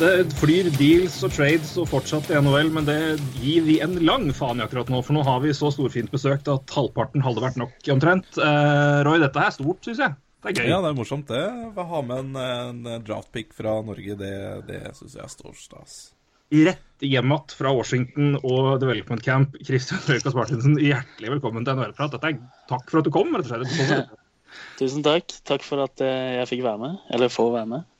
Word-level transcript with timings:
Det 0.00 0.30
flyr 0.40 0.70
deals 0.78 1.18
og 1.26 1.34
trades 1.36 1.74
og 1.76 1.90
fortsatt 1.90 2.30
i 2.32 2.38
NHL, 2.40 2.70
men 2.72 2.86
det 2.86 2.94
gir 3.42 3.66
vi 3.66 3.74
en 3.84 3.98
lang 4.00 4.30
faen 4.32 4.62
i 4.62 4.64
akkurat 4.64 4.88
nå. 4.88 5.02
For 5.04 5.12
nå 5.12 5.20
har 5.26 5.42
vi 5.42 5.52
så 5.52 5.68
storfint 5.74 6.08
besøkt 6.08 6.48
at 6.48 6.72
halvparten 6.72 7.20
hadde 7.20 7.42
vært 7.44 7.58
nok 7.60 7.90
omtrent. 7.92 8.38
Eh, 8.40 9.00
Roy, 9.04 9.18
dette 9.20 9.42
er 9.44 9.52
stort, 9.52 9.82
syns 9.84 10.00
jeg. 10.00 10.16
Det 10.40 10.54
er 10.54 10.56
gøy. 10.56 10.70
Ja, 10.72 10.78
det 10.80 10.94
er 10.94 10.96
morsomt, 10.96 11.28
det. 11.28 11.42
Å 11.76 11.86
ha 11.90 12.00
med 12.08 12.22
en, 12.22 12.80
en 12.80 13.04
draftpick 13.04 13.52
fra 13.52 13.76
Norge, 13.84 14.16
det, 14.22 14.32
det 14.70 14.80
syns 14.96 15.18
jeg 15.18 15.26
er 15.26 15.34
stor 15.34 15.60
stas. 15.60 16.00
Rett 16.48 17.04
hjem 17.04 17.36
igjen 17.36 17.54
fra 17.60 17.76
Washington 17.76 18.40
og 18.40 18.80
Development 18.80 19.20
Camp. 19.28 19.60
Christian 19.68 20.00
Røykas 20.08 20.40
Martinsen, 20.40 20.80
hjertelig 20.80 21.36
velkommen 21.36 21.68
til 21.68 21.76
NHL-prat. 21.76 22.16
Dette 22.16 22.32
er 22.32 22.40
Takk 22.72 22.88
for 22.88 23.04
at 23.04 23.04
du 23.04 23.12
kom, 23.12 23.36
rett 23.36 23.52
og 23.52 23.68
slett. 23.68 24.16
Tusen 24.80 25.04
takk. 25.04 25.28
Takk 25.44 25.60
for 25.68 25.84
at 25.84 26.00
eh, 26.00 26.38
jeg 26.40 26.54
fikk 26.56 26.64
være 26.70 26.86
med. 26.88 27.00
Eller 27.12 27.28
får 27.28 27.52
være 27.60 27.74
med. 27.76 27.90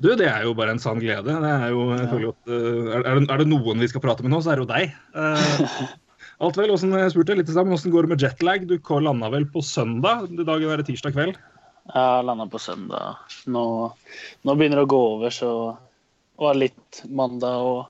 Du, 0.00 0.08
det 0.16 0.30
er 0.30 0.46
jo 0.46 0.54
bare 0.56 0.72
en 0.72 0.80
sann 0.80 1.00
glede. 1.00 1.28
Det 1.28 1.50
er, 1.50 1.66
jo, 1.74 1.90
ja. 1.92 2.06
at, 2.08 2.48
eh, 2.48 2.86
er, 2.88 3.02
er, 3.04 3.18
det, 3.18 3.26
er 3.28 3.42
det 3.42 3.50
noen 3.50 3.82
vi 3.82 3.88
skal 3.90 4.02
prate 4.04 4.24
med 4.24 4.32
nå, 4.32 4.40
så 4.40 4.54
er 4.54 4.60
det 4.60 4.64
jo 4.64 4.70
deg. 4.70 4.94
Uh, 5.12 5.90
alt 6.46 6.56
vel, 6.56 6.72
hvordan, 6.72 6.96
jeg 7.02 7.12
spurte 7.12 7.36
litt 7.36 7.52
sammen, 7.52 7.74
Hvordan 7.74 7.92
går 7.92 8.06
det 8.06 8.12
med 8.14 8.24
jetlag? 8.24 8.64
Du 8.68 8.78
landa 9.04 9.28
vel 9.32 9.44
på 9.52 9.60
søndag? 9.60 10.24
I 10.32 10.46
dag 10.48 10.64
er 10.64 10.80
det 10.80 10.88
tirsdag 10.88 11.12
kveld. 11.16 11.36
Jeg 11.90 12.24
landa 12.24 12.46
på 12.48 12.60
søndag. 12.62 13.20
Nå, 13.52 13.64
nå 14.46 14.56
begynner 14.56 14.80
det 14.80 14.88
å 14.88 14.92
gå 14.94 15.00
over, 15.16 15.34
så 15.34 15.52
Det 15.76 16.46
var 16.46 16.56
litt 16.56 17.02
mandag 17.12 17.60
og, 17.60 17.80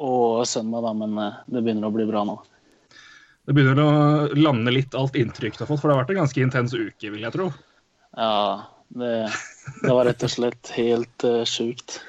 og 0.00 0.46
søndag, 0.48 0.80
da, 0.86 0.92
men 0.96 1.18
eh, 1.20 1.42
det 1.52 1.60
begynner 1.60 1.90
å 1.90 1.92
bli 1.92 2.06
bra 2.08 2.22
nå. 2.24 2.38
Det 3.44 3.52
begynner 3.52 3.82
å 3.82 4.38
lande 4.40 4.72
litt 4.72 4.96
alt 4.96 5.18
inntrykk 5.20 5.58
du 5.58 5.66
har 5.66 5.68
fått, 5.68 5.82
for 5.82 5.92
det 5.92 5.98
har 5.98 6.06
vært 6.06 6.14
en 6.14 6.22
ganske 6.22 6.40
intens 6.40 6.72
uke, 6.72 7.10
vil 7.12 7.26
jeg 7.26 7.34
tro. 7.36 7.50
Ja, 8.16 8.64
det, 8.96 9.12
det 9.82 9.94
var 9.94 10.06
rett 10.08 10.26
og 10.26 10.32
slett 10.32 10.74
helt 10.76 11.26
uh, 11.26 11.42
sjukt. 11.48 12.00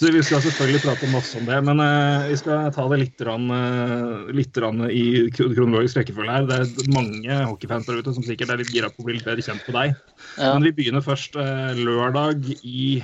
Du, 0.00 0.08
vi 0.10 0.22
skal 0.26 0.40
selvfølgelig 0.42 0.80
prate 0.82 1.08
masse 1.12 1.38
om 1.38 1.46
det, 1.46 1.58
men 1.66 1.80
uh, 1.82 2.26
vi 2.26 2.36
skal 2.40 2.70
ta 2.74 2.86
det 2.90 3.00
litt, 3.02 3.24
rann, 3.26 3.46
uh, 3.52 4.30
litt 4.34 4.56
rann 4.60 4.82
i 4.88 5.04
kronologisk 5.34 6.00
rekkefølge 6.00 6.36
her. 6.38 6.48
Det 6.50 6.60
er 6.62 6.94
mange 6.94 7.40
hockeyfans 7.50 7.88
der 7.88 8.00
ute 8.00 8.14
som 8.16 8.26
sikkert 8.26 8.54
er 8.54 8.62
litt 8.62 8.72
gira 8.74 8.90
på 8.90 9.04
å 9.04 9.08
bli 9.08 9.18
litt 9.18 9.28
bedre 9.28 9.44
kjent 9.44 9.66
på 9.66 9.76
deg. 9.76 9.94
Ja. 10.38 10.54
Men 10.54 10.66
vi 10.66 10.74
begynner 10.80 11.04
først 11.04 11.38
uh, 11.38 11.72
lørdag 11.78 12.48
i 12.62 13.02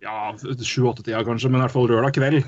ja, 0.00 0.32
sju-åtte-tida 0.38 1.22
kanskje, 1.26 1.50
men 1.50 1.60
i 1.60 1.64
hvert 1.66 1.74
fall 1.74 1.88
lørdag 1.90 2.16
kveld. 2.16 2.44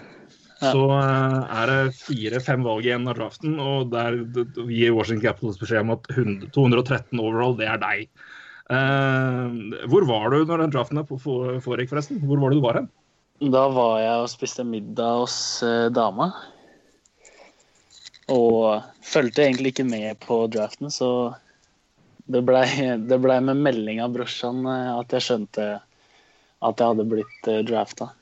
Ja. 0.63 0.71
Så 0.71 0.85
eh, 0.95 1.57
er 1.59 1.71
det 1.71 1.95
fire-fem 1.99 2.63
valg 2.63 2.87
igjen 2.87 3.09
av 3.11 3.17
draften, 3.19 3.57
og 3.59 3.91
der 3.93 4.21
d- 4.31 4.47
gir 4.71 4.95
Washington 4.95 5.25
Capitals 5.25 5.59
beskjed 5.59 5.83
om 5.83 5.97
at 5.97 6.07
100, 6.15 6.53
213 6.55 7.19
overall, 7.19 7.57
det 7.59 7.67
er 7.67 7.81
deg. 7.83 8.05
Eh, 8.71 9.87
hvor 9.91 10.07
var 10.07 10.31
du 10.31 10.45
når 10.47 10.65
den 10.65 10.75
draften 10.75 11.03
foregikk, 11.07 11.91
forresten? 11.91 12.23
Hvor 12.23 12.41
var 12.41 12.53
det 12.53 12.61
du 12.61 12.65
var 12.65 12.81
hen? 12.81 12.91
Da 13.43 13.67
var 13.75 13.97
jeg 13.99 14.23
og 14.23 14.31
spiste 14.31 14.65
middag 14.67 15.23
hos 15.25 15.37
eh, 15.67 15.89
dama. 15.91 16.31
Og 18.31 18.85
fulgte 19.03 19.43
egentlig 19.45 19.73
ikke 19.75 19.89
med 19.89 20.21
på 20.23 20.45
draften, 20.53 20.93
så 20.95 21.35
det 22.31 22.45
blei 22.47 22.67
ble 23.03 23.39
med 23.43 23.65
melding 23.65 23.99
av 24.05 24.15
brorsan 24.15 24.63
eh, 24.63 24.93
at 24.95 25.17
jeg 25.17 25.27
skjønte 25.27 25.67
at 26.63 26.79
jeg 26.79 26.93
hadde 26.93 27.09
blitt 27.11 27.49
uh, 27.51 27.61
drafta. 27.67 28.13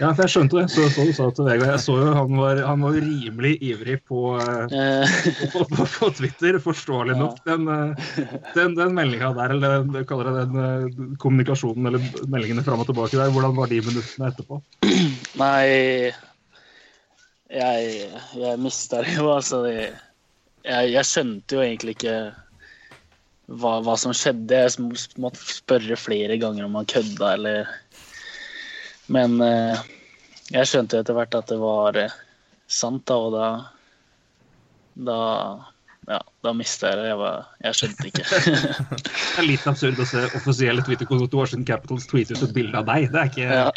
Ja, 0.00 0.10
for 0.14 0.24
jeg 0.24 0.32
skjønte 0.32 0.58
det. 0.58 0.64
Så, 0.72 0.86
så 0.94 1.04
du 1.06 1.12
sa 1.16 1.26
til 1.34 1.46
Vegard. 1.46 1.70
Jeg 1.74 1.82
så 1.84 1.96
jo 1.98 2.12
han 2.16 2.36
var, 2.40 2.60
han 2.64 2.84
var 2.84 2.96
rimelig 2.96 3.52
ivrig 3.64 3.98
på, 4.08 4.36
eh, 4.40 4.62
Eh, 4.72 5.08
på, 5.52 5.64
på, 5.64 5.86
på 5.98 6.10
Twitter, 6.16 6.58
forståelig 6.62 7.16
nok. 7.18 7.40
Den, 7.44 7.68
eh, 7.68 8.34
den, 8.56 8.76
den 8.78 8.94
meldinga 8.96 9.32
der, 9.36 9.54
eller 9.56 9.82
den, 9.84 10.06
kaller 10.08 10.30
jeg 10.30 10.50
den 10.52 10.62
eh, 10.64 11.16
kommunikasjonen 11.22 11.90
eller 11.90 12.26
meldingene 12.32 12.64
fram 12.66 12.82
og 12.82 12.88
tilbake 12.90 13.18
der, 13.18 13.32
hvordan 13.34 13.56
var 13.58 13.70
de 13.72 13.80
minuttene 13.84 14.30
etterpå? 14.32 14.60
nei 15.42 16.12
Jeg, 17.52 18.08
jeg 18.38 18.60
mista 18.64 19.02
det 19.04 19.18
jo, 19.18 19.28
altså. 19.34 19.66
Jeg, 19.68 20.92
jeg 20.94 21.04
skjønte 21.04 21.58
jo 21.58 21.64
egentlig 21.64 21.98
ikke 21.98 22.16
hva, 23.52 23.76
hva 23.84 23.96
som 24.00 24.14
skjedde. 24.16 24.62
Jeg 24.64 25.20
måtte 25.20 25.42
spørre 25.58 25.98
flere 26.00 26.38
ganger 26.40 26.64
om 26.64 26.78
han 26.80 26.88
kødda, 26.88 27.34
eller 27.36 27.74
Men 29.10 29.40
eh, 29.42 29.82
jeg 30.52 30.68
skjønte 30.68 30.98
jo 30.98 31.04
etter 31.04 31.16
hvert 31.16 31.36
at 31.38 31.50
det 31.50 31.58
var 31.60 31.98
eh, 31.98 32.16
sant, 32.70 33.04
da, 33.08 33.18
og 33.18 33.36
da 33.36 33.50
Da 34.92 35.20
ja, 36.10 36.18
da 36.42 36.52
mista 36.52 36.90
jeg 36.90 36.98
det. 36.98 37.06
Jeg, 37.12 37.18
var, 37.20 37.44
jeg 37.62 37.78
skjønte 37.78 38.08
ikke. 38.08 38.24
Det 39.06 39.38
er 39.38 39.46
litt 39.46 39.66
absurd 39.70 40.00
å 40.02 40.06
se 40.08 40.24
offisielle 40.34 40.82
Twitter-kontoer 40.84 41.38
Washington 41.38 41.66
Capitals 41.68 42.08
tweete 42.10 42.34
ut 42.34 42.42
et 42.48 42.54
bilde 42.56 42.80
av 42.80 42.88
deg. 42.90 43.06
Det 43.12 43.20
er 43.20 43.30
ikke, 43.30 43.46
ja. 43.46 43.68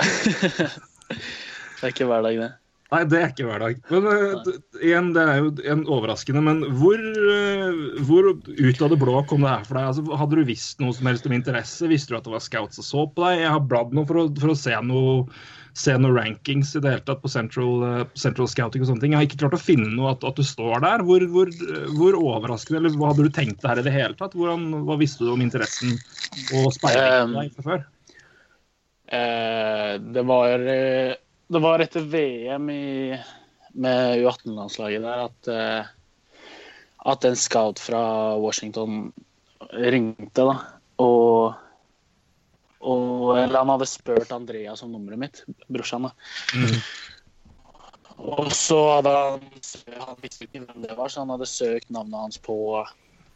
det 1.78 1.86
er 1.86 1.94
ikke 1.94 2.10
hver 2.10 2.26
dag, 2.26 2.42
det. 2.42 2.50
Nei, 2.94 3.02
det 3.10 3.18
er 3.18 3.32
ikke 3.32 3.48
hver 3.48 3.64
dag. 3.64 3.80
Men 3.90 4.06
uh, 4.06 4.50
igjen, 4.78 5.08
det 5.16 5.24
er 5.26 5.40
jo 5.42 5.50
en 5.74 5.82
overraskende. 5.90 6.44
Men 6.46 6.62
hvor, 6.78 7.02
uh, 7.02 8.02
hvor 8.06 8.30
ut 8.30 8.82
av 8.86 8.94
det 8.94 9.00
blå 9.02 9.16
kom 9.30 9.42
det 9.42 9.54
her 9.56 9.66
for 9.66 9.80
deg? 9.80 9.90
Altså, 9.90 10.20
hadde 10.22 10.38
du 10.38 10.46
visst 10.52 10.84
noe 10.84 10.94
som 10.94 11.10
helst 11.10 11.26
om 11.26 11.34
interesse? 11.34 11.90
Visste 11.90 12.14
du 12.14 12.20
at 12.20 12.28
det 12.28 12.36
var 12.36 12.46
scouts 12.46 12.78
som 12.78 12.86
så 12.86 13.08
på 13.10 13.26
deg? 13.26 13.42
Jeg 13.42 13.54
har 13.56 13.66
bladd 13.72 13.96
noe 13.98 14.06
for 14.10 14.22
å, 14.22 14.28
for 14.38 14.54
å 14.54 14.58
se 14.60 14.78
noe 14.86 15.24
se 15.76 15.92
noe 16.00 16.16
rankings 16.16 16.70
i 16.78 16.80
det 16.80 16.94
hele 16.94 17.04
tatt 17.04 17.20
på 17.20 17.28
Central, 17.34 17.82
uh, 17.84 18.06
Central 18.16 18.48
Scouting 18.48 18.86
og 18.86 18.92
sånne 18.92 19.04
ting. 19.04 19.12
Jeg 19.12 19.20
har 19.20 19.28
ikke 19.28 19.42
klart 19.42 19.58
å 19.58 19.60
finne 19.66 19.90
noe 19.92 20.14
at, 20.14 20.24
at 20.24 20.38
du 20.38 20.46
står 20.46 20.86
der. 20.86 21.04
Hvor, 21.10 21.26
hvor, 21.34 21.52
hvor 21.98 22.22
overraskende, 22.22 22.84
eller 22.84 22.96
hva 23.02 23.12
hadde 23.12 23.26
du 23.26 23.34
tenkt 23.34 23.66
det 23.66 23.74
her 23.74 23.82
i 23.82 23.90
det 23.90 23.98
hele 23.98 24.16
tatt? 24.22 24.38
Hvordan, 24.38 24.70
hva 24.86 25.02
visste 25.02 25.26
du 25.26 25.34
om 25.34 25.44
interessen 25.44 25.98
og 26.54 26.72
speilingen 26.78 27.34
Um, 27.34 27.38
deg 27.42 27.52
fra 27.58 27.68
før? 27.68 27.86
Uh, 29.10 29.94
det 30.16 30.24
var 30.30 30.70
Det 31.48 31.62
var 31.62 31.84
etter 31.84 32.06
VM 32.10 32.70
i, 32.74 33.18
med 33.78 34.24
U18-landslaget 34.24 35.04
der 35.06 35.26
at 35.28 35.52
eh, 35.52 35.94
at 37.06 37.26
en 37.26 37.36
scout 37.36 37.80
fra 37.80 38.36
Washington 38.42 39.14
ringte, 39.74 40.42
da. 40.42 40.56
Og, 41.02 41.54
og 42.82 43.38
Eller 43.38 43.60
han 43.60 43.74
hadde 43.76 43.88
spurt 43.90 44.32
Andreas 44.34 44.82
om 44.86 44.94
nummeret 44.96 45.22
mitt, 45.22 45.44
brorsan. 45.70 46.08
da. 46.08 46.72
Og 48.16 48.50
så 48.56 48.80
hadde 48.96 49.12
han 49.12 49.42
Han 50.08 50.22
visste 50.24 50.48
ikke 50.48 50.64
hvem 50.64 50.82
det 50.82 50.98
var, 50.98 51.12
så 51.12 51.22
han 51.22 51.34
hadde 51.36 51.50
søkt 51.50 51.92
navnet 51.94 52.18
hans 52.20 52.42
på, 52.42 52.58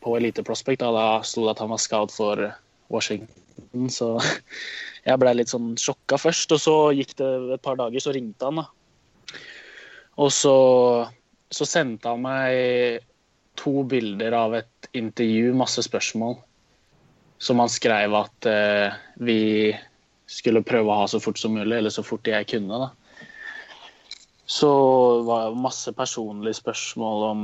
på 0.02 0.16
Elite 0.18 0.44
Prospect. 0.44 0.82
Da, 0.82 0.90
da 0.96 1.22
sto 1.22 1.46
det 1.46 1.58
at 1.58 1.62
han 1.66 1.74
var 1.76 1.84
scout 1.84 2.16
for 2.16 2.42
Washington, 2.90 3.90
så 3.94 4.16
jeg 5.08 5.22
ble 5.22 5.36
litt 5.38 5.52
sånn 5.54 5.76
sjokka 5.80 6.20
først. 6.22 6.54
Og 6.56 6.62
så 6.64 6.76
gikk 6.98 7.16
det 7.22 7.30
et 7.56 7.66
par 7.66 7.80
dager, 7.80 8.04
så 8.04 8.14
ringte 8.16 8.50
han, 8.50 8.62
da. 8.64 9.40
Og 10.20 10.32
så, 10.36 10.56
så 11.54 11.68
sendte 11.68 12.12
han 12.12 12.26
meg 12.26 13.06
to 13.60 13.84
bilder 13.88 14.36
av 14.36 14.56
et 14.60 14.90
intervju, 14.96 15.54
masse 15.56 15.84
spørsmål, 15.86 16.38
som 17.40 17.60
han 17.62 17.72
skrev 17.72 18.16
at 18.18 18.48
eh, 18.50 18.96
vi 19.24 19.42
skulle 20.30 20.64
prøve 20.66 20.92
å 20.92 21.02
ha 21.02 21.08
så 21.10 21.22
fort 21.24 21.40
som 21.40 21.56
mulig, 21.56 21.78
eller 21.78 21.94
så 21.94 22.04
fort 22.06 22.28
jeg 22.28 22.48
kunne. 22.52 22.80
da. 22.86 22.90
Så 24.50 24.70
var 25.28 25.50
det 25.50 25.64
masse 25.64 25.94
personlige 25.96 26.60
spørsmål 26.60 27.26
om 27.30 27.44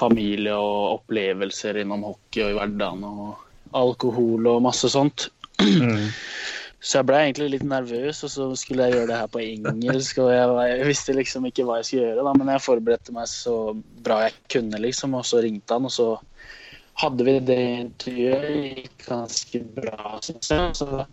familie 0.00 0.54
og 0.56 1.00
opplevelser 1.00 1.82
innom 1.82 2.06
hockey 2.08 2.46
og 2.46 2.54
i 2.54 2.58
hverdagen, 2.58 3.04
og 3.04 3.49
alkohol 3.76 4.48
og 4.50 4.64
masse 4.64 4.90
sånt. 4.92 5.28
Så 6.80 6.96
jeg 6.96 7.10
ble 7.10 7.18
egentlig 7.20 7.50
litt 7.52 7.64
nervøs, 7.68 8.22
og 8.24 8.30
så 8.32 8.44
skulle 8.56 8.86
jeg 8.86 8.96
gjøre 8.96 9.10
det 9.10 9.16
her 9.18 9.26
på 9.28 9.42
engelsk. 9.44 10.22
Og 10.24 10.30
jeg, 10.32 10.52
jeg 10.70 10.86
visste 10.88 11.16
liksom 11.16 11.44
ikke 11.50 11.66
hva 11.68 11.76
jeg 11.76 11.88
skulle 11.90 12.06
gjøre, 12.06 12.24
da, 12.24 12.32
men 12.40 12.52
jeg 12.54 12.64
forberedte 12.64 13.12
meg 13.12 13.28
så 13.28 13.56
bra 14.00 14.22
jeg 14.24 14.38
kunne, 14.54 14.80
liksom. 14.80 15.16
Og 15.18 15.26
så 15.28 15.42
ringte 15.44 15.76
han, 15.76 15.84
og 15.90 15.92
så 15.92 16.06
hadde 17.02 17.26
vi 17.28 17.34
det 17.50 17.58
intervjuet. 17.82 18.46
Gikk 18.80 19.04
ganske 19.10 19.62
bra, 19.76 20.14
syns 20.24 20.52
jeg. 20.54 20.70
Så 20.80 21.04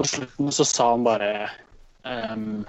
på 0.00 0.08
slutten 0.08 0.48
så 0.56 0.64
sa 0.64 0.88
han 0.94 1.04
bare 1.04 1.32
um, 2.08 2.62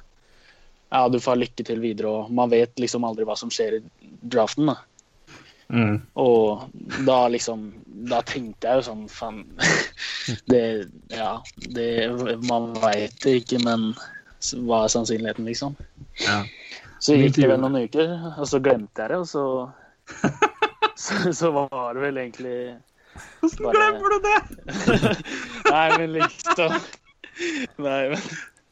Ja, 0.92 1.08
du 1.08 1.22
får 1.24 1.38
ha 1.38 1.40
lykke 1.40 1.64
til 1.72 1.80
videre, 1.82 2.12
og 2.12 2.36
man 2.36 2.52
vet 2.52 2.84
liksom 2.84 3.08
aldri 3.08 3.24
hva 3.26 3.40
som 3.40 3.52
skjer 3.54 3.80
i 3.80 3.84
draften, 4.36 4.68
da. 4.74 4.82
Mm. 5.74 5.96
Og 6.22 6.70
da 7.08 7.24
liksom 7.34 7.72
Da 8.10 8.20
tenkte 8.30 8.70
jeg 8.70 8.82
jo 8.82 8.86
sånn 8.86 9.06
Faen. 9.10 9.40
Det 10.52 10.64
Ja, 11.10 11.40
det 11.74 11.88
Man 12.46 12.74
veit 12.78 13.18
det 13.24 13.40
ikke, 13.42 13.62
men 13.66 13.94
hva 14.68 14.84
er 14.84 14.92
sannsynligheten, 14.92 15.48
liksom? 15.48 15.78
Ja. 16.20 16.42
Så 17.00 17.16
gikk 17.16 17.38
det 17.38 17.48
vel 17.48 17.62
noen 17.64 17.86
uker, 17.86 18.10
og 18.36 18.48
så 18.52 18.60
glemte 18.64 19.06
jeg 19.06 19.14
det, 19.14 19.20
og 19.24 19.30
så 19.30 19.46
Så, 21.04 21.34
så 21.34 21.50
var 21.56 21.96
det 21.96 22.04
vel 22.04 22.20
egentlig 22.22 22.58
Hvordan 23.42 23.72
glemmer 23.76 24.14
du 24.14 24.18
det? 24.28 24.40
Nei, 25.72 25.88
men 25.98 26.14
liksom 26.18 26.76
Nei, 27.82 28.02
men 28.14 28.20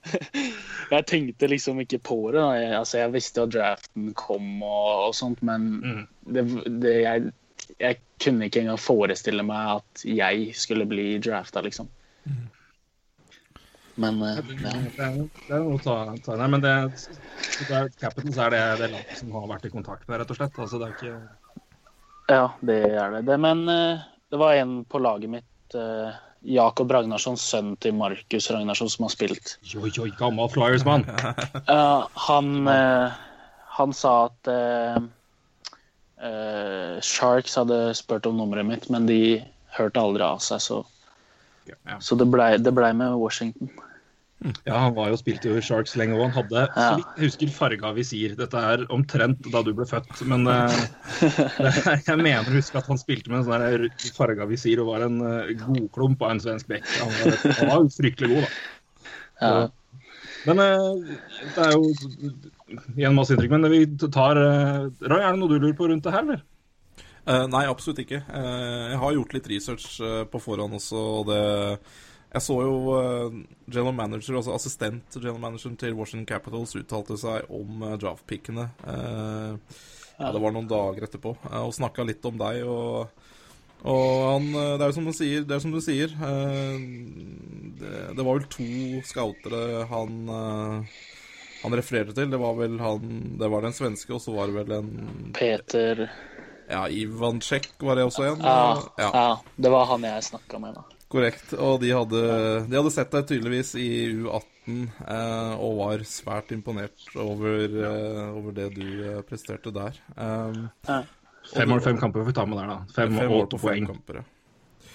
Jeg 0.92 1.06
tenkte 1.08 1.48
liksom 1.48 1.80
ikke 1.84 2.02
på 2.04 2.18
det. 2.32 2.40
Da. 2.40 2.48
Jeg, 2.60 2.72
altså, 2.80 2.98
jeg 3.00 3.14
visste 3.14 3.46
at 3.46 3.54
draften 3.54 4.10
kom 4.18 4.64
og, 4.64 5.08
og 5.08 5.14
sånt, 5.16 5.42
men 5.46 5.68
Mm. 5.82 6.02
det, 6.36 6.44
det, 6.84 6.96
jeg, 7.02 7.32
jeg 7.80 8.00
kunne 8.24 8.50
ikke 8.50 8.64
engang 8.66 8.80
forestille 8.82 9.46
meg 9.46 9.78
at 9.78 10.04
jeg 10.06 10.52
skulle 10.58 10.86
bli 10.90 11.14
drafta, 11.24 11.64
liksom. 11.64 11.90
Men 14.02 14.22
uh, 14.24 14.38
ja. 14.38 14.74
Det 14.98 15.04
er, 15.06 15.18
noe 15.52 15.76
å 15.76 15.80
ta, 15.84 15.96
ta 16.26 16.36
Nei, 16.40 16.48
men 16.54 16.64
det, 16.64 16.74
det 17.68 17.76
er, 17.76 17.90
Capitals 18.00 18.40
er 18.40 18.54
det, 18.54 18.62
det 18.80 18.92
landet 18.94 19.20
som 19.20 19.34
har 19.36 19.50
vært 19.52 19.68
i 19.68 19.74
kontakt 19.74 20.08
med, 20.08 20.22
rett 20.22 20.32
og 20.32 20.40
slett. 20.40 20.60
Altså, 20.64 20.80
det 20.82 20.88
er 20.88 20.96
ikke 20.98 21.16
ja, 22.32 22.46
det 22.64 22.78
er 22.88 23.18
det. 23.18 23.26
det 23.28 23.38
men 23.44 23.66
uh, 23.68 24.04
det 24.32 24.40
var 24.40 24.56
en 24.56 24.86
på 24.86 25.00
laget 25.04 25.30
mitt, 25.30 25.76
eh, 25.76 26.20
Jakob 26.42 26.92
Ragnarssons 26.92 27.44
sønn 27.46 27.76
til 27.84 27.94
Markus 27.94 28.50
Ragnarsson, 28.50 28.90
som 28.90 29.06
har 29.06 29.14
spilt. 29.14 29.58
Jo, 29.62 29.86
jo, 29.86 30.08
gammel 30.18 30.50
Flyers-mann. 30.50 31.06
Uh, 31.70 32.08
han, 32.28 32.54
uh, 32.66 33.14
han 33.78 33.94
sa 33.94 34.14
at 34.30 34.50
uh, 34.50 34.98
eh, 36.22 36.98
Sharks 37.02 37.56
hadde 37.60 37.94
spurt 37.98 38.26
om 38.30 38.38
nummeret 38.40 38.68
mitt, 38.68 38.90
men 38.94 39.06
de 39.10 39.42
hørte 39.78 40.02
aldri 40.02 40.26
av 40.26 40.42
seg, 40.44 40.64
så, 40.66 40.82
Ja. 41.70 42.00
så 42.02 42.18
det 42.18 42.26
blei 42.28 42.56
det 42.58 42.74
ble 42.74 42.90
med 42.98 43.16
Washington. 43.22 43.70
Ja, 44.42 44.74
han 44.74 44.96
var 44.98 45.12
jo 45.12 45.18
spilt 45.20 45.46
i 45.46 45.54
Sharks 45.62 45.94
lenge, 46.00 46.16
og 46.18 46.24
han 46.26 46.34
hadde, 46.34 46.64
så 46.74 46.88
vidt 46.98 47.20
jeg 47.20 47.30
husker, 47.30 47.52
farga 47.54 47.92
visir. 47.94 48.34
Dette 48.40 48.64
er 48.72 48.86
omtrent 48.94 49.46
da 49.54 49.62
du 49.66 49.70
ble 49.78 49.86
født, 49.90 50.24
men 50.30 50.48
uh, 50.50 50.80
det, 51.62 51.74
jeg 52.08 52.18
mener 52.18 52.50
å 52.50 52.56
huske 52.56 52.80
at 52.82 52.90
han 52.90 53.02
spilte 53.02 53.30
med 53.30 53.44
en 53.44 53.50
sånn 53.50 54.16
farga 54.18 54.48
visir 54.50 54.82
og 54.82 54.90
var 54.96 55.06
en 55.06 55.22
uh, 55.22 55.52
godklump 55.62 56.26
av 56.26 56.36
en 56.36 56.42
svensk 56.42 56.72
bekk. 56.72 56.90
Han 57.04 57.14
var, 57.20 57.38
han 57.60 57.72
var 57.74 57.84
jo 57.84 57.94
fryktelig 58.00 58.34
god, 58.34 58.48
da. 58.48 58.52
Ja. 59.42 59.54
Men 60.50 60.58
uh, 60.58 61.18
det 61.54 61.68
er 61.68 61.76
jo 61.76 61.92
igjen 62.98 63.18
masse 63.18 63.36
inntrykk. 63.36 63.54
Men 63.54 63.74
vi 63.74 63.84
tar 64.08 64.42
uh, 64.42 64.88
Roy, 65.06 65.22
er 65.22 65.28
det 65.30 65.40
noe 65.42 65.52
du 65.52 65.60
lurer 65.60 65.78
på 65.78 65.90
rundt 65.92 66.08
det 66.08 66.16
her, 66.16 66.26
eller? 66.26 66.48
Eh, 67.22 67.44
nei, 67.54 67.68
absolutt 67.70 68.00
ikke. 68.02 68.18
Eh, 68.34 68.86
jeg 68.90 68.98
har 69.04 69.12
gjort 69.14 69.34
litt 69.36 69.50
research 69.52 69.84
på 70.34 70.40
forhånd 70.42 70.80
også, 70.80 71.02
og 71.20 71.28
det 71.30 71.42
Jeg 72.32 72.46
så 72.46 72.56
jo 72.64 72.76
uh, 72.96 73.34
general 73.68 73.96
manager, 73.96 74.38
altså 74.40 74.54
assistent 74.56 75.18
general 75.18 75.42
manager 75.42 75.74
til 75.80 75.98
Washington 75.98 76.28
Capitals 76.30 76.78
uttalte 76.80 77.18
seg 77.20 77.50
om 77.52 77.84
uh, 77.84 77.98
draftpickene. 78.00 78.70
Uh, 78.86 79.58
ja, 80.16 80.30
det 80.32 80.40
var 80.44 80.54
noen 80.56 80.70
dager 80.70 81.10
etterpå, 81.10 81.36
uh, 81.50 81.66
og 81.66 81.76
snakka 81.76 82.08
litt 82.08 82.26
om 82.30 82.40
deg. 82.40 82.64
og 82.68 83.28
og 83.82 84.10
han, 84.28 84.44
det 84.54 84.84
er 84.86 84.92
jo 84.92 84.94
som 84.94 85.08
du 85.10 85.14
sier, 85.18 85.46
det 85.50 85.58
som 85.64 85.72
du 85.74 85.80
sier 85.82 86.12
eh, 86.14 86.84
det, 87.80 87.94
det 88.14 88.26
var 88.28 88.38
vel 88.38 88.46
to 88.54 88.68
scoutere 89.10 89.88
han 89.90 90.20
han 91.64 91.78
refererte 91.80 92.14
til. 92.14 92.30
Det 92.30 92.38
var 92.38 92.60
vel 92.60 92.78
han 92.78 93.40
Det 93.42 93.50
var 93.50 93.66
den 93.66 93.74
svenske, 93.74 94.14
og 94.14 94.22
så 94.22 94.36
var 94.38 94.52
det 94.52 94.60
vel 94.60 94.76
en 94.78 95.34
Peter 95.34 96.06
Ja, 96.70 96.86
Ivan 96.94 97.42
Czech 97.42 97.72
var 97.82 97.98
det 97.98 98.06
også 98.06 98.30
en. 98.30 98.46
ja, 98.46 98.78
ja. 99.02 99.10
ja, 99.14 99.30
det 99.58 99.74
var 99.74 99.90
han 99.90 100.06
jeg 100.06 100.30
snakka 100.30 100.62
med, 100.62 100.78
da. 100.78 101.01
Korrekt. 101.12 101.54
Og 101.60 101.82
de 101.84 101.92
hadde, 101.92 102.22
de 102.70 102.78
hadde 102.78 102.94
sett 102.94 103.12
deg 103.12 103.28
tydeligvis 103.28 103.74
i 103.80 103.90
U18 104.16 104.86
eh, 105.06 105.56
og 105.60 105.80
var 105.82 106.06
svært 106.08 106.54
imponert 106.56 107.08
over, 107.20 107.66
eh, 107.68 108.22
over 108.30 108.56
det 108.56 108.70
du 108.78 108.86
eh, 108.86 109.24
presterte 109.28 109.74
der. 109.76 109.98
Um, 110.16 110.70
Fem 111.52 111.68
mål, 111.68 111.82
fem 111.82 111.98
kamper 111.98 112.22
får 112.22 112.30
vi 112.30 112.38
ta 112.38 112.46
med 112.46 112.60
der, 112.62 112.70
da. 112.70 112.78
Fem, 112.94 113.18
fem 113.18 113.26
og 113.26 113.34
mål 113.34 113.44
åtte 113.48 113.58
på 113.58 113.66
fem 113.66 113.74
poeng. 113.74 113.90
kamper. 113.90 114.22
ja. 114.22 114.26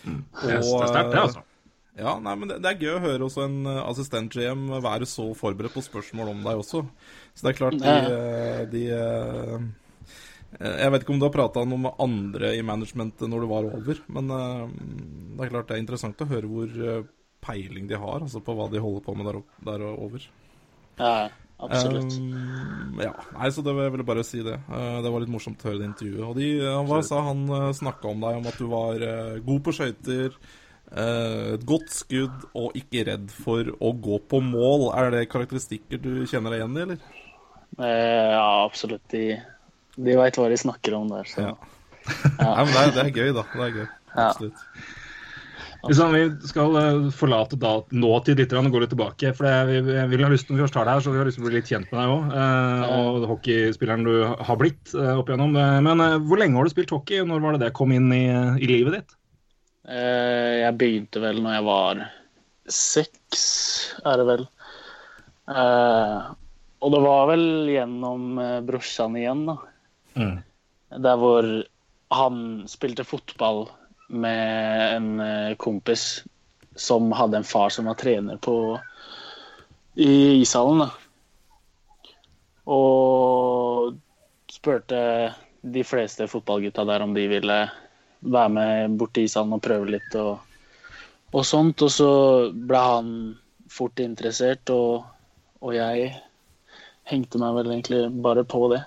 Det 0.07 0.55
er 0.55 0.63
det 0.63 0.63
er 0.63 0.91
sterkt, 0.93 1.13
det, 1.13 1.23
altså. 1.27 1.43
Ja, 1.97 2.13
nei, 2.21 2.35
men 2.37 2.51
det, 2.51 2.59
det 2.61 2.71
er 2.71 2.83
gøy 2.85 2.93
å 2.99 3.03
høre 3.07 3.27
også 3.27 3.47
en 3.47 3.59
eh, 3.71 3.81
assistent-GM 3.89 4.67
være 4.85 5.09
så 5.09 5.31
forberedt 5.37 5.77
på 5.77 5.85
spørsmål 5.85 6.35
om 6.35 6.43
deg 6.45 6.61
også. 6.61 6.83
Så 7.33 7.47
det 7.47 7.53
er 7.53 7.59
klart 7.59 7.79
de, 7.81 7.95
eh, 8.12 8.62
de 8.73 8.83
eh, 8.93 9.55
eh, 9.57 9.65
Jeg 10.57 10.93
vet 10.93 11.03
ikke 11.05 11.13
om 11.13 11.21
du 11.21 11.27
har 11.27 11.35
prata 11.35 11.65
noe 11.69 11.83
med 11.89 12.03
andre 12.03 12.55
i 12.57 12.63
managementet 12.65 13.29
når 13.29 13.43
du 13.45 13.49
var 13.51 13.67
over, 13.69 13.99
men 14.15 14.31
eh, 14.33 14.63
det 15.37 15.45
er 15.45 15.51
klart 15.53 15.69
det 15.69 15.77
er 15.77 15.83
interessant 15.83 16.23
å 16.23 16.29
høre 16.31 16.49
hvor 16.49 16.77
eh, 16.91 17.09
peiling 17.45 17.89
de 17.91 17.99
har 18.01 18.23
altså 18.23 18.41
på 18.45 18.55
hva 18.57 18.69
de 18.73 18.81
holder 18.81 19.05
på 19.05 19.17
med 19.19 19.29
der, 19.29 19.41
opp, 19.43 19.59
der 19.69 19.85
over. 19.91 20.29
Ja, 20.97 21.11
absolutt. 21.61 22.17
Um, 22.17 23.03
ja, 23.03 23.13
nei, 23.37 23.51
så 23.53 23.65
det 23.67 23.75
jeg 23.77 23.93
ville 23.95 24.07
bare 24.09 24.25
si 24.27 24.41
det. 24.47 24.57
Det 24.67 25.13
var 25.13 25.23
litt 25.23 25.35
morsomt 25.35 25.61
å 25.61 25.69
høre 25.69 25.83
det 25.83 25.91
intervjuet. 25.91 26.23
Og 26.25 26.39
de, 26.41 26.49
han 26.65 26.89
hva 26.89 27.03
sa 27.05 27.21
han 27.29 27.45
snakka 27.77 28.09
om 28.15 28.25
deg, 28.25 28.41
om 28.41 28.49
at 28.49 28.57
du 28.63 28.71
var 28.73 29.05
god 29.45 29.61
på 29.67 29.77
skøyter, 29.77 30.41
et 30.97 31.69
godt 31.69 31.93
skudd 31.93 32.49
og 32.57 32.81
ikke 32.81 33.05
redd 33.11 33.29
for 33.35 33.69
å 33.77 33.93
gå 33.93 34.23
på 34.31 34.41
mål. 34.49 34.89
Er 34.97 35.13
det 35.13 35.27
karakteristikker 35.31 36.01
du 36.01 36.25
kjenner 36.25 36.57
deg 36.57 36.65
igjen 36.65 36.81
i, 36.81 36.85
eller? 36.89 37.07
Eh, 37.79 38.33
ja, 38.33 38.65
absolutt. 38.65 39.05
De, 39.13 39.37
de 39.97 40.19
veit 40.19 40.37
hva 40.39 40.51
de 40.53 40.61
snakker 40.61 40.97
om 40.99 41.09
der. 41.13 41.29
Så. 41.31 41.49
Ja. 41.49 41.55
Nei, 42.39 42.63
men 42.63 42.73
det 42.73 42.83
er, 42.83 42.93
det 42.95 43.03
er 43.07 43.15
gøy, 43.17 43.33
da. 43.35 43.47
Det 43.53 43.65
er 43.65 43.75
gøy. 43.81 43.87
Ja. 43.87 44.29
Absolutt. 44.29 44.63
Hvis 45.87 46.01
vi 46.01 46.49
skal 46.51 46.77
eh, 46.81 47.09
forlate 47.15 47.59
da, 47.61 47.77
nåtid 47.95 48.41
litt 48.41 48.55
og 48.57 48.71
gå 48.73 48.81
litt 48.83 48.91
tilbake. 48.91 49.33
for 49.37 49.47
jeg, 49.47 49.83
jeg 49.87 50.11
vil 50.11 50.25
ha 50.25 50.31
lyst, 50.33 50.49
Når 50.51 50.57
vi 50.59 50.65
først 50.65 50.79
har 50.81 50.89
det 50.89 50.95
her, 50.97 51.05
så 51.05 51.13
vi 51.13 51.21
har 51.21 51.29
lyst 51.29 51.39
til 51.39 51.45
å 51.45 51.49
bli 51.49 51.59
litt 51.59 51.71
kjent 51.71 51.93
med 51.93 52.01
deg 52.01 52.15
òg. 52.15 52.33
og 52.97 53.29
hockeyspilleren 53.33 54.07
du 54.07 54.15
har 54.49 54.59
blitt 54.61 54.95
eh, 54.97 55.13
opp 55.15 55.31
igjennom. 55.31 55.55
Eh, 55.61 55.77
Men 55.87 56.03
eh, 56.03 56.17
hvor 56.27 56.43
lenge 56.43 56.59
har 56.59 56.67
du 56.67 56.75
spilt 56.75 56.95
hockey? 56.95 57.23
Når 57.27 57.45
var 57.45 57.57
det 57.57 57.67
det 57.67 57.77
kom 57.77 57.95
inn 57.95 58.11
i, 58.15 58.25
i 58.59 58.71
livet 58.71 58.99
ditt? 58.99 59.17
Eh, 59.87 60.65
jeg 60.65 60.79
begynte 60.81 61.23
vel 61.23 61.39
når 61.45 61.59
jeg 61.59 61.69
var 61.69 62.03
seks, 62.67 63.45
er 64.03 64.19
det 64.23 64.27
vel. 64.33 64.45
Eh, 65.55 66.19
og 66.83 66.93
det 66.93 67.05
var 67.05 67.31
vel 67.31 67.47
gjennom 67.71 68.27
brosjene 68.37 68.67
brorsan 68.67 69.21
igjen, 69.21 69.47
da. 69.53 69.61
Mm. 70.17 70.39
Der 71.03 71.19
hvor 71.21 71.49
han 72.17 72.39
spilte 72.71 73.05
fotball 73.05 73.67
med 74.09 74.97
en 74.97 75.21
eh, 75.21 75.57
kompis 75.57 76.25
som 76.77 77.11
hadde 77.13 77.41
en 77.41 77.49
far 77.49 77.73
som 77.73 77.89
var 77.89 77.95
trener 77.95 78.37
på 78.37 78.79
i 79.95 80.43
ishallen. 80.43 80.87
Og 82.67 83.97
spurte 84.52 85.00
de 85.61 85.85
fleste 85.85 86.29
fotballgutta 86.31 86.85
der 86.85 87.02
om 87.02 87.14
de 87.14 87.26
ville 87.31 87.59
være 88.21 88.52
med 88.52 88.99
bort 88.99 89.14
til 89.17 89.26
ishallen 89.26 89.57
og 89.57 89.64
prøve 89.64 89.90
litt 89.97 90.14
og, 90.21 90.38
og 91.33 91.47
sånt. 91.47 91.83
Og 91.83 91.93
så 91.93 92.11
ble 92.52 92.83
han 92.83 93.11
fort 93.73 94.00
interessert, 94.00 94.71
og, 94.71 95.07
og 95.61 95.75
jeg 95.75 96.12
hengte 97.07 97.40
meg 97.43 97.57
vel 97.59 97.73
egentlig 97.73 98.05
bare 98.23 98.45
på 98.47 98.69
det. 98.75 98.83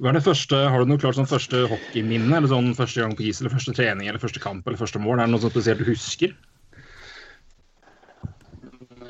Hva 0.00 0.08
er 0.08 0.16
det 0.16 0.24
første, 0.24 0.56
Har 0.72 0.80
du 0.80 0.88
noe 0.88 1.00
klart 1.00 1.18
sånn 1.18 1.28
første 1.28 1.66
hockeyminne? 1.68 2.32
eller 2.38 2.48
sånn 2.48 2.70
Første 2.76 3.02
gang 3.02 3.16
på 3.16 3.26
is, 3.28 3.40
eller 3.40 3.52
første 3.52 3.74
trening, 3.76 4.08
eller 4.08 4.22
første 4.22 4.40
kamp 4.40 4.66
eller 4.66 4.80
første 4.80 5.02
mål? 5.02 5.18
Er 5.18 5.28
det 5.28 5.34
noe 5.34 5.42
sånt 5.42 5.56
spesielt 5.56 5.82
du 5.82 5.90
husker? 5.90 6.32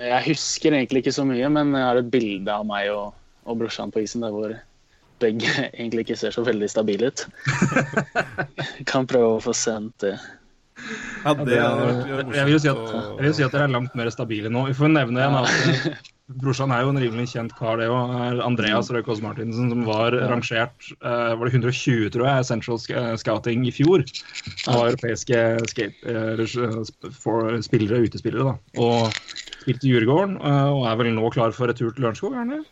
Jeg 0.01 0.25
husker 0.25 0.75
egentlig 0.75 1.05
ikke 1.05 1.15
så 1.15 1.27
mye, 1.29 1.49
men 1.53 1.75
jeg 1.77 1.87
har 1.87 2.01
et 2.01 2.11
bilde 2.11 2.51
av 2.51 2.65
meg 2.67 2.89
og, 2.91 3.15
og 3.45 3.61
brorsan 3.61 3.93
på 3.93 4.03
isen 4.03 4.25
der 4.25 4.35
hvor 4.35 4.57
begge 5.21 5.53
egentlig 5.79 6.07
ikke 6.09 6.19
ser 6.19 6.35
så 6.35 6.43
veldig 6.47 6.71
stabile 6.73 7.13
ut. 7.13 7.27
kan 8.91 9.07
prøve 9.07 9.37
å 9.37 9.43
få 9.45 9.55
sendt 9.55 10.07
det. 10.07 10.17
Ja, 11.21 11.35
det 11.37 11.59
hadde 11.61 11.85
vært 11.85 12.07
jeg, 12.09 12.31
jeg, 12.39 12.45
vil 12.47 12.55
jo 12.55 12.61
si 12.63 12.71
at, 12.71 12.87
jeg 12.97 13.27
vil 13.27 13.35
si 13.37 13.45
at 13.45 13.53
dere 13.53 13.67
er 13.69 13.75
langt 13.75 13.97
mer 13.99 14.09
stabile 14.11 14.51
nå. 14.51 14.65
Vi 14.71 14.79
får 14.79 14.95
nevne 14.95 15.21
igjen 15.21 15.37
at 15.37 15.51
eh, 15.53 16.01
brorsan 16.39 16.73
er 16.75 16.85
jo 16.85 16.93
en 16.93 17.01
rimelig 17.01 17.33
kjent 17.33 17.55
kar, 17.59 17.81
det 17.81 17.89
òg. 17.91 18.41
Andreas 18.45 18.91
Røykås 18.93 19.23
Martinsen, 19.25 19.71
som 19.73 19.85
var 19.89 20.15
rangert 20.31 20.91
eh, 21.01 21.33
var 21.35 21.49
det 21.49 21.55
120, 21.55 22.11
tror 22.15 22.27
jeg, 22.29 22.47
Central 22.49 22.81
eh, 22.95 23.13
Scouting 23.21 23.67
i 23.69 23.75
fjor. 23.75 24.05
Av 24.71 24.91
europeiske 24.91 25.43
skate, 25.73 26.01
eh, 26.07 27.11
for 27.17 27.57
spillere, 27.67 28.03
utespillere, 28.07 28.53
da. 28.53 28.83
Og 28.83 29.11
spilte 29.61 29.89
i 29.89 29.95
Djurgården, 29.95 30.39
og 30.41 30.85
er 30.89 31.01
vel 31.01 31.13
nå 31.17 31.33
klar 31.35 31.55
for 31.57 31.71
retur 31.71 31.93
til 31.93 32.07
Lørenskog, 32.07 32.35
er 32.35 32.45
han 32.45 32.55
det? 32.57 32.63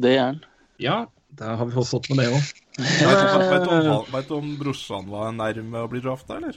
Det 0.00 0.16
er 0.16 0.24
han. 0.24 0.42
Ja, 0.80 0.98
da 1.36 1.54
har 1.58 1.68
vi 1.68 1.76
fått 1.76 1.90
stått 1.90 2.10
med 2.12 2.22
det 2.24 2.30
òg. 2.32 2.50
Vet 2.80 4.28
du- 4.28 4.36
om 4.38 4.56
brorsan 4.58 5.10
var 5.10 5.32
nærme 5.36 5.84
å 5.84 5.90
bli 5.90 6.00
drafta, 6.00 6.38
eller? 6.40 6.56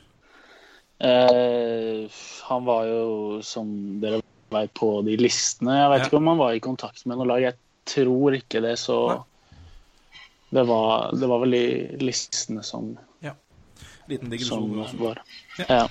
Uh, 1.04 2.08
han 2.48 2.64
var 2.64 2.86
jo, 2.88 3.42
som 3.44 3.68
dere 4.00 4.22
vet, 4.56 4.74
på 4.78 4.90
de 5.06 5.18
listene. 5.20 5.78
Jeg 5.82 5.92
vet 5.94 6.04
Ja. 6.04 6.10
ikke 6.10 6.22
om 6.22 6.32
han 6.34 6.42
var 6.42 6.54
i 6.56 6.64
kontakt 6.64 7.06
med 7.10 7.20
noe 7.20 7.30
lag. 7.30 7.42
Jeg 7.42 7.58
tror 7.90 8.38
ikke 8.38 8.62
det, 8.64 8.78
så 8.80 9.24
Det 10.54 10.68
var, 10.70 11.10
det 11.18 11.26
var 11.28 11.40
vel 11.42 11.52
de 11.52 11.98
listene 12.06 12.62
som, 12.64 12.92
Liten 14.08 14.30
digresjon. 14.30 14.76
var. 15.00 15.22
Ja. 15.70 15.88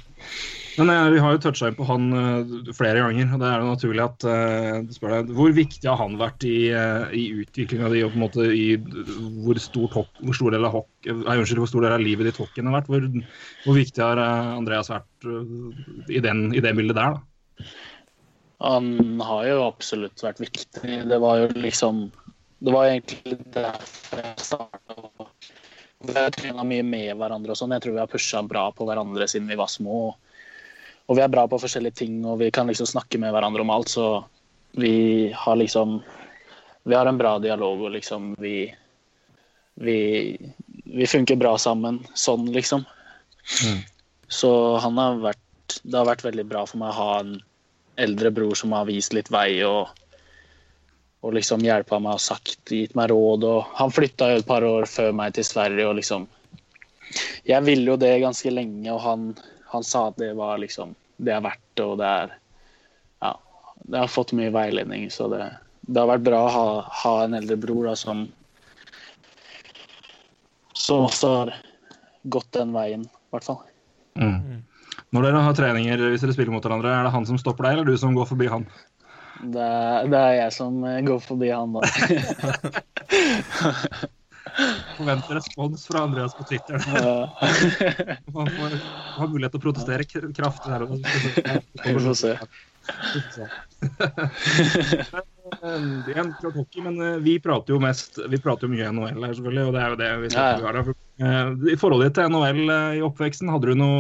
Men 0.78 0.90
eh, 0.90 1.11
vi 1.12 1.21
har 1.21 1.35
jo 1.35 1.40
toucha 1.40 1.69
inn 1.69 1.76
på 1.76 1.85
han 1.88 2.12
eh, 2.16 2.52
flere 2.76 3.00
ganger, 3.04 3.28
og 3.35 3.40
det 3.42 3.49
er 3.49 3.62
jo 3.62 3.71
naturlig 3.71 4.04
at 4.04 4.26
eh, 4.28 4.76
du 4.87 4.92
spør 4.97 5.14
deg, 5.14 5.33
Hvor 5.37 5.52
viktig 5.57 5.88
har 5.88 5.99
han 6.00 6.19
vært 6.21 6.45
i, 6.49 6.57
uh, 6.73 7.09
i 7.12 7.25
utviklinga 7.42 7.90
di, 7.92 8.02
og 8.04 8.12
på 8.14 8.21
en 8.21 8.25
måte 8.25 8.47
i 8.52 8.66
hvor, 8.76 9.61
stort 9.61 9.97
hopp, 9.97 10.12
hvor 10.21 10.37
stor 10.37 10.54
del 10.54 10.69
av 10.69 10.76
hock, 10.78 10.90
eh, 11.09 11.12
unnskyld, 11.12 11.61
hvor 11.64 11.73
stor 11.73 11.87
del 11.87 11.97
av 11.97 12.04
livet 12.04 12.28
ditt 12.28 12.40
hockeyen 12.40 12.71
har 12.71 12.78
vært? 12.81 12.92
Hvor, 12.92 13.09
hvor 13.66 13.78
viktig 13.81 14.04
har 14.04 14.23
Andreas 14.23 14.92
vært 14.92 15.28
i, 16.09 16.21
den, 16.25 16.50
i 16.57 16.64
det 16.64 16.73
bildet 16.78 16.97
der, 17.00 17.19
da? 17.19 17.66
Han 18.62 19.21
har 19.21 19.47
jo 19.49 19.62
absolutt 19.66 20.23
vært 20.23 20.40
viktig. 20.42 20.99
Det 21.11 21.19
var 21.19 21.40
jo 21.42 21.49
liksom 21.59 22.04
Det 22.62 22.71
var 22.71 22.87
egentlig 22.87 23.38
derfor 23.57 24.21
jeg 24.23 24.45
starta. 24.47 25.26
Vi 26.02 26.14
har 26.14 26.31
trena 26.35 26.62
mye 26.66 26.85
med 26.87 27.16
hverandre 27.19 27.54
og 27.54 27.59
sånn. 27.59 27.75
Jeg 27.75 27.83
tror 27.83 27.97
vi 27.97 28.02
har 28.02 28.11
pusha 28.11 28.42
bra 28.47 28.69
på 28.75 28.87
hverandre 28.87 29.26
siden 29.31 29.50
vi 29.50 29.59
var 29.59 29.71
små. 29.71 30.12
Og 31.11 31.19
vi 31.19 31.25
er 31.25 31.31
bra 31.31 31.49
på 31.50 31.59
forskjellige 31.59 31.99
ting, 32.04 32.21
og 32.23 32.38
vi 32.38 32.52
kan 32.54 32.71
liksom 32.71 32.87
snakke 32.87 33.19
med 33.19 33.35
hverandre 33.35 33.64
om 33.66 33.75
alt, 33.75 33.90
så 33.90 34.25
vi 34.78 35.33
har 35.35 35.59
liksom 35.59 36.00
Vi 36.83 36.95
har 36.95 37.07
en 37.07 37.19
bra 37.19 37.38
dialog, 37.38 37.83
og 37.83 37.95
liksom 37.99 38.35
vi 38.38 38.75
Vi, 39.75 40.38
vi 40.85 41.07
funker 41.07 41.37
bra 41.37 41.57
sammen 41.59 42.02
sånn, 42.14 42.47
liksom. 42.52 42.85
Så 44.28 44.76
han 44.78 44.99
har 44.99 45.19
vært 45.23 45.81
Det 45.83 45.99
har 45.99 46.07
vært 46.07 46.25
veldig 46.25 46.47
bra 46.47 46.66
for 46.66 46.78
meg 46.78 46.95
å 46.95 46.99
ha 46.99 47.21
en 47.21 47.40
eldre 47.96 48.30
bror 48.30 48.54
som 48.58 48.72
har 48.72 48.87
vist 48.88 49.12
litt 49.16 49.30
vei 49.32 49.62
og, 49.66 49.88
og 51.22 51.34
liksom 51.37 51.64
hjelpa 51.64 52.00
meg 52.02 52.18
og 52.18 52.25
sagt, 52.25 52.58
gitt 52.70 52.96
meg 52.99 53.11
råd. 53.12 53.46
Og 53.49 53.72
han 53.78 53.94
flytta 53.94 54.32
jo 54.32 54.42
et 54.42 54.49
par 54.49 54.66
år 54.66 54.88
før 54.90 55.12
meg 55.16 55.37
til 55.37 55.46
Sverige 55.49 55.88
og 55.88 55.99
liksom 56.00 56.28
Jeg 57.44 57.61
ville 57.66 57.90
jo 57.90 57.99
det 58.00 58.22
ganske 58.22 58.50
lenge, 58.50 58.88
og 58.92 59.00
han, 59.04 59.25
han 59.68 59.84
sa 59.84 60.06
at 60.08 60.16
det 60.16 60.30
var 60.38 60.62
liksom 60.62 60.94
Det 61.16 61.34
er 61.34 61.42
verdt 61.44 61.66
det, 61.76 61.84
og 61.84 61.99
det 62.00 62.12
er 62.20 62.38
Ja. 63.22 63.34
Jeg 63.88 63.99
har 63.99 64.08
fått 64.08 64.32
mye 64.38 64.52
veiledning, 64.54 65.11
så 65.11 65.28
det, 65.28 65.42
det 65.82 66.00
har 66.00 66.08
vært 66.08 66.25
bra 66.30 66.44
å 66.46 66.54
ha, 66.54 66.68
ha 67.02 67.16
en 67.25 67.34
eldre 67.34 67.58
bror 67.61 67.90
da, 67.90 67.96
som 67.99 68.28
som 70.82 71.04
også 71.06 71.28
har 71.28 71.54
gått 72.22 72.52
den 72.56 72.72
veien, 72.75 73.04
i 73.06 73.34
hvert 73.34 73.46
fall. 73.46 73.61
Når 75.12 75.21
dere 75.26 75.45
har 75.45 75.54
treninger, 75.57 75.99
hvis 76.12 76.23
dere 76.25 76.35
spiller 76.37 76.54
mot 76.54 76.64
hverandre, 76.64 76.88
er 76.88 77.02
det 77.07 77.12
han 77.12 77.26
som 77.28 77.38
stopper 77.40 77.62
deg, 77.69 77.73
eller 77.76 77.88
du 77.92 77.97
som 78.00 78.16
går 78.16 78.26
forbi 78.31 78.47
han? 78.52 78.64
Det 79.42 79.71
det 80.12 80.19
er 80.19 80.35
jeg 80.38 80.50
som 80.54 80.85
eh, 80.87 81.04
går 81.04 81.21
forbi 81.25 81.49
han, 81.52 81.73
da. 81.75 81.81
Forventer 84.97 85.35
respons 85.35 85.87
fra 85.87 85.99
Andreas 86.07 86.35
på 86.35 86.45
Twitter. 86.45 86.75
Man 88.35 88.50
får 88.57 88.71
har 89.16 89.28
mulighet 89.28 89.52
til 89.54 89.61
å 89.61 89.66
protestere 89.66 90.04
kraftig 90.09 90.71
her. 90.73 90.83
Vi 91.85 91.92
får 91.97 92.14
se. 92.19 92.33
Igjen, 95.61 96.30
klart 96.40 96.56
hockey, 96.56 96.80
men 96.82 96.97
eh, 97.02 97.18
vi 97.23 97.37
prater 97.42 97.75
jo 97.75 97.80
mest 97.82 98.16
Vi 98.30 98.38
prater 98.42 98.66
jo 98.66 98.73
mye 98.73 98.88
NHL 98.92 99.26
her, 99.26 99.35
selvfølgelig, 99.37 99.64
og 99.68 99.75
det 99.76 99.82
er 99.82 99.92
jo 99.92 99.99
det 100.00 100.11
vi 100.23 100.30
Ja, 100.32 100.47
ja. 100.47 100.59
snakker 100.59 100.78
her. 100.80 100.94
Eh, 101.23 101.73
I 101.75 101.76
forholdet 101.78 102.09
ditt 102.09 102.18
til 102.18 102.32
NHL 102.32 102.62
eh, 102.73 102.97
i 102.99 103.04
oppveksten, 103.06 103.50
hadde 103.52 103.71
du 103.71 103.78
noe 103.78 103.99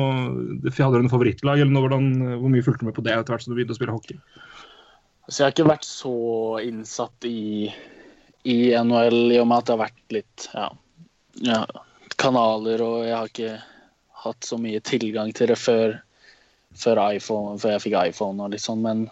hadde 0.64 0.98
du 0.98 1.06
noe 1.06 1.12
favorittlag, 1.12 1.62
eller 1.62 1.74
noe, 1.74 1.84
hvordan, 1.86 2.08
hvor 2.42 2.52
mye 2.54 2.64
fulgte 2.66 2.82
du 2.82 2.88
med 2.90 2.96
på 2.98 3.04
det 3.06 3.14
etter 3.14 3.34
hvert 3.36 3.44
som 3.44 3.52
du 3.52 3.58
begynte 3.60 3.76
å 3.76 3.80
spille 3.80 3.94
hockey? 3.94 4.18
Så 5.28 5.38
jeg 5.42 5.46
har 5.46 5.54
ikke 5.54 5.68
vært 5.70 5.86
så 5.86 6.14
innsatt 6.64 7.28
i, 7.28 7.68
i 8.48 8.56
NHL 8.74 9.36
i 9.36 9.38
og 9.42 9.46
med 9.52 9.60
at 9.60 9.68
det 9.68 9.76
har 9.76 9.84
vært 9.84 10.16
litt 10.16 10.48
ja, 10.50 10.66
ja, 11.46 11.60
kanaler, 12.18 12.82
og 12.82 13.04
jeg 13.06 13.14
har 13.14 13.30
ikke 13.30 13.54
hatt 14.24 14.46
så 14.46 14.58
mye 14.60 14.80
tilgang 14.86 15.30
til 15.36 15.52
det 15.52 15.58
før, 15.58 15.94
før, 16.78 17.00
iPhone, 17.14 17.54
før 17.62 17.76
jeg 17.76 17.84
fikk 17.86 17.96
iPhone 18.10 18.42
og 18.42 18.52
litt 18.54 18.64
sånn, 18.64 18.82
men 18.84 19.06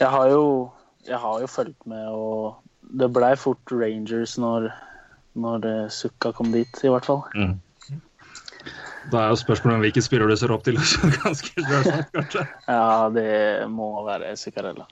jeg 0.00 0.08
har 0.08 0.32
jo, 0.32 0.44
jeg 1.10 1.18
har 1.18 1.40
jo 1.42 1.48
fulgt 1.50 1.88
med, 1.90 2.06
og 2.14 2.60
det 3.00 3.10
blei 3.14 3.32
fort 3.38 3.74
Rangers 3.74 4.36
når, 4.40 4.70
når 5.38 5.66
eh, 5.66 5.90
Sukka 5.92 6.32
kom 6.36 6.52
dit, 6.54 6.84
i 6.84 6.92
hvert 6.92 7.08
fall. 7.08 7.24
Da 9.10 9.24
er 9.24 9.32
jo 9.32 9.40
spørsmålet 9.40 9.78
om 9.78 9.84
hvilke 9.84 10.04
spillere 10.04 10.30
du 10.30 10.38
ser 10.38 10.54
opp 10.54 10.64
til. 10.66 10.78
Ganske 11.22 11.52
selvsagt, 11.56 12.14
kanskje. 12.14 12.46
Ja, 12.68 13.10
det 13.14 13.30
må 13.72 13.92
være 14.06 14.34
Zuccarella. 14.38 14.86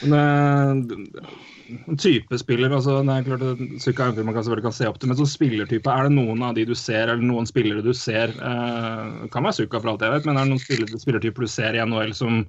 Men, 0.00 0.14
eh, 0.16 1.80
en 1.86 1.98
type 2.00 2.38
spiller, 2.40 2.72
altså 2.72 2.98
er 3.04 3.26
klart 3.26 3.42
Sukka 3.82 4.08
er 4.08 4.24
man 4.24 4.34
kan, 4.34 4.42
selvfølgelig 4.42 4.64
kan 4.64 4.74
se 4.74 4.88
opp 4.88 4.98
til, 4.98 5.10
men 5.10 5.18
som 5.18 5.28
spillertype, 5.28 5.92
er 5.92 6.08
det 6.08 6.16
noen 6.16 6.42
av 6.42 6.56
de 6.56 6.64
du 6.66 6.74
ser, 6.74 7.04
eller 7.06 7.22
noen 7.22 7.46
spillere 7.46 7.84
du 7.84 7.92
ser 7.94 8.32
eh, 8.32 9.28
Kan 9.30 9.46
være 9.46 9.58
Sukka 9.60 9.78
for 9.78 9.92
alt 9.92 10.02
jeg 10.06 10.16
vet, 10.16 10.26
men 10.26 10.40
er 10.40 10.48
det 10.48 10.54
noen 10.54 10.62
spillere, 10.64 11.02
spillertyper 11.04 11.46
du 11.46 11.52
ser 11.52 11.76
i 11.76 11.84
NHL 11.84 12.16
som 12.16 12.40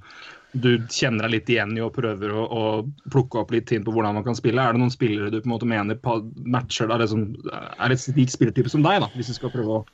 du 0.51 0.71
kjenner 0.91 1.25
deg 1.25 1.31
litt 1.35 1.49
igjen 1.53 1.75
i 1.77 1.83
og 1.83 1.93
prøver 1.95 2.33
å, 2.35 2.43
å 2.43 2.63
plukke 3.11 3.39
opp 3.41 3.53
litt 3.55 3.71
inn 3.71 3.85
på 3.85 3.93
hvordan 3.95 4.17
man 4.17 4.25
kan 4.25 4.35
spille? 4.35 4.59
Er 4.59 4.75
det 4.75 4.81
noen 4.81 4.93
spillere 4.93 5.31
du 5.31 5.39
på 5.39 5.47
en 5.47 5.53
måte 5.53 5.69
mener 5.69 5.99
matcher 6.43 6.89
da, 6.91 6.97
det 6.99 7.07
som 7.11 7.23
er 7.53 7.93
et 7.93 8.07
lik 8.17 8.33
spillertype 8.33 8.71
som 8.71 8.83
deg, 8.83 8.99
da, 9.03 9.07
hvis 9.15 9.31
du 9.31 9.37
skal 9.37 9.53
prøve 9.53 9.79
å 9.79 9.85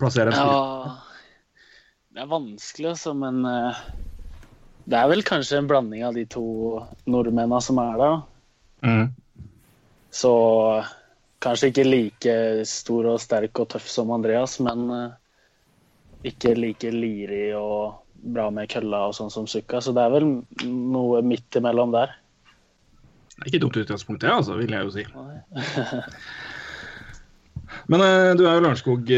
plassere 0.00 0.32
en 0.32 0.38
spiller? 0.38 0.56
Ja, 0.56 1.26
det 2.16 2.24
er 2.24 2.32
vanskelig, 2.32 2.88
altså, 2.94 3.14
men 3.18 3.42
eh, 3.46 3.82
det 4.86 4.98
er 4.98 5.12
vel 5.12 5.22
kanskje 5.26 5.60
en 5.60 5.70
blanding 5.70 6.02
av 6.06 6.16
de 6.18 6.24
to 6.30 6.46
nordmennene 7.06 7.60
som 7.62 7.78
er 7.82 8.00
der. 8.02 8.16
Mm. 8.86 9.06
Så 10.16 10.32
kanskje 11.44 11.70
ikke 11.70 11.86
like 11.86 12.34
stor 12.66 13.12
og 13.12 13.22
sterk 13.22 13.62
og 13.62 13.70
tøff 13.74 13.86
som 13.92 14.10
Andreas, 14.16 14.58
men 14.64 14.90
eh, 14.96 15.14
ikke 16.32 16.56
like 16.58 16.90
lirig 16.90 17.52
og 17.58 18.02
bra 18.22 18.48
med 18.50 18.70
kølla 18.72 19.06
og 19.08 19.16
sånn 19.18 19.30
som 19.32 19.46
Sukka. 19.50 19.80
Så 19.82 19.92
det 19.96 20.02
er 20.04 20.14
vel 20.14 20.28
noe 20.66 21.22
midt 21.22 21.58
imellom 21.58 21.92
der. 21.94 22.14
Det 23.36 23.42
er 23.44 23.50
ikke 23.52 23.62
dumt 23.66 23.76
utgangspunkt, 23.82 24.22
det, 24.24 24.30
altså, 24.32 24.56
vil 24.56 24.72
jeg 24.72 24.86
jo 24.86 24.94
si. 24.94 25.04
Men 27.90 28.00
eh, 28.02 28.30
du 28.38 28.44
er 28.46 28.56
jo 28.56 28.62
Lørenskog-gutt, 28.64 29.10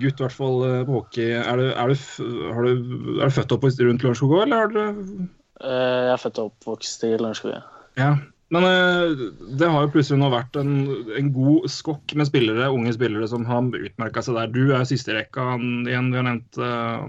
i 0.00 0.22
hvert 0.24 0.34
fall 0.34 0.62
eh, 0.66 0.80
på 0.88 0.94
hockey. 0.96 1.28
Er 1.38 1.60
du, 1.60 1.66
er, 1.70 1.92
du, 1.92 2.30
har 2.54 2.64
du, 2.64 2.88
er 3.20 3.28
du 3.28 3.34
født 3.36 3.52
opp 3.54 3.66
rundt 3.68 3.82
Lørenskog 4.06 4.32
òg, 4.38 4.42
eller 4.46 4.64
har 4.64 4.72
du 4.72 5.28
Eh, 5.58 6.02
Jeg 6.06 6.12
er 6.12 6.20
født 6.22 6.36
og 6.38 6.52
oppvokst 6.52 7.02
i 7.02 7.16
Lørenskog. 7.18 7.50
ja. 7.56 7.62
Ja. 7.98 8.10
Men 8.54 8.64
eh, 8.64 9.24
det 9.60 9.68
har 9.68 9.84
jo 9.84 9.90
plutselig 9.92 10.18
nå 10.22 10.30
vært 10.32 10.56
en, 10.56 10.72
en 11.18 11.30
god 11.34 11.66
skokk 11.72 12.14
med 12.16 12.30
spillere, 12.30 12.70
unge 12.72 12.94
spillere 12.96 13.28
som 13.28 13.44
har 13.48 13.66
utmerka 13.76 14.22
seg 14.24 14.38
der. 14.38 14.52
Du 14.54 14.72
er 14.72 14.86
siste 14.88 15.12
i 15.12 15.18
rekka. 15.18 15.50
Igjen, 15.58 16.08
vi 16.14 16.20
har 16.20 16.24
nevnt 16.30 16.60
uh, 16.62 17.04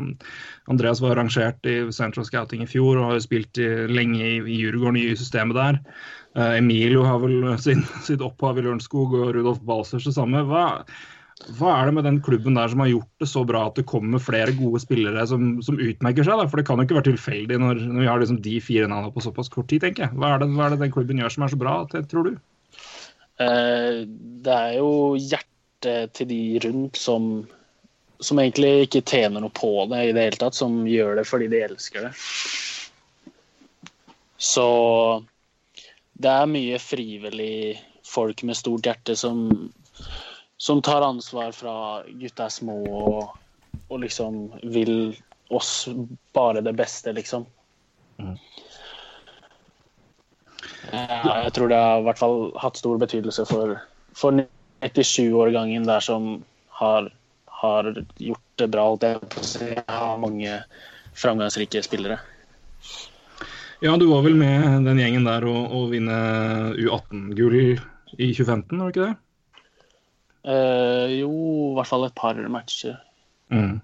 Andreas 0.72 1.00
var 1.04 1.16
rangert 1.20 1.70
i 1.70 1.78
Central 1.96 2.28
Scouting 2.28 2.66
i 2.66 2.70
fjor 2.70 3.00
og 3.00 3.08
har 3.08 3.20
jo 3.20 3.24
spilt 3.24 3.62
i, 3.62 3.70
lenge 3.88 4.20
i, 4.20 4.34
i 4.44 4.58
Djurgården 4.66 5.00
i 5.00 5.14
systemet 5.20 5.56
der. 5.56 5.80
Uh, 6.36 6.58
Emilio 6.58 7.06
har 7.08 7.24
vel 7.24 7.56
sin, 7.64 7.86
sitt 8.04 8.26
opphav 8.26 8.60
i 8.60 8.68
Lørenskog, 8.68 9.16
og 9.16 9.32
Rudolf 9.38 9.64
Balsers 9.64 10.10
det 10.10 10.18
samme. 10.20 10.44
Hva, 10.50 10.66
hva 11.48 11.72
er 11.72 11.88
det 11.88 11.94
med 11.96 12.04
den 12.04 12.18
klubben 12.20 12.58
der 12.60 12.68
som 12.68 12.82
har 12.84 12.90
gjort 12.92 13.22
det 13.24 13.28
så 13.32 13.46
bra 13.48 13.62
at 13.70 13.78
det 13.80 13.88
kommer 13.88 14.20
flere 14.22 14.52
gode 14.58 14.82
spillere 14.84 15.24
som, 15.28 15.54
som 15.64 15.80
utmerker 15.80 16.26
seg? 16.28 16.36
Da? 16.36 16.48
For 16.52 16.60
det 16.60 16.66
kan 16.68 16.82
jo 16.82 16.86
ikke 16.86 16.98
være 16.98 17.08
tilfeldig 17.14 17.60
når, 17.64 17.80
når 17.88 18.04
vi 18.04 18.10
har 18.10 18.20
liksom 18.22 18.42
de 18.44 18.56
fire 18.64 18.90
navnene 18.92 19.14
på 19.16 19.24
såpass 19.24 19.52
kort 19.54 19.70
tid, 19.72 19.86
tenker 19.86 20.06
jeg. 20.06 20.18
Hva 20.20 20.34
er, 20.36 20.44
det, 20.44 20.50
hva 20.58 20.68
er 20.68 20.76
det 20.76 20.82
den 20.84 20.94
klubben 20.94 21.22
gjør 21.22 21.34
som 21.36 21.48
er 21.48 21.54
så 21.54 21.62
bra, 21.62 21.78
tror 22.12 22.28
du? 22.28 22.34
Eh, 23.40 24.04
Det 24.44 24.58
er 24.58 24.76
jo 24.82 24.92
hjertet 25.16 26.14
til 26.20 26.30
de 26.30 26.44
rundt 26.68 27.00
som, 27.00 27.32
som 28.20 28.44
egentlig 28.44 28.90
ikke 28.90 29.06
tjener 29.08 29.40
noe 29.40 29.56
på 29.56 29.72
det 29.94 30.10
i 30.10 30.14
det 30.16 30.28
hele 30.28 30.44
tatt, 30.44 30.60
som 30.60 30.82
gjør 30.92 31.22
det 31.22 31.28
fordi 31.30 31.48
de 31.56 31.64
elsker 31.70 32.10
det. 32.10 32.14
Så 34.40 34.68
det 36.20 36.32
er 36.36 36.52
mye 36.52 36.80
frivillig 36.84 37.80
folk 38.08 38.44
med 38.44 38.60
stort 38.60 38.88
hjerte 38.88 39.16
som, 39.20 39.70
som 40.60 40.82
tar 40.82 41.02
ansvar 41.02 41.52
fra 41.56 42.04
gutta 42.20 42.50
er 42.50 42.54
små 42.54 42.78
og, 42.84 43.36
og 43.88 44.02
liksom 44.04 44.42
vil 44.76 45.16
oss 45.56 45.88
bare 46.36 46.62
det 46.62 46.74
beste, 46.78 47.14
liksom. 47.16 47.46
Ja, 50.92 51.36
jeg 51.46 51.54
tror 51.56 51.72
det 51.72 51.80
har 51.80 52.02
i 52.02 52.06
hvert 52.10 52.20
fall 52.20 52.50
hatt 52.60 52.80
stor 52.80 53.00
betydelse 53.02 53.46
for, 53.48 53.78
for 54.18 54.44
97-årgangen 54.84 55.88
der 55.88 56.04
som 56.04 56.44
har, 56.82 57.08
har 57.62 57.92
gjort 58.18 58.60
det 58.60 58.68
bra, 58.74 58.90
jeg 59.00 59.22
på 59.32 59.40
å 59.40 59.48
si. 59.48 59.70
Har 59.88 60.20
mange 60.20 60.60
framgangsrike 61.16 61.82
spillere. 61.88 62.20
Ja, 63.80 63.96
du 63.96 64.10
var 64.10 64.28
vel 64.28 64.36
med 64.36 64.84
den 64.84 65.00
gjengen 65.00 65.28
der 65.28 65.48
å, 65.48 65.56
å 65.72 65.86
vinne 65.88 66.20
U18-gull 66.76 67.58
i 67.64 67.70
2015, 68.36 68.76
var 68.76 68.90
det 68.90 68.92
ikke 68.92 69.08
det? 69.08 69.16
Eh, 70.50 71.20
jo, 71.20 71.30
i 71.30 71.78
hvert 71.78 71.90
fall 71.92 72.08
et 72.08 72.18
par 72.18 72.40
matcher. 72.50 72.98
Mm. 73.54 73.80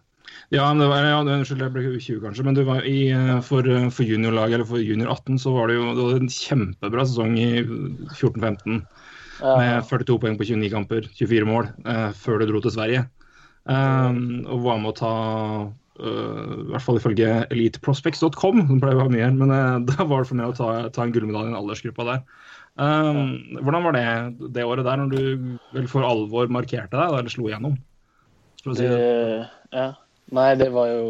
Ja, 0.54 0.68
men 0.70 0.82
det 0.82 0.90
var, 0.92 1.06
ja, 1.06 1.22
unnskyld, 1.22 1.64
jeg 1.64 1.74
ble 1.74 1.84
20 1.98 2.22
kanskje, 2.24 2.46
men 2.46 2.58
du 2.58 2.64
var 2.68 2.86
i, 2.86 3.10
eh, 3.14 3.40
for, 3.46 3.66
eh, 3.66 3.90
for 3.94 4.06
juniorlaget, 4.06 4.60
eller 4.60 4.70
for 4.70 4.82
junior 4.82 5.12
18, 5.14 5.40
så 5.42 5.54
var 5.56 5.70
det 5.70 5.78
jo 5.80 5.94
det 5.98 6.22
en 6.22 6.32
kjempebra 6.32 7.06
sesong 7.06 7.38
i 7.42 7.50
14-15. 8.14 8.86
Ja. 9.36 9.58
med 9.60 9.84
42 9.84 10.16
poeng 10.24 10.38
på 10.40 10.46
29 10.48 10.70
kamper, 10.72 11.08
24 11.12 11.48
mål, 11.50 11.66
eh, 11.86 12.12
før 12.16 12.40
du 12.40 12.46
dro 12.48 12.62
til 12.64 12.72
Sverige. 12.72 13.02
Um, 13.66 14.46
og 14.46 14.62
var 14.62 14.78
med 14.78 14.92
å 14.92 14.96
ta 14.96 15.14
uh, 15.66 16.50
I 16.54 16.68
hvert 16.70 16.84
fall 16.86 17.00
ifølge 17.00 17.30
eliteprospects.com, 17.50 18.62
som 18.70 18.80
pleier 18.80 19.00
å 19.00 19.08
ha 19.08 19.10
mye 19.10 19.26
her, 19.26 19.34
men 19.34 19.52
uh, 19.52 19.80
da 19.90 20.06
var 20.06 20.22
det 20.22 20.30
for 20.30 20.40
meg 20.40 20.54
å 20.54 20.56
ta, 20.56 20.70
ta 20.94 21.04
en 21.04 21.16
gullmedalje 21.16 21.50
i 21.50 21.52
den 21.52 21.60
aldersgruppa 21.60 22.06
der. 22.08 22.22
Um, 22.76 23.56
hvordan 23.64 23.86
var 23.86 23.96
det 23.96 24.52
det 24.52 24.66
året 24.68 24.84
der, 24.84 25.00
når 25.00 25.12
du 25.14 25.58
vel 25.72 25.86
for 25.88 26.04
alvor 26.04 26.50
markerte 26.52 26.92
deg, 26.98 27.14
eller 27.22 27.32
slo 27.32 27.48
igjennom? 27.48 27.78
Si 28.66 28.74
det. 28.82 28.90
Det, 28.90 29.46
ja. 29.72 29.92
Nei, 30.36 30.50
det 30.60 30.72
var 30.74 30.90
jo 30.90 31.06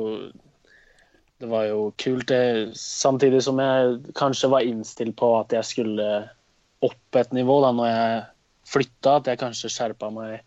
Det 1.40 1.48
var 1.52 1.66
jo 1.68 1.90
kult, 2.00 2.28
det. 2.30 2.76
Samtidig 2.80 3.42
som 3.44 3.60
jeg 3.60 4.14
kanskje 4.16 4.50
var 4.54 4.64
innstilt 4.68 5.16
på 5.20 5.32
at 5.40 5.52
jeg 5.56 5.68
skulle 5.68 6.10
opp 6.86 7.18
et 7.20 7.34
nivå 7.36 7.58
da 7.64 7.72
når 7.76 7.90
jeg 7.90 8.22
flytta, 8.72 9.18
at 9.20 9.28
jeg 9.32 9.42
kanskje 9.42 9.72
skjerpa 9.74 10.12
meg 10.14 10.40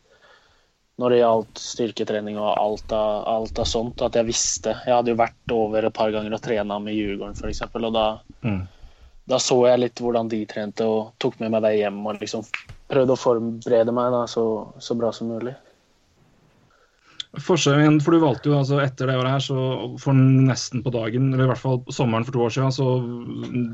når 0.99 1.13
det 1.15 1.19
gjaldt 1.21 1.61
styrketrening 1.63 2.39
og 2.41 2.49
alt 2.59 2.95
av, 2.97 3.27
alt 3.31 3.61
av 3.63 3.69
sånt. 3.71 4.03
At 4.03 4.17
jeg 4.19 4.27
visste. 4.27 4.73
Jeg 4.87 4.97
hadde 4.97 5.13
jo 5.13 5.21
vært 5.21 5.55
over 5.55 5.87
et 5.87 5.95
par 5.95 6.11
ganger 6.15 6.35
og 6.35 6.43
trena 6.43 6.81
med 6.83 6.97
Djurgården 6.97 7.37
f.eks. 7.39 7.63
Og 7.75 7.93
da, 7.95 8.09
Mm. 8.43 8.65
Da 9.29 9.39
så 9.43 9.59
jeg 9.69 9.83
litt 9.83 10.01
hvordan 10.03 10.31
de 10.33 10.43
trente 10.49 10.87
og 10.89 11.15
tok 11.23 11.39
med 11.43 11.53
meg 11.53 11.65
det 11.67 11.77
hjem 11.79 12.01
og 12.07 12.21
liksom 12.23 12.45
prøvde 12.89 13.15
å 13.15 13.21
forberede 13.21 13.93
meg 13.95 14.13
da, 14.15 14.23
så, 14.31 14.45
så 14.81 14.97
bra 14.97 15.13
som 15.13 15.29
mulig. 15.35 15.55
Forskjellen, 17.45 17.99
for 18.01 18.17
du 18.17 18.23
valgte 18.23 18.49
jo 18.49 18.57
altså 18.57 18.79
etter 18.81 19.11
det 19.11 19.19
året 19.21 19.35
her, 19.35 19.43
så 19.45 19.65
for 20.01 20.17
nesten 20.17 20.81
på 20.83 20.93
dagen, 20.95 21.29
eller 21.35 21.45
i 21.45 21.51
hvert 21.51 21.61
fall 21.61 21.83
sommeren 21.93 22.25
for 22.25 22.35
to 22.35 22.47
år 22.47 22.55
siden, 22.55 22.73
så 22.73 22.87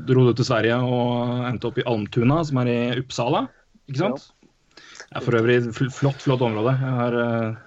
dro 0.09 0.25
du 0.27 0.33
til 0.35 0.47
Sverige 0.49 0.81
og 0.83 1.45
endte 1.47 1.69
opp 1.69 1.79
i 1.79 1.85
Almtuna, 1.87 2.41
som 2.45 2.59
er 2.61 2.71
i 2.73 2.79
Uppsala. 2.99 3.45
Ikke 3.87 4.01
sant? 4.01 4.27
Det 4.75 5.21
er 5.21 5.23
for 5.23 5.39
øvrig 5.39 5.61
flott, 5.71 6.19
flott 6.19 6.43
område. 6.43 6.75
Jeg 6.81 6.99
har, 6.99 7.15
eh, 7.21 7.64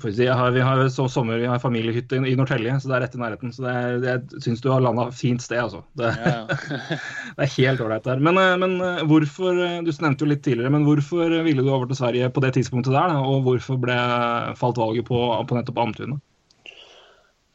si, 0.00 0.26
har, 0.26 0.50
vi 0.50 0.60
har 0.60 0.88
så 0.88 1.08
sommer, 1.08 1.38
vi 1.38 1.46
har 1.46 1.58
familiehytte 1.58 2.16
i, 2.16 2.36
Norrtälje, 2.36 2.80
så 2.80 2.88
det 2.88 2.96
er 2.96 3.04
rett 3.04 3.14
i 3.14 3.20
nærheten. 3.20 3.52
Så 3.52 3.62
det 3.66 3.74
det, 4.02 4.12
jeg 4.12 4.42
syns 4.46 4.62
du 4.64 4.70
har 4.72 4.80
landa 4.80 5.10
fint 5.12 5.42
sted, 5.42 5.60
altså. 5.60 5.82
Det, 5.98 6.10
Ja. 6.16 6.46
det 7.36 7.46
er 7.46 7.54
helt 7.56 7.80
ålreit 7.84 8.08
der. 8.08 8.22
Men, 8.22 8.40
eh, 8.40 8.56
men 8.56 8.80
eh, 8.80 9.04
hvorfor 9.08 9.52
eh, 9.52 9.80
Du 9.84 9.92
nevnte 9.92 10.24
jo 10.24 10.30
litt 10.32 10.44
tidligere, 10.44 10.72
men 10.72 10.86
hvorfor 10.88 11.36
ville 11.44 11.62
du 11.62 11.70
over 11.70 11.86
til 11.86 12.00
Sverige 12.00 12.30
på 12.32 12.42
det 12.44 12.54
tidspunktet 12.56 12.94
der? 12.94 13.12
Da? 13.12 13.20
Og 13.20 13.44
hvorfor 13.46 13.80
ble, 13.80 13.98
falt 14.58 14.80
valget 14.80 15.08
på, 15.08 15.20
på 15.48 15.58
nettopp 15.58 15.82
Almtuna? 15.84 16.18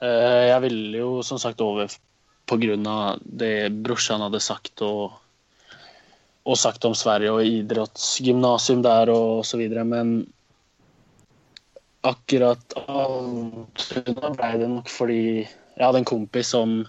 Eh, 0.02 0.46
Jeg 0.54 0.62
ville 0.68 1.02
jo 1.02 1.22
som 1.26 1.42
sagt 1.42 1.62
over 1.62 1.90
pga. 2.48 3.18
det 3.24 3.72
brorsan 3.84 4.22
hadde 4.22 4.40
sagt 4.40 4.82
og, 4.82 5.18
og 6.46 6.58
sagt 6.58 6.86
om 6.86 6.96
Sverige 6.96 7.34
og 7.34 7.44
idrettsgymnasium 7.44 8.82
der 8.86 9.10
og 9.12 9.46
så 9.46 9.58
videre, 9.58 9.84
men 9.84 10.28
akkurat 12.06 12.76
Almtuna 12.88 14.32
ble 14.36 14.52
det 14.62 14.70
nok 14.72 14.92
fordi 14.92 15.22
jeg 15.42 15.84
hadde 15.84 16.02
en 16.04 16.10
kompis 16.10 16.54
som 16.54 16.80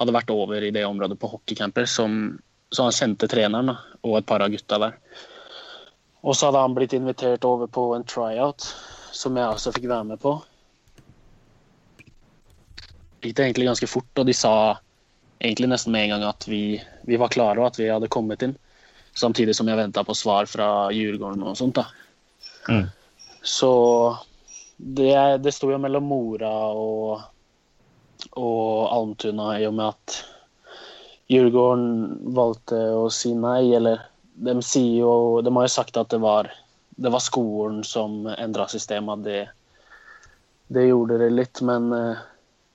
hadde 0.00 0.14
vært 0.16 0.32
over 0.32 0.64
i 0.64 0.72
det 0.74 0.86
området 0.86 1.18
på 1.20 1.28
hockeycamper, 1.28 1.86
som, 1.88 2.38
så 2.72 2.86
han 2.88 2.96
kjente 2.96 3.28
treneren 3.28 3.72
da, 3.72 3.76
og 4.06 4.18
et 4.18 4.28
par 4.28 4.42
av 4.42 4.52
gutta 4.52 4.78
der. 4.80 4.94
Og 6.24 6.36
så 6.36 6.48
hadde 6.48 6.62
han 6.62 6.76
blitt 6.76 6.94
invitert 6.96 7.44
over 7.48 7.68
på 7.68 7.90
en 7.96 8.06
tryout, 8.08 8.64
som 9.12 9.36
jeg 9.36 9.56
også 9.56 9.74
fikk 9.76 9.90
være 9.90 10.12
med 10.12 10.22
på 10.22 10.38
gikk 13.20 13.36
det 13.36 13.44
egentlig 13.44 13.68
ganske 13.68 13.88
fort, 13.90 14.10
og 14.18 14.28
de 14.28 14.34
sa 14.36 14.54
egentlig 15.40 15.70
nesten 15.72 15.92
med 15.92 16.06
en 16.06 16.14
gang 16.14 16.26
at 16.30 16.46
vi, 16.48 16.80
vi 17.08 17.18
var 17.20 17.32
klare 17.32 17.60
og 17.60 17.70
at 17.70 17.80
vi 17.80 17.90
hadde 17.90 18.10
kommet 18.12 18.42
inn. 18.44 18.56
Samtidig 19.16 19.56
som 19.56 19.68
jeg 19.68 19.80
venta 19.80 20.04
på 20.06 20.16
svar 20.16 20.48
fra 20.48 20.88
Djurgården 20.94 21.44
og 21.44 21.56
sånt. 21.58 21.80
da. 21.80 21.86
Mm. 22.68 22.86
Så 23.42 23.72
det, 24.82 25.38
det 25.44 25.52
sto 25.52 25.70
jo 25.70 25.78
mellom 25.78 26.06
Mora 26.08 26.52
og, 26.72 27.20
og 28.40 28.88
Almtuna 28.88 29.52
i 29.60 29.66
og 29.68 29.74
med 29.76 29.92
at 29.92 30.20
Djurgården 31.30 32.32
valgte 32.34 32.78
å 32.96 33.04
si 33.14 33.34
nei, 33.38 33.70
eller 33.76 34.00
de 34.40 34.56
jo 34.96 35.40
De 35.44 35.52
har 35.54 35.66
jo 35.68 35.70
sagt 35.70 35.98
at 36.00 36.10
det 36.10 36.18
var, 36.18 36.48
det 36.96 37.12
var 37.12 37.22
skolen 37.22 37.84
som 37.84 38.24
endra 38.26 38.66
systemet. 38.72 39.22
Det, 39.22 39.42
det 40.74 40.88
gjorde 40.88 41.20
det 41.20 41.30
litt, 41.30 41.60
men 41.62 41.92
eh, 41.92 42.24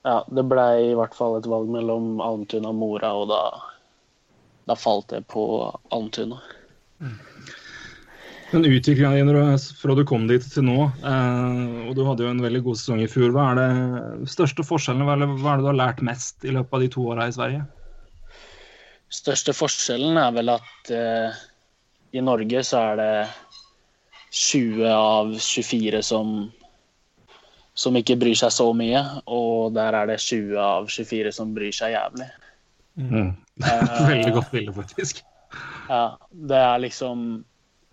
ja, 0.06 0.22
det 0.30 0.46
ble 0.48 0.66
i 0.86 0.94
hvert 0.96 1.16
fall 1.18 1.36
et 1.36 1.50
valg 1.50 1.68
mellom 1.74 2.22
Almtuna 2.24 2.70
og 2.72 2.80
Mora, 2.80 3.12
og 3.18 3.28
da, 3.34 3.42
da 4.70 4.78
falt 4.78 5.10
det 5.12 5.26
på 5.32 5.44
Almtuna. 5.92 6.40
Men 8.50 8.64
utviklinga 8.64 9.10
di 9.10 9.58
fra 9.80 9.94
du 9.94 10.04
kom 10.06 10.26
dit 10.30 10.44
til 10.52 10.62
nå, 10.68 10.90
eh, 11.02 11.88
og 11.88 11.96
du 11.98 12.04
hadde 12.06 12.22
jo 12.22 12.30
en 12.30 12.42
veldig 12.44 12.62
god 12.68 12.78
sesong 12.78 13.00
i 13.02 13.08
fjor, 13.10 13.32
hva 13.34 13.48
er 13.50 13.58
det 13.58 14.30
største 14.30 14.62
forskjellene? 14.66 15.06
Hva 15.06 15.16
er 15.16 15.24
det, 15.58 15.64
du 15.64 15.70
har 15.72 15.80
lært 15.80 16.04
mest 16.06 16.46
i 16.46 16.54
løpet 16.54 16.76
av 16.78 16.84
de 16.84 16.90
to 16.94 17.08
åra 17.10 17.26
i 17.26 17.34
Sverige? 17.34 17.64
Største 19.12 19.54
forskjellen 19.54 20.18
er 20.20 20.36
vel 20.36 20.52
at 20.54 20.92
eh, 20.94 21.42
i 22.14 22.22
Norge 22.22 22.62
så 22.66 22.84
er 22.92 23.00
det 23.00 23.10
20 24.36 24.86
av 24.92 25.34
24 25.42 26.04
som, 26.06 26.32
som 27.74 27.98
ikke 27.98 28.18
bryr 28.20 28.38
seg 28.38 28.54
så 28.54 28.68
mye, 28.78 29.02
og 29.26 29.74
der 29.74 29.98
er 30.02 30.12
det 30.12 30.20
20 30.22 30.54
av 30.62 30.90
24 30.92 31.34
som 31.34 31.54
bryr 31.56 31.74
seg 31.74 31.96
jævlig. 31.96 32.30
Mm. 32.94 33.34
Veldig 34.12 34.32
godt 34.38 34.54
bilde, 34.54 34.76
faktisk. 34.76 35.24
Ja, 35.90 36.16
det 36.30 36.62
er 36.62 36.82
liksom 36.82 37.42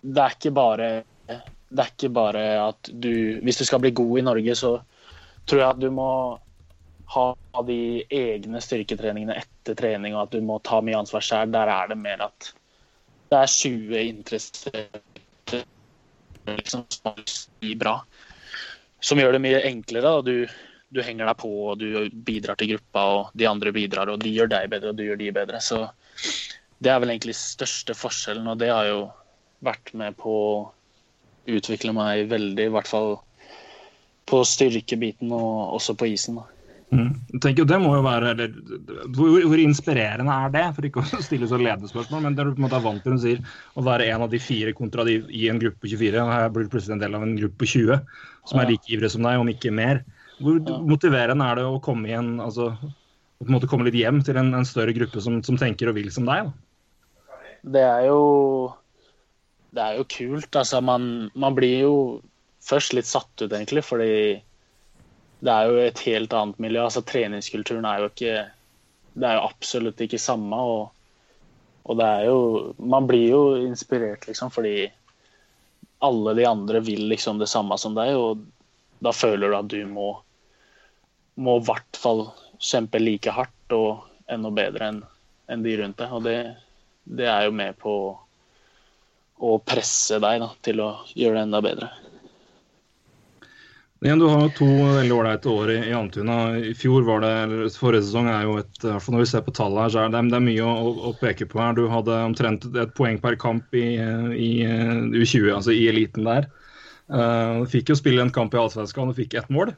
Det 0.03 0.23
er 0.23 0.35
ikke 0.35 0.51
bare 0.51 0.87
Det 1.27 1.79
er 1.79 1.91
ikke 1.91 2.09
bare 2.13 2.43
at 2.67 2.89
du 2.91 3.39
Hvis 3.43 3.61
du 3.61 3.65
skal 3.65 3.81
bli 3.83 3.93
god 3.95 4.19
i 4.19 4.25
Norge, 4.25 4.55
så 4.59 4.73
tror 5.47 5.59
jeg 5.59 5.69
at 5.69 5.79
du 5.79 5.89
må 5.91 6.09
ha 7.13 7.25
de 7.67 8.03
egne 8.09 8.61
styrketreningene 8.63 9.35
etter 9.37 9.75
trening, 9.77 10.15
og 10.15 10.25
at 10.25 10.35
du 10.35 10.41
må 10.41 10.57
ta 10.65 10.79
mye 10.81 10.97
ansvar 10.97 11.21
selv. 11.25 11.51
Der 11.53 11.69
er 11.69 11.91
det 11.91 11.97
mer 11.99 12.23
at 12.25 12.53
det 13.29 13.39
er 13.39 13.51
20 13.51 13.99
interesserte 14.01 15.63
liksom, 16.47 16.85
som 16.89 17.15
bli 17.59 17.75
bra. 17.75 17.97
Som 19.03 19.19
gjør 19.19 19.35
det 19.35 19.43
mye 19.43 19.61
enklere. 19.67 20.13
Da. 20.15 20.21
Du, 20.21 20.47
du 20.93 21.01
henger 21.03 21.29
deg 21.29 21.39
på, 21.41 21.51
og 21.71 21.81
du 21.81 22.09
bidrar 22.13 22.59
til 22.59 22.73
gruppa, 22.73 23.05
og 23.17 23.37
de 23.37 23.49
andre 23.49 23.73
bidrar, 23.75 24.11
og 24.13 24.23
de 24.23 24.31
gjør 24.33 24.51
deg 24.53 24.71
bedre, 24.71 24.93
og 24.93 24.99
du 24.99 25.05
gjør 25.07 25.19
de 25.19 25.31
bedre. 25.35 25.61
Så 25.63 25.83
det 26.83 26.91
er 26.93 27.03
vel 27.03 27.13
egentlig 27.13 27.35
største 27.39 27.95
forskjellen, 27.97 28.47
og 28.47 28.61
det 28.61 28.71
har 28.71 28.89
jo 28.89 29.03
vært 29.63 29.93
med 29.97 30.17
på 30.19 30.33
å 30.33 30.55
utvikle 31.53 31.93
meg 31.95 32.27
veldig, 32.31 32.69
i 32.69 32.73
hvert 32.73 32.89
fall 32.89 33.15
på 34.29 34.41
styrkebiten 34.47 35.31
og 35.35 35.75
også 35.77 35.95
på 35.99 36.07
isen. 36.13 36.39
Da. 36.39 36.45
Mm. 36.93 37.09
Jeg 37.33 37.41
tenker 37.41 37.67
det 37.67 37.79
må 37.81 37.95
jo 37.97 38.03
være 38.05 38.31
eller, 38.35 38.53
hvor, 39.15 39.33
hvor 39.49 39.61
inspirerende 39.61 40.33
er 40.45 40.51
det, 40.53 40.63
for 40.75 40.87
ikke 40.87 41.03
å 41.03 41.21
stille 41.25 41.49
så 41.49 41.57
ledende 41.59 41.89
spørsmål, 41.89 42.25
men 42.27 42.37
det 42.37 42.45
du 42.47 42.53
på 42.53 42.61
en 42.61 42.67
måte 42.67 42.77
er 42.79 42.85
vant 42.85 43.03
til 43.03 43.15
hun 43.15 43.21
sier, 43.23 43.55
å 43.75 43.85
være 43.85 44.07
en 44.13 44.25
av 44.27 44.31
de 44.31 44.41
fire 44.41 44.75
kontra 44.77 45.05
de 45.07 45.17
i 45.33 45.47
en 45.51 45.61
gruppe 45.61 45.81
på 45.83 45.93
24, 45.95 46.21
og 46.21 46.33
her 46.35 46.51
blir 46.53 46.67
du 46.67 46.73
plutselig 46.75 46.97
en 46.97 47.03
del 47.03 47.17
av 47.17 47.25
en 47.25 47.33
gruppe 47.39 47.59
på 47.63 47.71
20 47.73 48.03
som 48.51 48.61
er 48.61 48.69
like 48.69 48.91
ivrige 48.91 49.13
som 49.15 49.25
deg, 49.25 49.39
om 49.41 49.49
ikke 49.51 49.73
mer. 49.73 50.03
Hvor 50.43 50.59
Ja. 50.59 50.77
motiverende 50.83 51.47
er 51.49 51.59
det 51.59 51.65
å 51.65 51.81
komme 51.81 52.09
igjen, 52.09 52.35
altså 52.43 52.73
å 52.73 53.49
måte 53.51 53.67
komme 53.67 53.87
litt 53.87 53.97
hjem 53.97 54.21
til 54.23 54.37
en, 54.39 54.53
en 54.55 54.67
større 54.67 54.93
gruppe 54.95 55.21
som, 55.23 55.41
som 55.43 55.57
tenker 55.59 55.89
og 55.89 55.97
vil 55.97 56.11
som 56.13 56.27
deg? 56.29 56.47
da? 56.47 56.53
Det 57.73 57.83
er 57.83 58.07
jo 58.09 58.21
Det 59.73 59.81
er 59.81 59.99
jo 59.99 60.07
kult. 60.09 60.55
Altså, 60.55 60.81
man, 60.85 61.29
man 61.33 61.55
blir 61.57 61.77
jo 61.83 61.93
først 62.63 62.93
litt 62.95 63.09
satt 63.09 63.31
ut, 63.41 63.51
egentlig, 63.51 63.83
fordi 63.85 64.11
det 65.43 65.53
er 65.53 65.69
jo 65.69 65.79
et 65.83 66.03
helt 66.07 66.33
annet 66.37 66.59
miljø. 66.63 66.83
Altså, 66.85 67.03
treningskulturen 67.05 67.87
er 67.89 68.03
jo 68.03 68.11
ikke 68.11 68.35
Det 69.13 69.29
er 69.29 69.37
jo 69.37 69.47
absolutt 69.47 70.01
ikke 70.01 70.21
samme. 70.21 70.57
Og, 70.57 70.91
og 71.83 71.97
det 71.99 72.09
er 72.09 72.27
jo 72.29 72.37
Man 72.77 73.07
blir 73.09 73.27
jo 73.29 73.41
inspirert, 73.61 74.27
liksom, 74.27 74.53
fordi 74.53 74.91
alle 76.03 76.33
de 76.35 76.45
andre 76.45 76.81
vil 76.83 77.05
liksom 77.07 77.37
det 77.39 77.47
samme 77.47 77.77
som 77.79 77.93
deg, 77.95 78.11
og 78.19 78.41
da 78.99 79.13
føler 79.15 79.47
du 79.47 79.55
at 79.55 79.69
du 79.71 79.85
må 79.87 80.09
må 81.39 81.55
i 81.57 81.63
hvert 81.65 81.97
fall 81.97 82.25
kjempe 82.61 82.99
like 82.99 83.31
hardt 83.31 83.73
og 83.75 84.03
enda 84.31 84.51
bedre 84.53 84.89
enn 84.91 84.99
enn 85.51 85.63
de 85.63 85.77
rundt 85.79 85.99
deg. 85.99 86.11
Og 86.13 86.23
det, 86.27 86.37
det 87.03 87.27
er 87.27 87.47
jo 87.47 87.55
med 87.55 87.77
på 87.79 87.93
presse 89.65 90.19
deg 90.23 90.41
da, 90.43 90.49
til 90.65 90.81
å 90.83 90.89
gjøre 91.17 91.37
det 91.39 91.45
enda 91.47 91.61
bedre. 91.63 91.91
Igjen, 94.03 94.19
du 94.19 94.25
har 94.27 94.49
to 94.57 94.67
veldig 94.67 95.13
ålreite 95.15 95.47
år 95.47 95.69
i, 95.71 95.77
i 95.87 95.93
Antuna. 95.95 96.37
I 96.59 96.73
fjor 96.75 97.05
var 97.07 97.21
det, 97.23 97.29
eller 97.45 97.69
Forrige 97.71 98.03
sesong 98.03 98.27
er 98.27 98.41
jo 98.43 98.57
et 98.59 98.81
for 98.83 99.15
Når 99.15 99.23
vi 99.23 99.29
ser 99.31 99.45
på 99.45 99.53
tallene 99.55 99.85
her, 99.85 99.93
så 99.93 100.01
er 100.01 100.11
det, 100.11 100.25
det 100.33 100.39
er 100.41 100.43
mye 100.43 100.65
å, 100.67 100.91
å, 101.07 101.13
peke 101.21 101.47
på 101.47 101.61
her. 101.61 101.77
Du 101.77 101.85
hadde 101.87 102.17
omtrent 102.25 102.67
et 102.67 102.91
poeng 102.97 103.21
per 103.23 103.37
kamp 103.39 103.79
i, 103.79 103.85
i 104.35 104.49
eh, 104.67 104.91
U20, 105.13 105.47
altså 105.55 105.71
i 105.71 105.87
eliten 105.87 106.27
der. 106.27 106.49
Du 107.07 107.65
fikk 107.69 107.91
jo 107.91 107.99
spille 107.99 108.23
en 108.23 108.31
kamp 108.33 108.55
i 108.55 108.59
Allsvenskan, 108.59 109.11
du 109.11 109.15
fikk 109.15 109.37
ett 109.39 109.49
mål. 109.53 109.71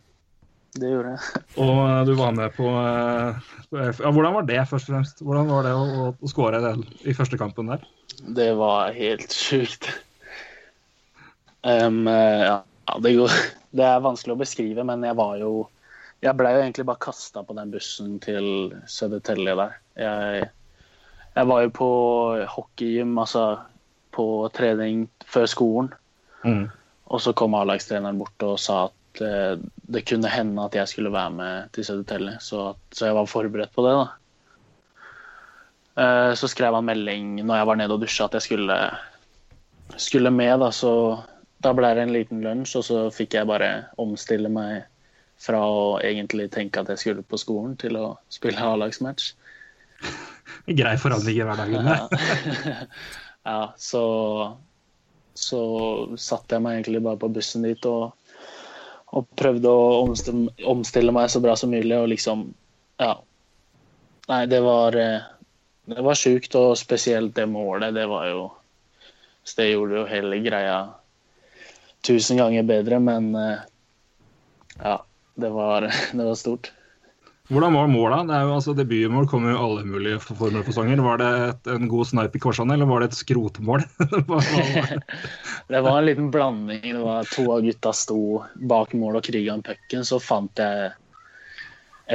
Det 0.75 0.89
gjorde 0.91 1.13
jeg. 1.13 1.43
Og 1.63 1.77
eh, 1.85 2.01
du 2.07 2.13
var 2.19 2.33
med 2.35 2.55
på, 2.57 2.67
uh, 2.67 3.53
på 3.69 3.79
ja, 3.79 4.11
Hvordan 4.11 4.35
var 4.35 4.47
det, 4.49 4.59
først 4.67 4.89
og 4.89 4.97
fremst? 4.97 5.21
Hvordan 5.23 5.47
var 5.47 5.67
det 5.67 5.75
å, 5.75 5.85
å, 5.85 6.09
å 6.19 6.31
skåre 6.31 6.59
i 7.07 7.15
første 7.15 7.39
kampen 7.39 7.71
der? 7.71 7.85
Det 8.21 8.53
var 8.57 8.95
helt 8.95 9.33
sjukt. 9.33 9.89
Um, 11.65 12.05
ja, 12.07 12.61
det, 13.01 13.15
går, 13.17 13.31
det 13.77 13.85
er 13.85 14.03
vanskelig 14.05 14.35
å 14.35 14.41
beskrive, 14.41 14.85
men 14.85 15.03
jeg 15.03 15.17
var 15.17 15.39
jo 15.41 15.53
Jeg 16.23 16.37
blei 16.37 16.51
jo 16.55 16.61
egentlig 16.61 16.85
bare 16.87 17.01
kasta 17.01 17.43
på 17.45 17.53
den 17.57 17.71
bussen 17.73 18.15
til 18.23 18.47
Södertälje 18.89 19.53
der. 19.59 19.73
Jeg, 19.99 20.47
jeg 21.35 21.49
var 21.51 21.65
jo 21.65 21.73
på 21.75 21.89
hockeygym, 22.49 23.11
altså 23.21 23.43
på 24.15 24.25
trening 24.55 25.05
før 25.27 25.45
skolen. 25.51 25.91
Mm. 26.45 26.69
Og 27.11 27.21
så 27.21 27.33
kom 27.37 27.53
A-lagstreneren 27.57 28.17
bort 28.17 28.45
og 28.47 28.57
sa 28.61 28.85
at 28.87 29.21
eh, 29.21 29.59
det 29.91 30.05
kunne 30.09 30.31
hende 30.31 30.65
at 30.65 30.77
jeg 30.79 30.89
skulle 30.89 31.13
være 31.13 31.33
med 31.35 31.73
til 31.75 31.85
Södertälje, 31.87 32.39
så, 32.41 32.71
så 32.91 33.09
jeg 33.09 33.17
var 33.19 33.29
forberedt 33.29 33.75
på 33.75 33.85
det. 33.85 33.93
da. 33.99 34.07
Eh, 35.95 36.33
så 36.33 36.47
skrev 36.47 36.75
han 36.75 36.85
melding 36.85 37.37
når 37.45 37.61
jeg 37.61 37.67
var 37.69 37.79
nede 37.79 37.95
og 37.95 38.03
dusja 38.03 38.27
at 38.27 38.35
jeg 38.35 38.47
skulle, 38.49 38.79
skulle 39.95 40.33
med. 40.33 40.59
da, 40.59 40.71
så 40.71 41.23
Da 41.63 41.71
ble 41.73 41.93
det 41.95 42.03
en 42.03 42.13
liten 42.13 42.43
lunsj, 42.43 42.75
og 42.77 42.83
så 42.85 42.97
fikk 43.15 43.33
jeg 43.33 43.47
bare 43.49 43.87
omstille 43.97 44.51
meg 44.51 44.83
fra 45.41 45.61
å 45.65 45.95
egentlig 46.03 46.49
tenke 46.53 46.81
at 46.81 46.91
jeg 46.93 47.01
skulle 47.01 47.23
på 47.25 47.39
skolen, 47.39 47.73
til 47.79 47.97
å 47.97 48.15
spille 48.29 48.61
A-lagsmatch. 48.61 49.31
Grei 50.67 50.93
forandring 50.99 51.39
i 51.39 51.47
hverdagen. 51.47 51.89
Ja, 51.89 52.75
ja 53.49 53.59
så, 53.81 54.03
så 55.33 55.61
satte 56.21 56.57
jeg 56.57 56.65
meg 56.65 56.79
egentlig 56.79 57.01
bare 57.07 57.21
på 57.23 57.31
bussen 57.33 57.65
dit 57.65 57.87
og, 57.89 58.13
og 59.15 59.27
prøvde 59.39 59.71
å 59.71 59.87
omstille, 60.03 60.53
omstille 60.69 61.15
meg 61.15 61.31
så 61.33 61.41
bra 61.43 61.55
som 61.59 61.73
mulig. 61.73 61.95
Og 61.97 62.11
liksom 62.13 62.51
Ja. 63.01 63.15
Nei, 64.25 64.45
det 64.49 64.61
var 64.65 64.95
eh, 64.97 65.25
Det 65.85 66.01
var 66.01 66.17
sjukt, 66.17 66.55
og 66.57 66.77
spesielt 66.79 67.35
det 67.37 67.45
målet. 67.49 67.93
Det 67.95 68.05
var 68.09 68.29
jo 68.31 68.45
så 69.45 69.61
Det 69.61 69.71
gjorde 69.71 69.99
jo 69.99 70.05
hele 70.09 70.39
greia 70.41 70.77
tusen 72.05 72.37
ganger 72.37 72.65
bedre, 72.65 72.99
men 72.99 73.35
eh, 73.35 73.59
ja. 74.81 74.97
Det 75.35 75.49
var, 75.51 75.81
det 76.13 76.23
var 76.23 76.35
stort. 76.39 76.71
Hvordan 77.47 77.75
var 77.77 77.87
måla? 77.87 78.23
Det 78.25 78.33
er 78.33 78.47
jo, 78.47 78.53
altså, 78.55 78.73
Debutmål 78.73 79.27
kommer 79.29 79.51
jo 79.53 79.61
alle 79.61 79.83
mulige 79.85 80.19
former 80.23 80.63
for 80.65 80.73
sanger. 80.73 81.01
Var 81.05 81.19
det 81.21 81.27
et, 81.49 81.67
en 81.75 81.89
god 81.91 82.07
snipe 82.09 82.39
i 82.39 82.41
korsene, 82.41 82.73
eller 82.73 82.89
var 82.89 83.03
det 83.03 83.11
et 83.11 83.19
skrotmål? 83.19 83.83
Det 85.69 85.81
var 85.85 85.97
en 85.99 86.07
liten 86.07 86.31
blanding. 86.33 86.87
Det 86.87 87.03
var 87.03 87.29
To 87.35 87.45
av 87.53 87.67
gutta 87.67 87.93
sto 87.93 88.21
bak 88.55 88.95
mål 88.97 89.19
og 89.19 89.27
kriga 89.27 89.53
om 89.53 89.61
pucken. 89.65 90.07
Så 90.07 90.17
fant 90.23 90.63
jeg 90.63 90.89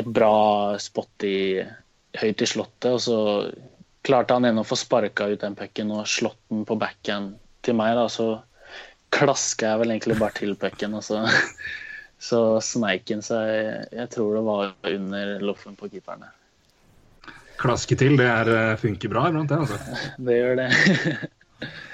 et 0.01 0.07
bra 0.07 0.79
spot 0.83 1.29
i, 1.29 1.63
høyt 2.19 2.43
i 2.43 2.49
slottet, 2.49 2.91
og 2.91 3.01
så 3.05 3.19
klarte 4.07 4.37
han 4.37 4.49
ennå 4.49 4.65
å 4.65 4.69
få 4.69 4.79
sparka 4.81 5.29
ut 5.31 5.43
den 5.43 5.57
pucken 5.59 5.93
og 5.95 6.09
slått 6.09 6.41
den 6.51 6.65
på 6.69 6.79
backen 6.81 7.35
til 7.67 7.77
meg. 7.79 7.95
da, 7.99 8.09
Så 8.09 8.41
klaska 9.15 9.73
jeg 9.73 9.83
vel 9.83 9.95
egentlig 9.95 10.19
bare 10.21 10.39
til 10.39 10.57
pucken, 10.59 10.97
og 10.99 11.05
så, 11.07 11.23
så 12.31 12.43
sneik 12.65 13.11
han 13.13 13.25
seg 13.25 13.91
Jeg 13.93 14.09
tror 14.15 14.39
det 14.39 14.45
var 14.47 14.75
under 14.95 15.37
loffen 15.45 15.77
på 15.79 15.91
keeperne. 15.93 16.33
Klaske 17.61 17.97
til, 18.01 18.17
det 18.17 18.25
er, 18.25 18.49
eh, 18.49 18.79
funker 18.81 19.13
bra 19.13 19.29
iblant, 19.29 19.51
det. 19.51 19.59
altså. 19.61 19.77
Det 20.27 20.41
gjør 20.41 20.61
det. 20.63 20.71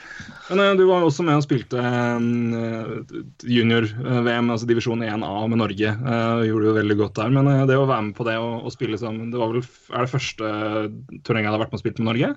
Men 0.49 0.61
eh, 0.63 0.75
du 0.79 0.85
var 0.87 1.01
jo 1.03 1.09
også 1.11 1.25
med 1.27 1.41
og 1.41 1.45
spilte 1.47 1.81
eh, 1.83 2.21
junior-VM, 3.51 4.51
altså 4.55 4.69
divisjon 4.69 5.03
1A 5.03 5.31
med 5.51 5.59
Norge. 5.59 5.91
Eh, 5.91 6.43
gjorde 6.47 6.69
jo 6.71 6.75
veldig 6.77 6.97
godt 7.01 7.17
der. 7.19 7.33
Men 7.35 7.51
eh, 7.51 7.65
det 7.67 7.79
å 7.81 7.87
være 7.89 8.09
med 8.11 8.17
på 8.19 8.27
det 8.29 8.37
og, 8.39 8.61
og 8.69 8.75
spille 8.75 8.99
sammen, 9.01 9.33
det 9.33 9.41
var 9.43 9.51
vel, 9.55 9.65
er 9.91 10.07
det 10.07 10.13
første 10.13 10.51
turneringa 11.27 11.51
du 11.51 11.57
har 11.57 11.65
vært 11.65 11.75
med 11.75 11.81
og 11.81 11.85
spilt 11.85 11.99
med 12.03 12.09
Norge? 12.13 12.31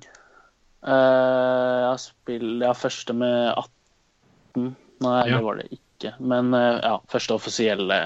Eh, 0.80 1.78
jeg 1.86 2.02
spiller 2.08 2.70
ja, 2.70 2.74
første 2.86 3.18
med 3.20 3.38
18. 3.54 4.72
Nei, 5.06 5.20
Ja. 5.30 5.36
det 5.38 5.44
var 5.46 5.60
det 5.62 5.68
ikke. 5.78 6.16
Men 6.20 6.50
eh, 6.58 6.80
ja, 6.82 6.96
første 7.12 7.36
offisielle 7.38 8.00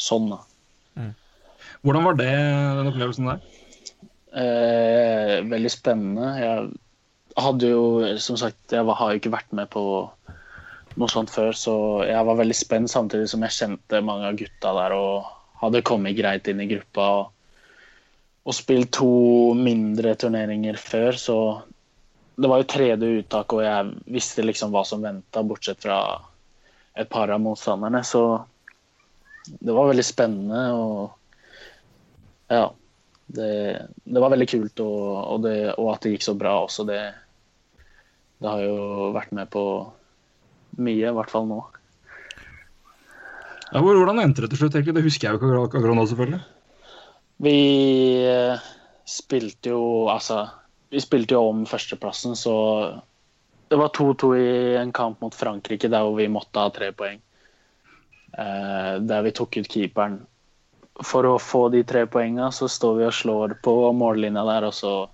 sånn, 0.00 0.30
da. 0.36 0.44
Hvordan 1.84 2.04
var 2.04 2.16
det, 2.18 2.28
den 2.76 2.88
opplevelsen 2.90 3.28
der? 3.30 3.42
Eh, 4.36 5.34
veldig 5.48 5.70
spennende. 5.72 6.26
Jeg 6.36 6.70
hadde 7.44 7.72
jo, 7.72 7.82
som 8.22 8.38
sagt, 8.40 8.58
jeg 8.72 8.84
har 8.86 9.12
jo 9.12 9.20
ikke 9.20 9.32
vært 9.34 9.52
med 9.56 9.70
på 9.72 9.82
noe 10.98 11.10
sånt 11.10 11.30
før, 11.32 11.52
så 11.56 11.74
jeg 12.08 12.26
var 12.26 12.38
veldig 12.40 12.56
spent 12.56 12.90
samtidig 12.92 13.28
som 13.30 13.44
jeg 13.46 13.56
kjente 13.56 14.02
mange 14.04 14.26
av 14.28 14.38
gutta 14.38 14.72
der 14.76 14.94
og 14.96 15.28
hadde 15.60 15.84
kommet 15.86 16.16
greit 16.18 16.48
inn 16.50 16.62
i 16.64 16.68
gruppa. 16.70 17.08
Og, 17.20 17.68
og 18.48 18.56
spilt 18.56 18.92
to 18.96 19.12
mindre 19.58 20.16
turneringer 20.18 20.80
før, 20.80 21.18
så 21.20 21.38
det 22.40 22.48
var 22.48 22.62
jo 22.62 22.70
tredje 22.72 23.14
uttak, 23.20 23.52
og 23.52 23.62
jeg 23.64 23.94
visste 24.16 24.44
liksom 24.46 24.72
hva 24.72 24.82
som 24.88 25.04
venta, 25.04 25.44
bortsett 25.44 25.82
fra 25.84 26.00
et 26.98 27.08
par 27.12 27.30
av 27.30 27.42
motstanderne. 27.44 28.00
Så 28.06 28.22
det 29.60 29.74
var 29.76 29.90
veldig 29.90 30.06
spennende 30.06 30.66
og 30.76 31.16
ja. 32.50 32.68
Det, 33.30 33.86
det 34.10 34.18
var 34.18 34.32
veldig 34.32 34.46
kult, 34.50 34.80
og, 34.82 35.02
og, 35.14 35.36
det, 35.44 35.58
og 35.78 35.92
at 35.92 36.02
det 36.02 36.16
gikk 36.16 36.24
så 36.26 36.32
bra 36.34 36.56
også. 36.64 36.82
Det, 36.88 36.98
det 38.40 38.48
har 38.48 38.62
jo 38.64 39.10
vært 39.12 39.32
med 39.36 39.50
på 39.52 39.62
mye, 40.80 41.10
i 41.10 41.14
hvert 41.16 41.32
fall 41.32 41.48
nå. 41.48 41.60
Ja, 43.70 43.82
hvordan 43.84 44.18
endte 44.22 44.42
det 44.42 44.50
til 44.50 44.64
slutt? 44.64 44.74
egentlig? 44.74 44.96
Det 44.96 45.04
husker 45.06 45.28
jeg 45.28 45.36
jo 45.36 45.66
ikke 45.66 45.78
akkurat- 45.78 45.96
nå, 45.96 46.06
selvfølgelig. 46.08 46.40
Vi 47.40 48.24
eh, 48.26 48.58
spilte 49.06 49.70
jo 49.70 50.08
Altså, 50.08 50.50
vi 50.90 51.00
spilte 51.00 51.36
jo 51.36 51.48
om 51.48 51.64
førsteplassen, 51.66 52.34
så 52.34 53.00
det 53.70 53.78
var 53.78 53.92
2-2 53.94 54.32
i 54.36 54.76
en 54.76 54.90
kamp 54.92 55.20
mot 55.20 55.34
Frankrike 55.34 55.88
der 55.88 56.02
hvor 56.02 56.16
vi 56.16 56.26
måtte 56.26 56.58
ha 56.58 56.70
tre 56.70 56.90
poeng. 56.92 57.20
Eh, 58.36 58.98
der 58.98 59.22
vi 59.22 59.30
tok 59.30 59.56
ut 59.56 59.68
keeperen. 59.68 60.26
For 61.02 61.22
å 61.24 61.38
få 61.38 61.70
de 61.70 61.84
tre 61.84 62.06
poengene 62.06 62.50
så 62.52 62.68
står 62.68 62.98
vi 62.98 63.04
og 63.06 63.12
slår 63.14 63.54
på 63.62 63.74
mållinja 63.94 64.42
der, 64.44 64.66
og 64.66 64.74
så 64.74 65.08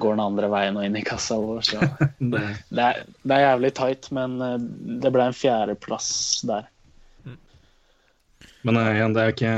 går 0.00 0.16
den 0.16 0.24
andre 0.24 0.50
veien 0.52 0.76
og 0.78 0.86
inn 0.86 0.98
i 0.98 1.04
kassa 1.06 1.38
vår. 1.40 1.62
Så 1.66 1.80
Det, 2.32 2.42
det 2.72 2.84
er, 2.84 3.00
det 3.22 3.36
er 3.36 3.46
jævlig 3.46 3.72
tight, 3.78 4.10
men 4.16 4.36
eh, 4.44 4.58
det 5.04 5.12
ble 5.14 5.30
en 5.30 5.36
fjerdeplass 5.36 6.10
der. 6.48 6.68
men 8.66 8.76
eh, 8.76 8.92
igjen, 8.98 9.16
det 9.16 9.24
er 9.24 9.34
ikke 9.34 9.54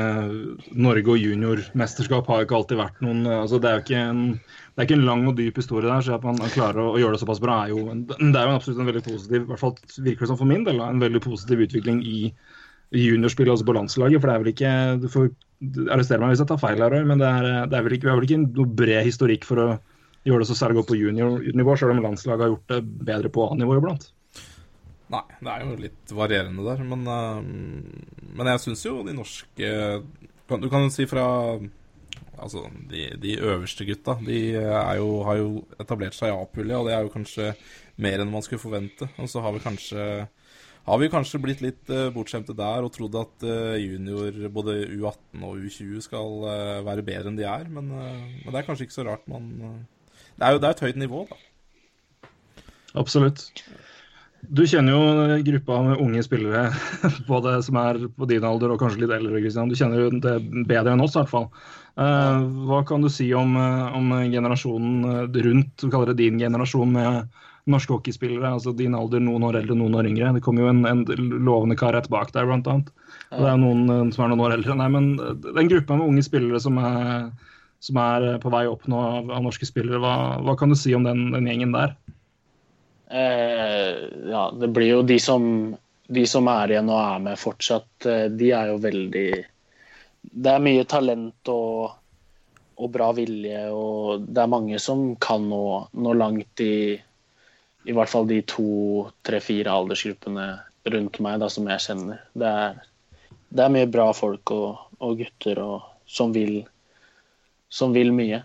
Norge 0.87 1.14
og 1.14 1.22
juniormesterskap 1.22 2.31
har 2.31 2.42
jo 2.42 2.48
ikke 2.48 2.59
alltid 2.61 2.81
vært 2.83 3.05
noen 3.05 3.26
eh, 3.26 3.40
altså 3.44 3.61
Det 3.62 3.70
er 3.70 3.78
jo 3.78 3.85
ikke 3.87 4.02
en, 4.12 4.24
det 4.38 4.83
er 4.83 4.88
ikke 4.88 4.98
en 5.00 5.09
lang 5.11 5.26
og 5.31 5.38
dyp 5.40 5.62
historie 5.62 5.88
der, 5.88 6.07
så 6.07 6.16
at 6.18 6.26
man 6.26 6.40
klarer 6.55 6.83
å, 6.85 6.88
å 6.94 7.02
gjøre 7.02 7.18
det 7.18 7.22
såpass 7.24 7.42
bra, 7.42 7.62
er 7.64 7.74
jo, 7.74 7.87
det 7.92 8.33
er 8.33 8.48
jo 8.48 8.57
absolutt 8.59 8.83
en 8.83 8.90
veldig 8.92 9.07
positiv, 9.11 9.46
i 9.46 9.50
hvert 9.50 9.62
fall 9.62 9.78
virker 10.09 10.26
det 10.26 10.33
som 10.33 10.40
for 10.40 10.50
min 10.50 10.66
del, 10.68 10.83
en 10.85 11.02
veldig 11.02 11.24
positiv 11.26 11.66
utvikling 11.66 12.02
i 12.07 12.26
i 12.92 13.07
juniorspill, 13.07 13.50
altså 13.50 13.66
på 13.66 13.76
landslaget. 13.76 14.20
For 14.20 14.28
det 14.28 14.35
er 14.35 14.42
vel 14.42 14.52
ikke 14.52 14.72
Du 15.02 15.09
får 15.12 15.31
arrestere 15.94 16.20
meg 16.20 16.33
hvis 16.33 16.42
jeg 16.42 16.50
tar 16.50 16.61
feil 16.61 16.83
her, 16.83 16.96
men 17.09 17.22
det 17.22 17.28
er, 17.28 17.48
det 17.70 17.78
er 17.78 17.87
vel 17.87 17.96
ikke, 17.96 18.09
vi 18.09 18.12
har 18.12 18.20
vel 18.20 18.28
ikke 18.28 18.42
noe 18.42 18.76
bred 18.83 19.07
historikk 19.07 19.46
for 19.48 19.62
å 19.62 19.68
gjøre 20.26 20.44
det 20.44 20.48
så 20.50 20.56
særlig 20.58 20.80
godt 20.80 20.90
på 20.92 20.98
juniornivå, 20.98 21.76
selv 21.78 21.94
om 21.94 22.02
landslaget 22.04 22.44
har 22.44 22.52
gjort 22.52 22.74
det 22.74 22.80
bedre 23.11 23.32
på 23.32 23.46
A-nivå 23.50 23.78
iblant. 23.78 24.08
Nei, 25.12 25.22
det 25.44 25.52
er 25.52 25.64
jo 25.66 25.76
litt 25.76 26.12
varierende 26.16 26.64
der, 26.64 26.82
men, 26.88 27.04
uh, 27.04 27.40
men 28.32 28.52
jeg 28.54 28.62
syns 28.64 28.87
jo 28.87 29.02
de 29.04 29.12
norske 29.12 29.72
Du 30.48 30.68
kan 30.72 30.87
jo 30.87 30.92
si 30.92 31.04
fra 31.11 31.26
Altså, 32.42 32.64
de, 32.90 33.04
de 33.22 33.37
øverste 33.38 33.85
gutta, 33.87 34.16
de 34.24 34.38
jo, 34.96 35.08
har 35.22 35.37
jo 35.38 35.50
etablert 35.78 36.16
seg 36.16 36.32
i 36.32 36.35
A-pullet, 36.35 36.74
og 36.74 36.88
det 36.88 36.94
er 36.96 37.04
jo 37.04 37.12
kanskje 37.12 37.52
mer 38.02 38.22
enn 38.22 38.32
man 38.32 38.42
skulle 38.42 38.58
forvente. 38.58 39.06
Og 39.22 39.28
så 39.30 39.44
har 39.44 39.52
vi 39.54 39.61
kanskje 39.62 40.06
har 40.82 40.98
vi 40.98 41.11
kanskje 41.12 41.38
blitt 41.38 41.61
litt 41.62 41.90
uh, 41.94 42.08
bortskjemte 42.11 42.56
der 42.58 42.82
og 42.82 42.90
trodd 42.96 43.14
at 43.20 43.44
uh, 43.46 43.76
junior, 43.78 44.35
både 44.50 44.80
U18 44.90 45.44
og 45.46 45.61
U20, 45.68 46.00
skal 46.02 46.42
uh, 46.42 46.80
være 46.88 47.04
bedre 47.06 47.30
enn 47.30 47.38
de 47.38 47.46
er. 47.46 47.68
Men, 47.70 47.92
men 47.92 48.48
det 48.48 48.58
er 48.58 48.66
kanskje 48.66 48.88
ikke 48.88 48.96
så 48.96 49.06
rart 49.06 49.28
man 49.30 49.52
Det 50.42 50.48
er 50.48 50.57
jo 50.57 50.62
det 50.62 50.66
er 50.68 50.74
et 50.74 50.81
høyt 50.83 50.96
nivå, 50.98 51.20
da. 51.31 51.37
Absolutt. 52.98 53.44
Du 54.42 54.64
kjenner 54.66 54.96
jo 54.96 55.37
gruppa 55.46 55.76
med 55.87 56.00
unge 56.02 56.24
spillere, 56.26 56.64
både 57.31 57.55
som 57.62 57.78
er 57.78 58.00
på 58.11 58.26
din 58.26 58.42
alder 58.42 58.74
og 58.74 58.81
kanskje 58.83 59.05
litt 59.05 59.14
eldre. 59.14 59.38
Christian. 59.38 59.70
Du 59.70 59.78
kjenner 59.78 60.02
jo 60.02 60.09
det 60.24 60.35
bedre 60.66 60.96
enn 60.96 61.05
oss, 61.05 61.14
i 61.14 61.20
hvert 61.20 61.31
fall. 61.31 61.46
Eh, 61.94 62.42
hva 62.66 62.81
kan 62.88 63.07
du 63.07 63.11
si 63.12 63.28
om, 63.38 63.55
eh, 63.55 63.94
om 63.94 64.11
generasjonen 64.33 65.31
rundt, 65.46 65.76
du 65.78 65.87
kaller 65.92 66.11
det 66.11 66.24
din 66.24 66.42
generasjon 66.42 66.90
med 66.90 67.38
norske 67.70 67.94
hockeyspillere? 67.94 68.50
Altså 68.50 68.74
din 68.74 68.98
alder, 68.98 69.22
noen 69.22 69.46
år 69.46 69.61
eldre, 69.62 69.78
noen 69.78 69.94
år 70.00 70.11
yngre. 70.11 70.35
Det 70.35 70.42
kommer 70.42 70.66
jo 70.66 70.74
en, 70.74 70.83
en 70.90 71.07
lovende 71.46 71.78
kar 71.78 71.94
rett 71.94 72.11
bak 72.11 72.35
deg, 72.35 72.50
blant 72.50 72.66
annet. 72.66 72.90
Og 73.31 73.46
det 73.46 73.55
er 73.55 73.62
noen 73.62 73.87
eh, 73.87 74.05
som 74.11 74.26
er 74.26 74.35
noen 74.35 74.42
år 74.48 74.59
eldre. 74.59 74.74
Nei, 74.83 74.90
men 74.90 75.12
den 75.46 75.70
gruppa 75.70 76.02
med 76.02 76.11
unge 76.11 76.26
spillere 76.26 76.59
som 76.66 76.83
er, 76.83 77.31
som 77.83 77.99
er 77.99 78.29
eh, 78.31 78.40
på 78.42 78.53
vei 78.53 78.64
opp 78.71 78.87
nå 78.90 78.99
av, 79.03 79.31
av 79.35 79.45
norske 79.45 79.66
spillere, 79.68 80.01
hva, 80.03 80.16
hva 80.45 80.57
kan 80.59 80.71
du 80.71 80.79
si 80.79 80.95
om 80.95 81.07
den, 81.07 81.31
den 81.35 81.49
gjengen 81.51 81.75
der? 81.75 81.97
Eh, 83.12 83.88
ja, 84.31 84.45
det 84.57 84.68
blir 84.73 84.88
jo 84.88 85.01
de 85.07 85.18
som, 85.21 85.75
de 86.07 86.27
som 86.29 86.49
er 86.49 86.73
igjen 86.73 86.92
og 86.92 87.01
er 87.01 87.25
med 87.27 87.40
fortsatt, 87.40 88.07
eh, 88.09 88.29
de 88.31 88.53
er 88.57 88.71
jo 88.73 88.79
veldig 88.83 89.27
Det 90.23 90.53
er 90.53 90.62
mye 90.62 90.85
talent 90.87 91.51
og, 91.51 91.97
og 92.79 92.92
bra 92.95 93.11
vilje, 93.16 93.64
og 93.75 94.29
det 94.31 94.45
er 94.45 94.53
mange 94.53 94.79
som 94.81 95.16
kan 95.21 95.49
nå, 95.51 95.64
nå 95.92 96.14
langt 96.14 96.62
i, 96.62 96.95
i 97.85 97.97
hvert 97.97 98.12
fall 98.12 98.31
de 98.31 98.38
to, 98.47 99.09
tre, 99.27 99.42
fire 99.42 99.75
aldersgruppene 99.75 100.47
rundt 100.95 101.18
meg 101.23 101.42
da, 101.42 101.51
som 101.51 101.66
jeg 101.68 101.83
kjenner. 101.83 102.23
Det 102.38 102.49
er, 102.49 102.79
det 103.51 103.66
er 103.66 103.75
mye 103.75 103.90
bra 103.90 104.09
folk 104.14 104.55
og, 104.55 104.87
og 105.03 105.18
gutter 105.18 105.59
og, 105.62 105.90
som, 106.07 106.33
vil, 106.33 106.62
som 107.72 107.94
vil 107.96 108.12
mye. 108.14 108.42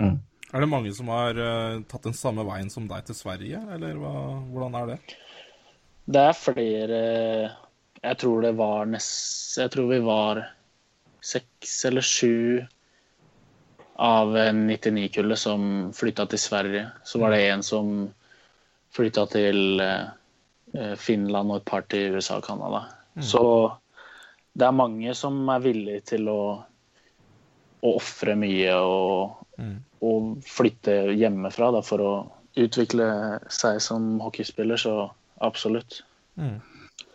Er 0.00 0.64
det 0.64 0.68
mange 0.68 0.92
som 0.94 1.08
har 1.12 1.38
uh, 1.38 1.80
tatt 1.88 2.08
den 2.08 2.16
samme 2.16 2.44
veien 2.48 2.70
som 2.72 2.88
deg 2.90 3.06
til 3.06 3.16
Sverige, 3.16 3.60
eller 3.76 3.98
hva, 4.00 4.14
hvordan 4.50 4.78
er 4.80 4.92
det? 4.92 4.98
Det 6.10 6.22
er 6.26 6.34
flere 6.34 7.00
Jeg 8.00 8.16
tror 8.18 8.42
det 8.42 8.54
var 8.58 8.88
nest 8.88 9.58
Jeg 9.60 9.70
tror 9.70 9.90
vi 9.92 10.00
var 10.02 10.40
seks 11.22 11.74
eller 11.84 12.02
sju 12.02 12.64
av 14.00 14.32
99-kullet 14.32 15.38
som 15.38 15.64
flytta 15.92 16.24
til 16.32 16.40
Sverige. 16.40 16.86
Så 17.04 17.20
var 17.20 17.34
det 17.34 17.42
en 17.50 17.62
som 17.62 17.90
flytta 18.96 19.26
til 19.28 19.82
eh, 19.84 20.94
Finland 20.96 21.52
og 21.52 21.60
et 21.60 21.66
par 21.68 21.84
til 21.84 22.16
USA 22.16 22.38
og 22.40 22.46
Canada. 22.48 22.80
Så 23.20 23.42
det 24.56 24.64
er 24.64 24.72
mange 24.72 25.12
som 25.18 25.36
er 25.52 25.60
villige 25.66 26.06
til 26.14 26.32
å, 26.32 26.40
å 27.80 27.94
ofre 28.00 28.36
mye 28.38 28.74
og, 28.76 29.38
og 30.04 30.32
flytte 30.46 31.14
hjemmefra 31.16 31.70
da, 31.76 31.84
for 31.84 32.04
å 32.04 32.12
utvikle 32.60 33.06
seg 33.52 33.80
som 33.82 34.18
hockeyspiller. 34.22 34.80
Så 34.80 34.94
absolutt. 35.44 36.02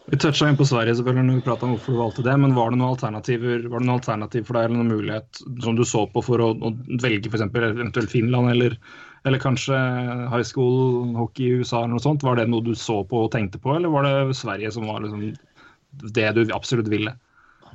Vi 0.05 0.17
toucha 0.21 0.47
inn 0.49 0.57
på 0.57 0.67
Sverige 0.69 0.93
selvfølgelig 0.97 1.25
når 1.25 1.39
vi 1.39 1.45
pratet 1.47 1.65
om 1.65 1.73
hvorfor 1.73 1.95
du 1.95 1.97
valgte 1.97 2.25
det, 2.27 2.35
men 2.37 2.53
var 2.57 2.69
det 2.69 2.77
noen 2.77 2.93
alternativer 2.93 3.63
var 3.71 3.81
det 3.81 3.87
noen 3.87 3.97
alternativ 3.97 4.45
for 4.45 4.57
deg 4.57 4.67
eller 4.67 4.77
noen 4.77 4.93
mulighet 4.93 5.41
som 5.65 5.77
du 5.77 5.81
så 5.87 6.03
på 6.13 6.21
for 6.27 6.43
å, 6.45 6.51
å 6.53 6.71
velge 7.01 7.31
f.eks. 7.31 7.47
eventuelt 7.49 8.13
Finland 8.13 8.51
eller, 8.53 8.77
eller 9.25 9.41
kanskje 9.41 9.79
high 10.29 10.45
school 10.45 11.15
hockey 11.17 11.49
i 11.49 11.61
USA 11.61 11.81
eller 11.81 11.95
noe 11.95 12.05
sånt? 12.05 12.25
Var 12.25 12.37
det 12.37 12.45
noe 12.51 12.65
du 12.65 12.75
så 12.77 12.99
på 13.09 13.25
og 13.25 13.31
tenkte 13.33 13.61
på, 13.61 13.73
eller 13.73 13.93
var 13.93 14.05
det 14.05 14.37
Sverige 14.37 14.73
som 14.75 14.85
var 14.89 15.01
liksom 15.01 15.31
det 16.13 16.29
du 16.37 16.45
absolutt 16.53 16.91
ville? 16.93 17.15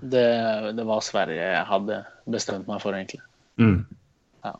Det, 0.00 0.72
det 0.76 0.84
var 0.88 1.04
Sverige 1.04 1.48
jeg 1.52 1.64
hadde 1.68 2.02
bestemt 2.30 2.68
meg 2.70 2.80
for, 2.82 2.96
egentlig. 2.96 3.20
Mm. 3.60 3.82
Ja. 4.46 4.54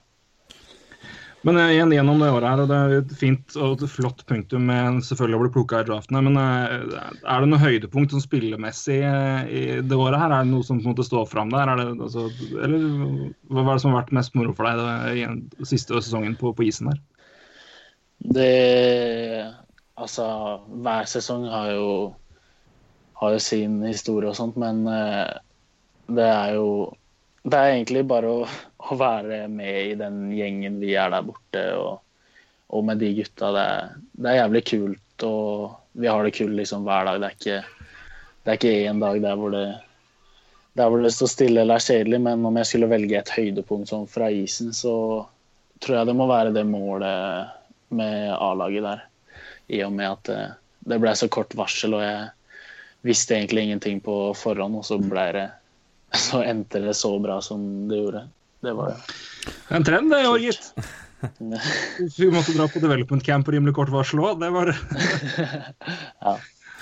Men 1.47 1.61
eh, 1.63 1.73
igjen 1.77 1.95
gjennom 1.95 2.21
det 2.21 2.31
året 2.35 2.49
her, 2.51 2.63
og 2.65 2.69
det 2.69 2.79
er 2.79 2.95
et 2.99 3.15
fint 3.17 3.57
og 3.57 3.79
et 3.79 3.93
flott 3.93 4.25
punktum 4.29 4.67
med 4.69 5.01
selvfølgelig 5.07 5.39
å 5.39 5.43
bli 5.45 5.53
plukka 5.55 5.81
i 5.81 5.89
draftene, 5.89 6.23
men 6.29 6.41
eh, 6.41 6.99
er 7.25 7.45
det 7.45 7.51
noe 7.51 7.63
høydepunkt 7.63 8.13
sånn 8.13 8.25
spillemessig 8.25 8.99
eh, 9.09 9.41
i 9.49 9.63
det 9.81 9.97
året 9.97 10.21
her? 10.21 10.35
Er 10.35 10.45
det 10.45 10.53
noe 10.53 10.67
som 10.67 10.83
på 10.83 10.89
en 10.89 10.93
måte 10.93 11.09
står 11.09 11.25
fram 11.31 11.55
der? 11.55 11.73
Er 11.73 11.81
det, 11.81 11.89
altså, 11.97 12.27
eller 12.61 12.85
hva 13.49 13.65
er 13.65 13.73
det 13.73 13.81
som 13.87 13.95
har 13.95 14.03
vært 14.03 14.19
mest 14.21 14.37
moro 14.37 14.53
for 14.57 14.69
deg 14.69 15.17
i 15.17 15.25
den 15.25 15.47
siste 15.65 15.97
sesongen 16.03 16.37
på, 16.41 16.53
på 16.57 16.69
isen 16.69 16.93
der? 16.93 17.01
Det 18.21 18.51
Altså, 20.01 20.25
hver 20.81 21.09
sesong 21.09 21.45
har 21.53 21.75
jo, 21.75 21.89
har 23.21 23.37
jo 23.37 23.41
sin 23.45 23.81
historie 23.85 24.31
og 24.31 24.37
sånt, 24.39 24.57
men 24.61 24.87
eh, 24.89 25.29
det 26.11 26.27
er 26.27 26.57
jo 26.57 26.71
Det 27.41 27.57
er 27.57 27.71
egentlig 27.71 28.03
bare 28.05 28.29
å, 28.29 28.41
å 28.45 28.97
være 29.01 29.47
med 29.49 29.77
i 29.81 29.93
den 29.97 30.27
gjengen 30.37 30.75
vi 30.77 30.91
er 31.01 31.09
der 31.09 31.23
borte, 31.25 31.63
og, 31.73 32.03
og 32.69 32.83
med 32.85 33.01
de 33.01 33.15
gutta. 33.17 33.49
Det 33.55 33.63
er, 33.63 33.95
det 34.13 34.29
er 34.29 34.37
jævlig 34.43 34.61
kult, 34.69 35.25
og 35.25 36.03
vi 36.03 36.11
har 36.11 36.27
det 36.27 36.35
kult 36.37 36.53
liksom 36.59 36.85
hver 36.85 37.09
dag. 37.09 37.23
Det 37.23 37.31
er 37.31 37.39
ikke, 37.39 37.63
det 38.45 38.75
én 38.91 39.01
dag 39.01 39.23
der 39.25 39.41
hvor 39.41 39.57
det 39.57 39.65
der 40.77 40.91
hvor 40.91 41.01
det 41.03 41.15
står 41.17 41.31
stille 41.33 41.63
eller 41.63 41.81
er 41.81 41.87
kjedelig, 41.87 42.21
men 42.27 42.45
om 42.47 42.59
jeg 42.61 42.69
skulle 42.69 42.91
velge 42.91 43.19
et 43.19 43.33
høydepunkt 43.35 43.91
sånn 43.91 44.05
fra 44.11 44.29
isen, 44.33 44.75
så 44.77 44.95
tror 45.83 45.97
jeg 45.99 46.11
det 46.11 46.17
må 46.17 46.29
være 46.31 46.53
det 46.55 46.67
målet 46.69 47.57
med 47.97 48.35
A-laget 48.37 48.85
der. 48.87 49.03
I 49.73 49.83
og 49.87 49.97
med 49.97 50.13
at 50.13 50.29
det, 50.29 50.43
det 50.93 51.01
ble 51.03 51.17
så 51.17 51.29
kort 51.33 51.57
varsel, 51.59 51.97
og 51.99 52.05
jeg 52.05 52.29
visste 53.07 53.37
egentlig 53.37 53.69
ingenting 53.69 54.01
på 54.05 54.17
forhånd, 54.37 54.81
og 54.81 54.87
så 54.87 54.99
ble 55.03 55.27
det 55.37 55.49
så 56.27 56.43
endte 56.43 56.83
det 56.83 56.97
så 56.99 57.13
bra 57.23 57.39
som 57.45 57.63
det 57.91 58.01
gjorde. 58.01 58.25
Det 58.61 58.73
var 58.77 58.97
En 59.73 59.85
trend 59.87 60.11
det 60.13 60.25
år, 60.29 60.41
gitt. 60.43 60.73
Vi 62.19 62.31
måtte 62.33 62.57
dra 62.57 62.67
på 62.69 62.81
development 62.81 63.25
camp 63.25 63.47
på 63.47 63.55
rimelig 63.55 63.77
kort 63.77 63.93
varsel 63.93 64.23
òg. 64.25 64.41
Det 64.41 64.51
var 64.55 64.73
Ja. 66.25 66.39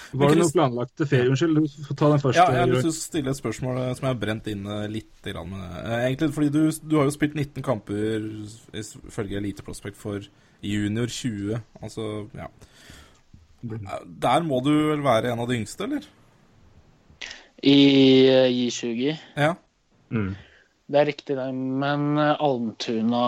Var 0.08 0.32
det 0.32 0.40
noe 0.40 0.52
planlagt 0.54 1.02
ferie? 1.04 1.28
Unnskyld, 1.28 1.58
du 1.58 1.84
får 1.84 1.96
ta 2.00 2.08
den 2.14 2.22
først. 2.22 2.38
Ja, 2.38 2.46
jeg 2.54 2.62
har 2.62 2.70
lyst 2.70 2.86
til 2.86 2.92
å 2.94 2.96
stille 2.96 3.32
et 3.34 3.40
spørsmål 3.40 3.80
eh, 3.82 3.90
som 3.98 4.06
jeg 4.06 4.14
har 4.14 4.20
brent 4.22 4.46
inn 4.48 4.62
eh, 4.64 4.86
litt. 4.88 5.10
Med. 5.20 5.64
Eh, 5.82 5.96
Egentlig 6.06 6.30
fordi 6.32 6.48
du, 6.54 6.62
du 6.80 6.94
har 6.96 7.08
jo 7.10 7.12
spilt 7.12 7.36
19 7.36 7.64
kamper 7.66 8.24
ifølge 8.72 9.36
Elite 9.36 9.66
Prospect 9.66 9.98
for 10.00 10.24
junior 10.64 11.12
20. 11.12 11.60
Altså, 11.82 12.06
ja. 12.38 12.48
Der 13.62 14.44
må 14.46 14.60
du 14.62 14.70
vel 14.92 15.00
være 15.02 15.32
en 15.32 15.40
av 15.42 15.48
de 15.50 15.56
yngste, 15.58 15.84
eller? 15.88 16.04
I 17.66 17.78
eh, 18.30 18.50
J20. 18.54 19.16
Ja. 19.36 19.54
Mm. 20.14 20.36
Det 20.88 21.00
er 21.00 21.08
riktig, 21.10 21.36
det. 21.36 21.46
Men 21.54 22.04
eh, 22.22 22.36
Almtuna 22.40 23.24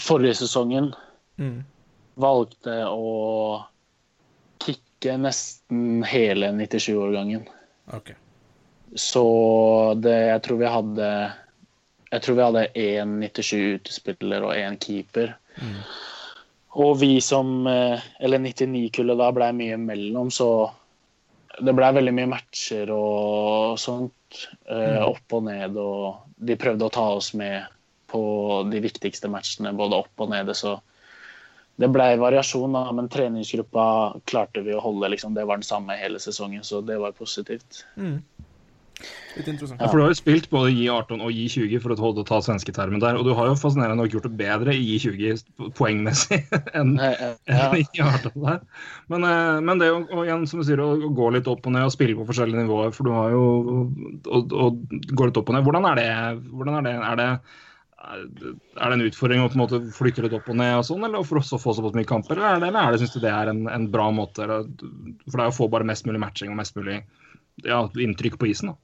forrige 0.00 0.34
sesongen 0.42 0.92
Mm. 1.40 1.62
valgte 2.20 2.74
å 2.84 3.62
kicke 4.60 5.14
nesten 5.16 6.02
hele 6.04 6.50
97-årgangen. 6.52 7.46
Ok. 7.96 8.10
Så 8.92 9.22
det, 10.02 10.16
jeg 10.28 10.42
tror 10.44 10.58
vi 10.60 10.68
hadde 10.74 11.08
Jeg 12.12 12.22
tror 12.26 12.36
vi 12.36 12.42
hadde 12.44 12.66
én 12.74 13.14
97 13.22 13.78
utespiller 13.78 14.44
og 14.44 14.52
én 14.58 14.76
keeper. 14.82 15.32
Og 16.78 16.98
vi 17.00 17.16
som 17.24 17.66
eh, 17.66 18.02
Eller 18.22 18.38
99-kullet 18.38 19.18
da 19.18 19.30
blei 19.34 19.50
mye 19.56 19.78
mellom, 19.80 20.30
så 20.30 20.70
det 21.60 21.74
blei 21.74 21.90
veldig 21.92 22.12
mye 22.14 22.30
matcher 22.30 22.92
og 22.94 23.78
sånt. 23.80 24.44
eh, 24.70 25.00
Opp 25.02 25.34
og 25.34 25.48
ned, 25.48 25.76
og 25.76 26.36
de 26.38 26.56
prøvde 26.56 26.86
å 26.86 26.92
ta 26.94 27.08
oss 27.16 27.32
med 27.34 27.66
på 28.10 28.22
de 28.70 28.80
viktigste 28.82 29.28
matchene, 29.30 29.72
både 29.76 29.98
opp 30.02 30.22
og 30.22 30.30
nede, 30.30 30.54
så 30.54 30.76
det 31.80 31.88
blei 31.88 32.16
variasjon, 32.20 32.74
da, 32.76 32.84
men 32.92 33.08
treningsgruppa 33.08 33.84
klarte 34.28 34.62
vi 34.66 34.74
å 34.76 34.82
holde. 34.84 35.08
Liksom, 35.14 35.34
det 35.34 35.46
var 35.48 35.56
den 35.60 35.66
samme 35.66 35.96
hele 35.96 36.18
sesongen, 36.22 36.62
så 36.66 36.82
det 36.84 36.98
var 37.00 37.14
positivt. 37.16 37.84
Litt 39.36 39.46
interessant. 39.48 39.78
Ja, 39.80 39.86
for 39.88 40.00
Du 40.00 40.02
har 40.04 40.10
jo 40.10 40.18
spilt 40.18 40.48
både 40.50 40.72
J18 40.74 41.20
og 41.22 41.30
J20 41.30 41.80
for 41.84 41.94
å 41.94 41.98
holde 42.02 42.24
å 42.24 42.26
ta 42.26 42.40
svensketermen 42.42 43.00
der. 43.02 43.16
Og 43.20 43.24
du 43.28 43.30
har 43.38 43.46
jo 43.50 43.54
fascinerende 43.60 44.00
nok 44.02 44.10
gjort 44.16 44.26
det 44.26 44.32
bedre 44.40 44.74
i 44.74 44.96
J20 44.98 45.72
poengmessig 45.78 46.40
enn 46.78 46.96
Ja. 46.98 47.34
enn 47.70 47.86
J18 47.94 48.34
der. 48.42 48.60
Men, 49.12 49.24
eh, 49.30 49.60
men 49.70 49.78
det 49.82 49.90
å, 49.94 50.02
igjen, 50.24 50.46
som 50.50 50.60
du 50.60 50.66
sier, 50.66 50.82
å 50.82 50.92
å 50.98 51.12
gå 51.14 51.30
litt 51.36 51.48
opp 51.50 51.64
og 51.70 51.76
ned 51.76 51.86
og 51.86 51.94
spille 51.94 52.18
på 52.18 52.26
forskjellige 52.28 52.64
nivåer, 52.66 52.92
for 52.96 53.06
du 53.08 53.14
har 53.14 53.30
jo 53.36 53.44
og, 54.26 54.52
og 54.52 54.82
gå 55.14 55.30
litt 55.30 55.38
opp 55.40 55.48
og 55.52 55.56
ned. 55.60 55.66
Hvordan 55.68 55.86
er 55.92 56.00
det? 56.02 56.10
Hvordan 56.50 56.80
er 56.82 56.88
det? 56.90 56.96
Er 57.12 57.20
det 57.22 57.30
er 58.10 58.88
det 58.88 58.94
en 58.96 59.02
utfordring 59.04 59.42
å 59.44 59.48
på 59.52 59.58
en 59.58 59.60
måte 59.60 59.78
flytte 59.92 60.22
litt 60.24 60.32
opp 60.34 60.46
og 60.48 60.56
ned 60.56 60.72
og 60.78 60.86
sånn, 60.88 61.02
eller 61.04 61.22
for 61.28 61.38
oss 61.42 61.52
å 61.52 61.58
få 61.60 61.74
såpass 61.76 61.92
mye 61.94 62.08
kamper? 62.08 62.32
Eller 62.38 62.56
er 62.56 62.62
det, 62.62 62.70
eller 62.72 62.86
er 62.88 62.94
det, 62.96 63.00
synes 63.02 63.12
du 63.12 63.20
det 63.22 63.30
er 63.36 63.50
en, 63.52 63.60
en 63.68 63.84
bra 63.92 64.06
måte? 64.10 64.42
eller- 64.46 64.64
For 65.28 65.36
det 65.36 65.44
er 65.44 65.50
å 65.52 65.56
få 65.58 65.68
bare 65.70 65.86
mest 65.86 66.06
mulig 66.08 66.18
matching 66.22 66.50
og 66.50 66.56
mest 66.62 66.74
mulig 66.80 67.02
ja, 67.62 67.82
inntrykk 67.92 68.38
på 68.40 68.48
isen. 68.50 68.72
da. 68.72 68.78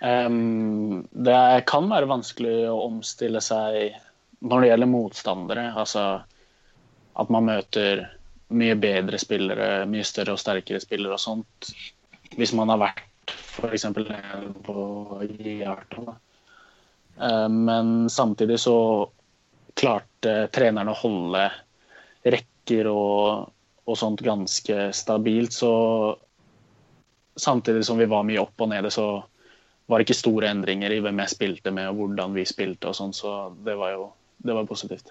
Ehm, 0.00 1.06
det 1.10 1.64
kan 1.68 1.90
være 1.90 2.08
vanskelig 2.08 2.54
å 2.70 2.78
omstille 2.86 3.42
seg 3.44 3.98
når 4.40 4.62
det 4.62 4.70
gjelder 4.70 4.90
motstandere. 4.90 5.66
Altså 5.76 6.04
at 7.20 7.32
man 7.32 7.48
møter 7.50 8.06
mye 8.56 8.76
bedre 8.80 9.20
spillere, 9.20 9.84
mye 9.90 10.06
større 10.06 10.34
og 10.34 10.40
sterkere 10.40 10.80
spillere 10.82 11.16
og 11.18 11.22
sånt. 11.22 11.70
Hvis 12.36 12.54
man 12.56 12.72
har 12.72 12.80
vært 12.80 13.34
f.eks. 13.34 13.86
på 14.64 14.82
J18. 15.28 16.12
Ehm, 17.20 17.64
men 17.68 17.94
samtidig 18.10 18.60
så 18.62 18.76
klarte 19.80 20.48
treneren 20.52 20.90
å 20.92 20.98
holde 20.98 21.44
rekker 22.24 22.88
og, 22.90 23.50
og 23.84 23.98
sånt 23.98 24.24
ganske 24.24 24.90
stabilt. 24.96 25.52
Så 25.52 25.72
samtidig 27.36 27.84
som 27.84 28.00
vi 28.00 28.08
var 28.08 28.24
mye 28.24 28.40
opp 28.40 28.64
og 28.64 28.72
nede, 28.72 28.90
så 28.92 29.20
var 29.90 29.98
det 30.00 30.06
ikke 30.08 30.20
store 30.22 30.50
endringer 30.54 30.94
i 30.94 31.00
hvem 31.02 31.18
jeg 31.24 31.34
spilte 31.34 31.72
med 31.74 31.90
og 31.90 31.98
hvordan 32.00 32.36
vi 32.38 32.46
spilte 32.48 32.90
og 32.92 32.96
sånn, 32.96 33.12
så 33.16 33.50
det 33.66 33.74
var 33.80 33.96
jo 33.96 34.08
det 34.46 34.54
var 34.56 34.64
positivt. 34.70 35.10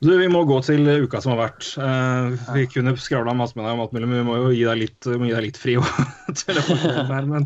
Du, 0.00 0.08
Vi 0.16 0.28
må 0.32 0.40
gå 0.48 0.56
til 0.64 0.86
uka 1.04 1.20
som 1.20 1.34
har 1.34 1.40
vært. 1.42 1.66
Uh, 1.76 2.32
vi 2.56 2.62
kunne 2.72 2.94
skravla 2.96 3.34
masse 3.36 3.52
med 3.58 3.66
deg 3.66 3.74
om 3.76 3.82
alt 3.84 3.92
mulig, 3.92 4.08
men 4.08 4.22
vi 4.22 4.26
må 4.30 4.36
jo 4.38 4.52
gi 4.54 4.62
deg 4.64 4.78
litt, 4.80 5.08
gi 5.10 5.32
deg 5.34 5.44
litt 5.44 5.60
fri. 5.60 5.74
her, 7.10 7.26
men 7.28 7.44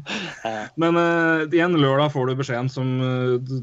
men 0.78 1.00
uh, 1.00 1.42
igjen, 1.50 1.74
lørdag 1.83 2.12
får 2.14 2.30
du 2.30 2.37
beskjeden 2.38 2.70
som 2.70 2.92
d- 3.42 3.61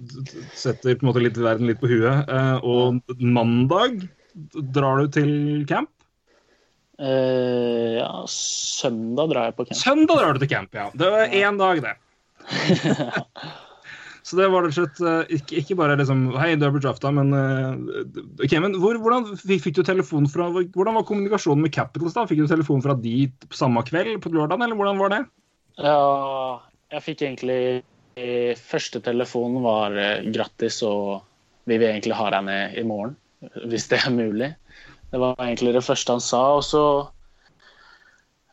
setter 0.60 0.98
på 0.98 1.06
en 1.06 1.12
måte 1.14 1.24
litt 1.24 1.40
verden 1.40 1.72
litt 1.72 1.80
på 1.82 1.88
huet. 1.92 2.28
eh, 2.28 2.58
og 2.68 3.00
mandag 3.24 4.04
drar 4.76 5.02
du 5.06 5.12
til 5.16 5.32
camp. 5.72 5.90
Eh, 7.00 7.98
ja, 7.98 8.26
søndag 8.30 9.32
drar 9.32 9.50
jeg 9.50 9.58
på 9.58 9.66
camp. 9.70 9.80
Søndag 9.80 10.22
drar 10.22 10.36
du 10.36 10.44
til 10.44 10.52
camp, 10.52 10.74
ja. 10.76 10.90
Det 10.94 11.12
var 11.14 11.36
én 11.36 11.60
dag, 11.62 11.84
det. 11.86 11.96
Så 14.28 14.38
det 14.38 14.48
var 14.54 14.64
rett 14.64 14.76
og 14.76 14.78
slett 14.78 15.00
eh, 15.02 15.38
ikke, 15.40 15.56
ikke 15.64 15.76
bare 15.80 15.96
liksom 15.98 16.28
Hei, 16.38 16.54
du 16.56 16.66
er 16.68 16.74
blitt 16.74 16.86
drafta, 16.86 17.10
men 17.14 17.34
OK, 17.34 18.54
men 18.64 18.76
hvor, 18.80 19.00
hvordan 19.02 19.32
fikk, 19.40 19.74
du 19.80 19.82
telefon 19.86 20.28
fra 20.30 20.50
Hvordan 20.54 21.00
var 21.00 21.06
kommunikasjonen 21.08 21.66
med 21.66 21.74
Capitals 21.74 22.16
da? 22.16 22.28
Fikk 22.30 22.44
du 22.44 22.52
telefon 22.52 22.84
fra 22.86 22.96
de 22.98 23.26
samme 23.50 23.82
kveld 23.88 24.22
på 24.22 24.34
lørdagen, 24.34 24.62
eller 24.66 24.78
hvordan 24.78 25.02
var 25.02 25.16
det? 25.16 25.22
Ja, 25.82 25.98
jeg 26.94 27.06
fikk 27.08 27.26
egentlig 27.26 27.62
Første 28.60 29.00
telefonen 29.04 29.64
var 29.64 29.96
eh, 29.96 30.26
grattis, 30.34 30.82
og 30.84 31.24
vi 31.70 31.78
vil 31.78 31.92
egentlig 31.94 32.18
ha 32.18 32.28
deg 32.34 32.44
ned 32.48 32.78
i 32.82 32.84
morgen, 32.88 33.16
hvis 33.70 33.88
det 33.92 34.02
er 34.02 34.14
mulig. 34.14 34.50
Det 35.12 35.20
var 35.20 35.36
egentlig 35.40 35.74
det 35.76 35.84
første 35.86 36.16
han 36.16 36.24
sa. 36.24 36.42
Og 36.58 36.64
så, 36.66 36.84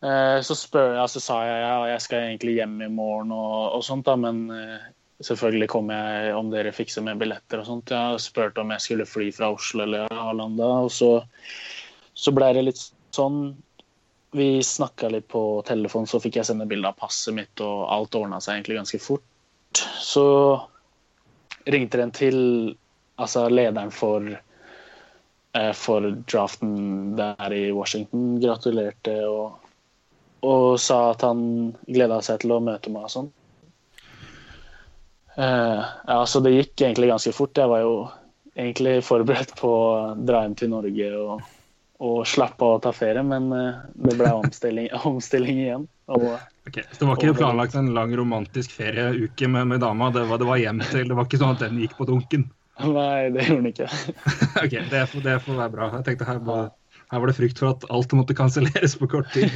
eh, 0.03 0.39
så, 0.45 0.57
spør, 0.59 0.95
jeg, 0.97 1.03
altså, 1.05 1.23
sa 1.23 1.41
jeg 1.47 1.61
ja, 1.65 1.77
jeg 1.95 2.05
skal 2.05 2.27
egentlig 2.27 2.57
hjem 2.59 2.81
i 2.87 2.91
morgen 2.93 3.35
og, 3.37 3.79
og 3.79 3.85
sånt, 3.87 4.07
da, 4.09 4.17
men 4.19 4.43
eh, 4.55 4.91
selvfølgelig 5.23 5.71
kom 5.71 5.95
jeg 5.95 6.35
om 6.35 6.51
dere 6.53 6.75
fikser 6.75 7.07
med 7.07 7.23
billetter 7.23 7.63
og 7.63 7.71
sånt. 7.71 7.95
Jeg 7.95 8.27
spurte 8.27 8.65
om 8.65 8.75
jeg 8.75 8.85
skulle 8.85 9.09
fly 9.09 9.31
fra 9.35 9.53
Oslo 9.55 9.87
eller 9.87 10.11
Arlanda, 10.11 10.75
og 10.89 10.93
så, 10.95 11.15
så 12.15 12.35
ble 12.35 12.53
det 12.59 12.69
litt 12.69 12.85
sånn. 13.15 13.57
Vi 14.37 14.59
snakka 14.61 15.09
litt 15.15 15.31
på 15.33 15.63
telefon, 15.67 16.07
så 16.11 16.21
fikk 16.21 16.37
jeg 16.37 16.51
sende 16.51 16.69
bilde 16.69 16.91
av 16.91 16.99
passet 17.01 17.33
mitt, 17.39 17.55
og 17.65 17.87
alt 17.89 18.19
ordna 18.19 18.43
seg 18.45 18.59
egentlig 18.59 18.83
ganske 18.83 19.01
fort 19.01 19.25
så 20.01 20.61
ringte 21.65 22.01
den 22.01 22.13
til 22.15 22.39
altså 23.21 23.49
lederen 23.49 23.91
for, 23.93 24.25
for 25.75 26.05
draften 26.31 27.17
der 27.19 27.53
i 27.57 27.73
Washington. 27.73 28.37
Gratulerte 28.43 29.15
og, 29.27 29.57
og 30.47 30.77
sa 30.81 30.99
at 31.15 31.25
han 31.27 31.41
gleda 31.89 32.21
seg 32.23 32.45
til 32.45 32.55
å 32.55 32.61
møte 32.63 32.93
meg 32.95 33.09
og 33.09 33.15
sånn. 33.15 33.31
Uh, 35.39 35.87
ja, 36.07 36.27
så 36.27 36.41
det 36.43 36.57
gikk 36.57 36.83
egentlig 36.83 37.13
ganske 37.13 37.33
fort. 37.35 37.59
Jeg 37.59 37.71
var 37.71 37.85
jo 37.85 37.95
egentlig 38.59 38.99
forberedt 39.07 39.55
på 39.59 39.71
å 39.71 39.91
dra 40.19 40.43
hjem 40.43 40.57
til 40.59 40.73
Norge 40.73 41.11
og, 41.15 41.45
og 42.03 42.17
slappe 42.27 42.67
av 42.67 42.81
og 42.81 42.85
ta 42.87 42.93
ferie, 42.95 43.23
men 43.23 43.47
uh, 43.55 43.85
det 43.95 44.17
ble 44.19 44.33
omstilling, 44.41 44.91
omstilling 45.13 45.63
igjen. 45.65 45.89
Og 46.11 46.31
Okay, 46.69 46.85
så 46.93 47.01
det 47.01 47.07
var 47.09 47.17
ikke 47.17 47.39
planlagt 47.39 47.77
en 47.81 47.95
lang 47.97 48.11
romantisk 48.19 48.75
ferieuke 48.77 49.49
med, 49.49 49.71
med 49.71 49.81
dama? 49.81 50.11
Det 50.13 50.27
var, 50.29 50.41
det 50.43 50.49
var 50.51 50.59
hjem 50.61 50.83
til? 50.85 51.07
Det 51.09 51.17
var 51.17 51.25
ikke 51.25 51.39
sånn 51.41 51.55
at 51.55 51.63
den 51.65 51.79
gikk 51.81 51.95
på 51.97 52.05
dunken? 52.11 52.43
Nei, 52.79 53.31
det 53.35 53.47
gjorde 53.49 53.59
han 53.59 53.71
ikke. 53.73 53.89
ok, 54.65 54.77
det 54.93 55.03
får, 55.11 55.25
det 55.25 55.41
får, 55.45 55.59
være 55.59 55.75
bra. 55.75 55.91
Jeg 55.99 56.07
tenkte 56.07 56.29
her 56.29 56.39
var, 56.47 56.71
her 57.11 57.23
var 57.23 57.31
det 57.31 57.37
frykt 57.39 57.61
for 57.63 57.73
at 57.73 57.87
alt 57.91 58.15
måtte 58.15 58.37
kanselleres 58.39 58.95
på 59.01 59.09
kort 59.11 59.31
tid. 59.35 59.51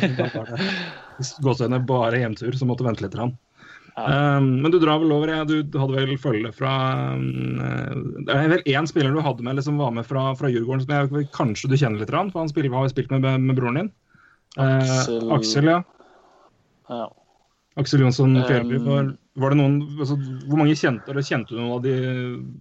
Gåsehudene 1.44 1.82
bare 1.86 2.22
hjemtur, 2.22 2.52
så 2.58 2.68
måtte 2.68 2.86
vente 2.86 3.06
litt. 3.06 3.16
Ja. 3.92 4.36
Um, 4.38 4.62
men 4.64 4.72
du 4.72 4.78
drar 4.80 5.02
vel 5.02 5.12
over, 5.12 5.28
ja, 5.28 5.44
du 5.44 5.60
hadde 5.76 5.92
vel 5.98 6.14
følge 6.16 6.48
fra 6.56 6.70
um, 7.12 7.58
Det 8.24 8.32
er 8.32 8.46
vel 8.48 8.62
én 8.72 8.86
spiller 8.88 9.12
du 9.12 9.20
hadde 9.20 9.44
med, 9.44 9.58
liksom 9.58 9.74
som 9.76 9.82
var 9.84 9.92
med 9.92 10.06
fra, 10.08 10.30
fra 10.38 10.48
Djurgården, 10.48 10.86
som 10.86 10.94
jeg, 10.96 11.26
kanskje 11.36 11.68
du 11.68 11.76
kjenner 11.76 12.00
litt, 12.00 12.14
for 12.32 12.40
han 12.40 12.48
spiller, 12.48 12.72
har 12.72 12.88
spilt 12.88 13.12
med, 13.12 13.28
med 13.44 13.58
broren 13.58 13.82
din? 13.82 13.90
Aksel, 14.56 15.26
uh, 15.28 15.34
Aksel 15.36 15.68
ja. 15.68 15.82
Ja. 16.88 17.04
Aksel 17.80 18.02
Jonsson 18.04 18.36
Fjellby, 18.44 18.76
var, 18.84 19.06
var, 19.40 19.54
det 19.54 19.58
noen 19.62 19.78
altså, 19.96 20.18
Hvor 20.44 20.60
mange 20.60 20.76
kjente 20.76 21.08
eller 21.08 21.24
kjente 21.24 21.54
du 21.54 21.60
noen 21.60 21.78
av 21.78 21.84
de, 21.86 21.94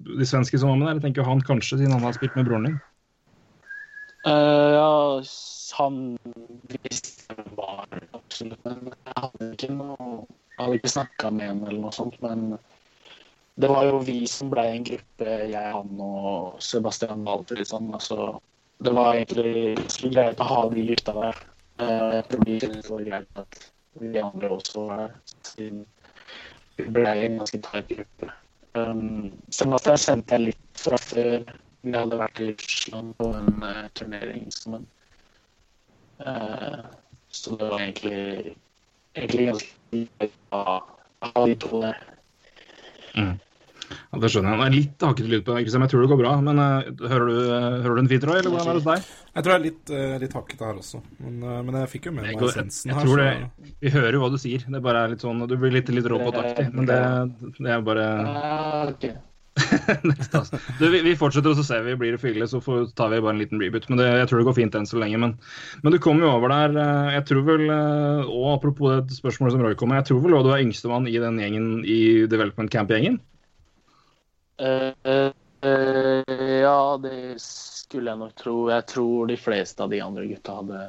de 0.08 0.28
svenske 0.28 0.60
som 0.60 0.72
var 0.72 0.80
med 0.80 0.88
der? 0.88 1.00
Jeg 1.00 1.06
tenker 1.10 1.28
han 1.28 1.44
kanskje, 1.44 1.82
siden 1.82 1.96
han 1.98 2.06
har 2.08 2.16
spilt 2.16 2.38
med 2.40 2.48
broren 2.48 2.70
din? 2.70 2.78
Uh, 4.22 4.72
ja, 4.78 5.24
han 5.80 5.98
visste 6.86 7.34
hvem 7.34 7.56
var, 7.58 7.88
absolutt. 8.14 8.62
Men 8.68 8.94
jeg 8.94 9.18
hadde 9.18 9.50
ikke 9.56 9.72
noe 9.74 9.98
Jeg 10.22 10.62
hadde 10.62 10.78
ikke 10.78 10.94
snakka 10.94 11.34
med 11.34 11.50
ham 11.50 11.64
eller 11.66 11.82
noe 11.88 11.96
sånt. 11.96 12.16
Men 12.24 12.46
det 13.60 13.70
var 13.72 13.90
jo 13.90 14.00
vi 14.06 14.20
som 14.30 14.52
ble 14.54 14.64
en 14.70 14.88
gruppe, 14.88 15.38
jeg, 15.52 15.76
han 15.76 16.06
og 16.06 16.62
Sebastian 16.64 17.26
Waltersson. 17.28 17.92
Altså, 17.98 18.38
det 18.82 18.96
var 18.96 19.18
egentlig 19.18 19.76
greit 20.14 20.40
å 20.40 20.50
ha 20.54 20.64
de 20.72 20.88
gutta 20.94 21.18
der. 21.18 21.44
Uh, 21.82 22.10
jeg 22.20 22.26
tror 22.30 22.48
de 22.48 22.60
syntes 22.62 22.88
det 22.88 22.96
var 22.96 23.08
greit 23.10 23.44
at 23.44 23.71
de 24.00 24.24
andre 24.24 24.50
også 24.50 24.86
er, 24.90 24.98
der. 24.98 25.10
Siden 25.44 25.86
vi 26.78 26.88
ble 26.96 27.12
en 27.26 27.38
ganske 27.42 27.60
tight 27.68 27.92
gruppe. 27.92 28.32
Um, 28.80 29.34
Sebastian 29.52 30.00
sendte 30.00 30.38
jeg 30.38 30.52
litt 30.52 30.82
fra 30.86 30.98
før. 31.02 31.44
Vi 31.82 31.94
hadde 31.98 32.20
vært 32.22 32.40
i 32.40 32.50
Russland 32.54 33.14
på 33.20 33.28
en 33.36 33.52
uh, 33.66 33.86
turnering 34.00 34.48
sammen. 34.56 34.88
Uh, 36.22 36.86
så 37.34 37.58
det 37.58 37.70
var 37.72 37.80
egentlig, 37.80 38.56
egentlig 39.16 39.48
ganske 39.50 40.04
greit 40.20 40.38
ha 40.54 41.46
de 41.46 41.56
to 41.56 41.82
der. 41.82 42.04
Mm. 43.16 43.40
Ja, 43.92 44.20
det 44.24 44.32
skjønner 44.34 44.54
jeg. 44.54 44.62
Det 44.62 44.68
er 44.68 44.76
litt 44.76 45.06
hakkete 45.08 45.32
lyd 45.32 45.46
på 45.48 45.56
deg, 45.56 45.66
Kristian. 45.66 45.86
Jeg 45.86 45.94
tror 45.94 46.04
det 46.04 46.12
går 46.12 46.20
bra. 46.22 46.34
Men 46.46 46.62
uh, 46.62 47.08
hører, 47.12 47.26
du, 47.30 47.40
uh, 47.40 47.80
hører, 47.86 47.96
du, 47.96 48.02
en 48.04 48.12
fin 48.12 48.22
tråd, 48.24 48.42
eller 48.42 48.54
hvordan 48.54 48.70
er 48.70 48.78
det 48.78 48.82
hos 48.82 48.90
deg? 48.90 49.10
Jeg 49.32 49.46
tror 49.46 49.54
det 49.54 49.58
er 49.58 49.66
litt, 49.66 49.96
uh, 49.96 50.14
litt 50.26 50.38
hakkete 50.38 50.68
her 50.68 50.84
også. 50.84 51.02
Men, 51.24 51.42
men, 51.48 51.80
jeg 51.84 51.92
fikk 51.96 52.08
jo 52.10 52.16
med 52.18 52.28
meg 52.28 52.46
essensen 52.50 52.96
her. 52.98 53.10
Så... 53.10 53.18
Det, 53.22 53.74
vi 53.86 53.96
hører 53.96 54.18
jo 54.18 54.24
hva 54.24 54.32
du 54.34 54.40
sier. 54.42 54.70
Det 54.76 54.86
bare 54.86 55.04
er 55.06 55.16
litt 55.16 55.26
sånn, 55.26 55.44
Du 55.50 55.58
blir 55.58 55.76
litt, 55.76 55.92
litt 55.94 56.08
robotaktig. 56.12 56.70
Men 56.76 56.90
det, 56.90 57.02
det, 57.58 57.68
er 57.72 57.84
bare 57.86 58.08
okay. 58.92 59.20
du, 60.80 60.86
vi, 60.90 61.02
vi, 61.04 61.14
fortsetter, 61.20 61.52
og 61.52 61.58
så 61.60 61.66
ser 61.68 61.84
vi. 61.86 61.96
Blir 62.00 62.16
det 62.16 62.22
for 62.22 62.46
så 62.48 62.62
får, 62.64 62.86
tar 62.98 63.12
vi 63.12 63.20
bare 63.24 63.36
en 63.36 63.42
liten 63.42 63.62
reboot. 63.62 63.90
Men 63.92 64.00
det, 64.00 64.08
jeg 64.22 64.30
tror 64.30 64.42
det 64.42 64.48
går 64.48 64.58
fint 64.58 64.78
enn 64.80 64.88
så 64.88 65.02
lenge. 65.02 65.20
Men, 65.22 65.36
men 65.84 65.96
du 65.96 66.00
kom 66.04 66.22
jo 66.24 66.32
over 66.32 66.54
der. 66.54 66.78
Jeg 67.18 67.28
tror 67.32 67.44
vel, 67.50 67.66
og 67.72 68.48
apropos 68.56 69.02
det 69.10 69.20
spørsmålet 69.20 69.58
som 69.58 69.66
Roy 69.66 69.76
kom 69.80 69.92
med, 69.92 70.02
jeg 70.02 70.12
tror 70.12 70.24
vel 70.26 70.38
også 70.38 70.50
du 70.50 70.54
er 70.56 70.64
yngstemann 70.68 71.10
i 71.12 71.20
den 71.22 71.42
gjengen 71.42 71.68
i 71.84 72.00
Development 72.32 72.72
Camp-gjengen? 72.74 73.20
Uh, 74.62 75.32
uh, 75.66 76.24
ja, 76.62 76.98
det 77.02 77.38
skulle 77.42 78.12
jeg 78.12 78.22
nok 78.22 78.36
tro. 78.38 78.56
Jeg 78.70 78.88
tror 78.92 79.32
de 79.32 79.38
fleste 79.40 79.84
av 79.84 79.94
de 79.94 80.02
andre 80.04 80.28
gutta 80.30 80.60
hadde 80.60 80.84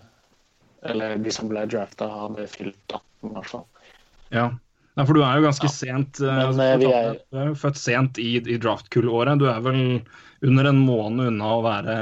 Eller 0.92 1.16
de 1.22 1.32
som 1.32 1.48
ble 1.50 1.64
drafta, 1.70 2.08
hadde 2.10 2.48
fylt 2.50 2.76
18, 2.90 3.02
i 3.30 3.32
hvert 3.36 3.50
fall. 3.52 3.66
Ja. 4.34 4.48
Nei, 4.92 5.04
for 5.08 5.16
du 5.16 5.22
er 5.24 5.38
jo 5.38 5.46
ganske 5.46 5.68
ja. 5.70 5.72
sent 5.72 6.20
uh, 6.20 6.28
Men, 6.28 6.46
altså, 6.50 6.64
er... 6.66 7.20
Du 7.32 7.38
er 7.40 7.52
jo 7.52 7.60
født 7.62 7.80
sent 7.80 8.18
i, 8.20 8.32
i 8.42 8.58
draftkullåret. 8.60 9.40
Du 9.40 9.46
er 9.48 9.62
vel 9.64 9.84
under 10.42 10.68
en 10.68 10.82
måned 10.82 11.30
unna 11.30 11.52
å 11.54 11.62
være 11.64 11.94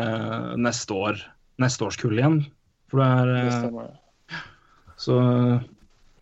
neste 0.59 0.97
år 0.97 1.21
neste 1.61 1.85
årskull 1.87 2.17
igjen. 2.17 2.41
For 2.91 3.03
du 3.03 3.05
er 3.05 3.91
Så 5.01 5.17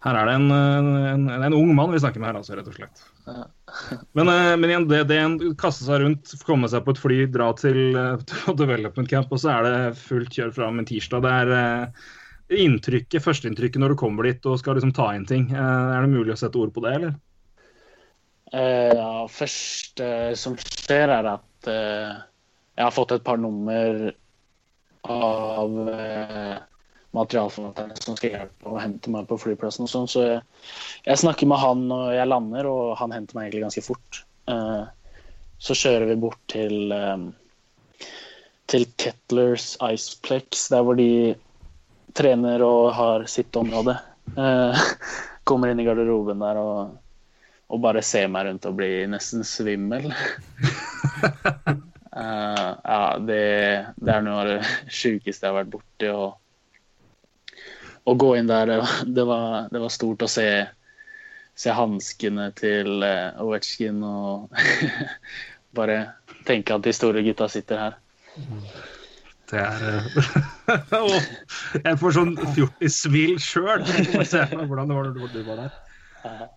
her 0.04 0.14
er 0.14 0.28
det 0.28 0.34
en, 0.38 0.50
en, 0.54 1.28
en, 1.34 1.56
ung 1.56 1.72
mann 1.74 1.90
vi 1.90 2.00
snakker 2.02 2.22
med 2.22 2.30
her, 2.30 2.40
altså, 2.40 2.54
rett 2.58 2.68
og 2.70 2.76
slett. 2.76 3.02
Men, 4.16 4.28
eh, 4.28 4.56
men, 4.56 4.70
igjen, 4.70 4.86
det, 4.88 5.02
det 5.10 5.18
en 5.20 5.36
kaste 5.60 5.84
seg 5.86 6.02
rundt, 6.02 6.32
komme 6.46 6.68
seg 6.70 6.84
på 6.84 6.94
et 6.94 7.00
fly, 7.02 7.18
dra 7.32 7.50
til, 7.58 7.80
eh, 7.96 8.24
til 8.28 8.56
development 8.58 9.10
camp, 9.10 9.32
og 9.34 9.42
så 9.42 9.52
er 9.54 9.66
det 9.66 9.98
fullt 10.00 10.32
kjør 10.34 10.54
fram 10.56 10.80
en 10.80 10.88
tirsdag. 10.88 11.24
Det 11.24 11.34
er 11.42 11.52
eh, 11.58 12.06
inntrykket, 12.64 13.24
førsteinntrykket 13.24 13.82
når 13.82 13.92
du 13.92 14.00
kommer 14.00 14.28
dit 14.28 14.48
og 14.48 14.60
skal 14.60 14.78
liksom 14.78 14.94
ta 14.96 15.10
inn 15.16 15.26
ting. 15.28 15.50
Er 15.52 16.00
det 16.00 16.12
mulig 16.14 16.32
å 16.34 16.38
sette 16.40 16.60
ord 16.60 16.72
på 16.74 16.84
det, 16.86 16.94
eller? 17.00 17.16
Uh, 18.48 18.88
ja, 18.96 19.10
først 19.28 20.00
uh, 20.00 20.32
som 20.32 20.54
skjer, 20.56 21.10
er 21.12 21.26
at 21.34 21.68
uh, 21.68 22.14
jeg 22.78 22.86
har 22.86 22.94
fått 22.96 23.12
et 23.18 23.26
par 23.26 23.36
nummer 23.36 24.06
av 25.04 25.74
materialforfatterne 27.16 27.96
som 28.02 28.16
skal 28.18 28.34
hjelpe 28.34 28.68
og 28.68 28.80
hente 28.82 29.12
meg 29.12 29.28
på 29.30 29.38
flyplassen. 29.40 29.86
og 29.86 29.92
sånn, 29.92 30.08
Så 30.10 30.24
jeg, 30.26 30.42
jeg, 31.06 31.20
snakker 31.24 31.48
med 31.48 31.62
han 31.62 31.86
når 31.88 32.12
jeg 32.18 32.30
lander, 32.30 32.68
og 32.68 32.96
han 33.00 33.14
henter 33.16 33.38
meg 33.38 33.48
egentlig 33.48 33.64
ganske 33.66 33.84
fort. 33.86 34.22
Uh, 34.48 34.84
så 35.58 35.76
kjører 35.76 36.06
vi 36.12 36.20
bort 36.20 36.40
til, 36.52 36.92
um, 36.92 37.30
til 38.70 38.86
Kettlers 39.00 39.74
Iceplex, 39.82 40.68
der 40.72 40.84
hvor 40.86 40.98
de 40.98 41.34
trener 42.18 42.62
og 42.64 42.92
har 42.96 43.26
sitt 43.30 43.56
område. 43.56 43.96
Uh, 44.36 44.76
kommer 45.48 45.72
inn 45.72 45.80
i 45.80 45.86
garderoben 45.86 46.42
der 46.44 46.58
og, 46.60 46.98
og, 47.72 47.78
bare 47.80 48.02
ser 48.04 48.28
meg 48.28 48.44
rundt 48.48 48.66
og 48.68 48.76
blir 48.76 49.08
nesten 49.08 49.46
svimmel. 49.48 50.10
uh, 52.12 52.68
ja, 52.92 53.16
det, 53.24 53.40
det, 53.96 54.12
er 54.12 54.26
noe 54.26 54.42
av 54.42 54.52
det 54.52 54.60
sjukeste 54.92 55.46
jeg 55.46 55.54
har 55.54 55.62
vært 55.62 55.72
borti. 55.72 56.12
og 56.12 56.36
å 58.08 58.16
gå 58.16 58.34
inn 58.38 58.48
der, 58.48 58.72
det 59.04 59.24
var, 59.28 59.68
det 59.72 59.82
var 59.82 59.92
stort 59.92 60.24
å 60.24 60.30
se, 60.30 60.48
se 61.58 61.74
hanskene 61.74 62.50
til 62.58 63.02
uh, 63.04 63.40
Ovetsjkin 63.44 64.00
og 64.06 64.54
bare 65.78 65.98
tenke 66.48 66.76
at 66.76 66.86
de 66.86 66.94
store 66.96 67.24
gutta 67.26 67.50
sitter 67.52 67.82
her. 67.82 67.98
Det 69.48 69.60
er 69.60 70.08
uh, 70.96 71.18
Jeg 71.82 72.00
får 72.00 72.16
sånn 72.16 72.34
fjortismil 72.56 73.36
sjøl. 73.42 73.84
Se 74.22 74.46
for 74.46 74.56
meg 74.60 74.72
hvordan 74.72 74.90
det 74.90 74.98
var 74.98 75.12
når 75.12 75.34
du 75.34 75.44
var 75.44 75.62
der. 75.66 75.76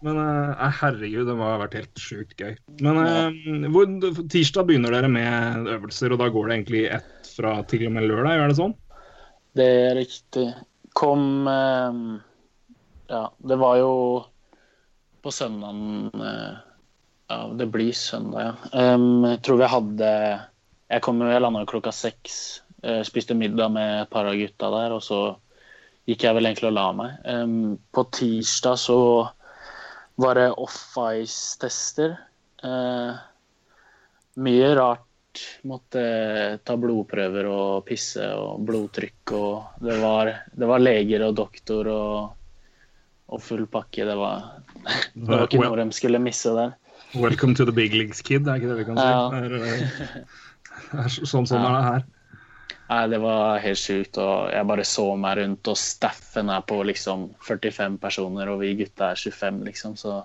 Men 0.03 0.17
uh, 0.17 0.63
herregud, 0.81 1.27
det 1.27 1.37
må 1.37 1.47
ha 1.47 1.59
vært 1.61 1.77
helt 1.81 2.01
sjukt 2.01 2.39
gøy. 2.39 2.55
Men 2.83 3.67
hvor, 3.73 3.87
tirsdag 4.31 4.67
begynner 4.69 4.95
dere 4.95 5.11
med 5.11 5.69
øvelser, 5.77 6.15
og 6.15 6.23
da 6.23 6.31
går 6.31 6.47
det 6.47 6.57
egentlig 6.59 6.87
ett 6.99 7.31
fra 7.35 7.59
til 7.71 7.87
og 7.87 7.95
med 7.95 8.07
lørdag, 8.09 8.39
gjør 8.39 8.51
det 8.51 8.59
sånn? 8.59 8.75
Det 9.59 9.67
er 9.67 9.97
riktig 9.99 10.45
kom 10.93 11.47
eh, 11.47 11.99
Ja, 13.11 13.23
det 13.37 13.57
var 13.59 13.77
jo 13.81 13.93
på 15.21 15.31
søndagen 15.33 16.11
eh, 16.15 16.55
Ja, 17.31 17.39
det 17.55 17.67
blir 17.71 17.93
søndag, 17.95 18.41
ja. 18.41 18.53
Jeg 19.31 19.41
tror 19.45 19.61
vi 19.61 19.69
hadde 19.71 20.09
Jeg 20.91 21.03
kom 21.05 21.21
jo, 21.21 21.29
jeg 21.31 21.41
landa 21.43 21.65
klokka 21.69 21.93
seks. 21.95 22.61
eh, 22.83 23.01
spiste 23.07 23.37
middag 23.37 23.71
med 23.71 24.01
et 24.01 24.09
par 24.09 24.27
av 24.27 24.35
gutta 24.35 24.71
der, 24.73 24.95
og 24.97 25.03
så 25.05 25.21
gikk 26.09 26.25
jeg 26.25 26.35
vel 26.35 26.49
egentlig 26.49 26.71
og 26.71 26.75
la 26.75 26.87
meg. 26.97 27.77
På 27.93 28.03
tirsdag 28.11 28.79
så 28.81 28.97
var 30.19 30.35
det 30.35 30.47
off-ice-tester. 30.59 32.17
Mye 34.41 34.71
rart. 34.75 35.05
Måtte 35.69 36.01
ta 36.65 36.75
blodprøver 36.75 37.47
og 37.47 37.85
pisse 37.87 38.25
og 38.35 38.65
blodtrykk 38.67 39.33
og 39.37 39.81
Det 39.87 39.97
var, 40.01 40.31
det 40.51 40.67
var 40.67 40.83
leger 40.83 41.23
og 41.27 41.35
doktor 41.39 41.87
og, 41.91 42.33
og 43.31 43.43
full 43.43 43.65
pakke. 43.71 44.05
Det 44.07 44.17
var, 44.19 44.61
det 45.15 45.27
var 45.29 45.45
ikke 45.47 45.61
noe 45.63 45.79
de 45.79 45.95
skulle 45.95 46.21
misse 46.23 46.51
der. 46.57 46.75
Welcome 47.15 47.55
to 47.55 47.65
the 47.65 47.75
big 47.75 47.93
leagues, 47.93 48.21
kid. 48.21 48.47
Er 48.47 48.59
ikke 48.59 48.71
det 48.71 48.77
vi 48.81 48.87
kan 48.87 48.99
si? 48.99 49.07
Ja. 49.07 49.29
Det 49.31 49.39
er, 49.43 49.53
eh, 49.59 50.41
det 50.91 51.05
er 51.05 51.15
sånn, 51.15 51.47
sånn 51.47 51.63
er 51.63 51.75
det 51.75 51.85
her. 51.87 52.05
Nei, 52.91 53.01
det 53.11 53.19
var 53.23 53.59
helt 53.63 53.79
sjukt. 53.79 54.19
Og 54.19 54.51
jeg 54.51 54.67
bare 54.67 54.85
så 54.87 55.05
meg 55.19 55.37
rundt, 55.39 55.71
og 55.71 55.79
staffen 55.79 56.51
er 56.51 56.63
på 56.67 56.81
liksom 56.87 57.29
45 57.47 57.99
personer, 58.03 58.51
og 58.51 58.63
vi 58.63 58.73
gutta 58.79 59.13
er 59.13 59.19
25, 59.19 59.61
liksom, 59.67 59.95
så 59.99 60.21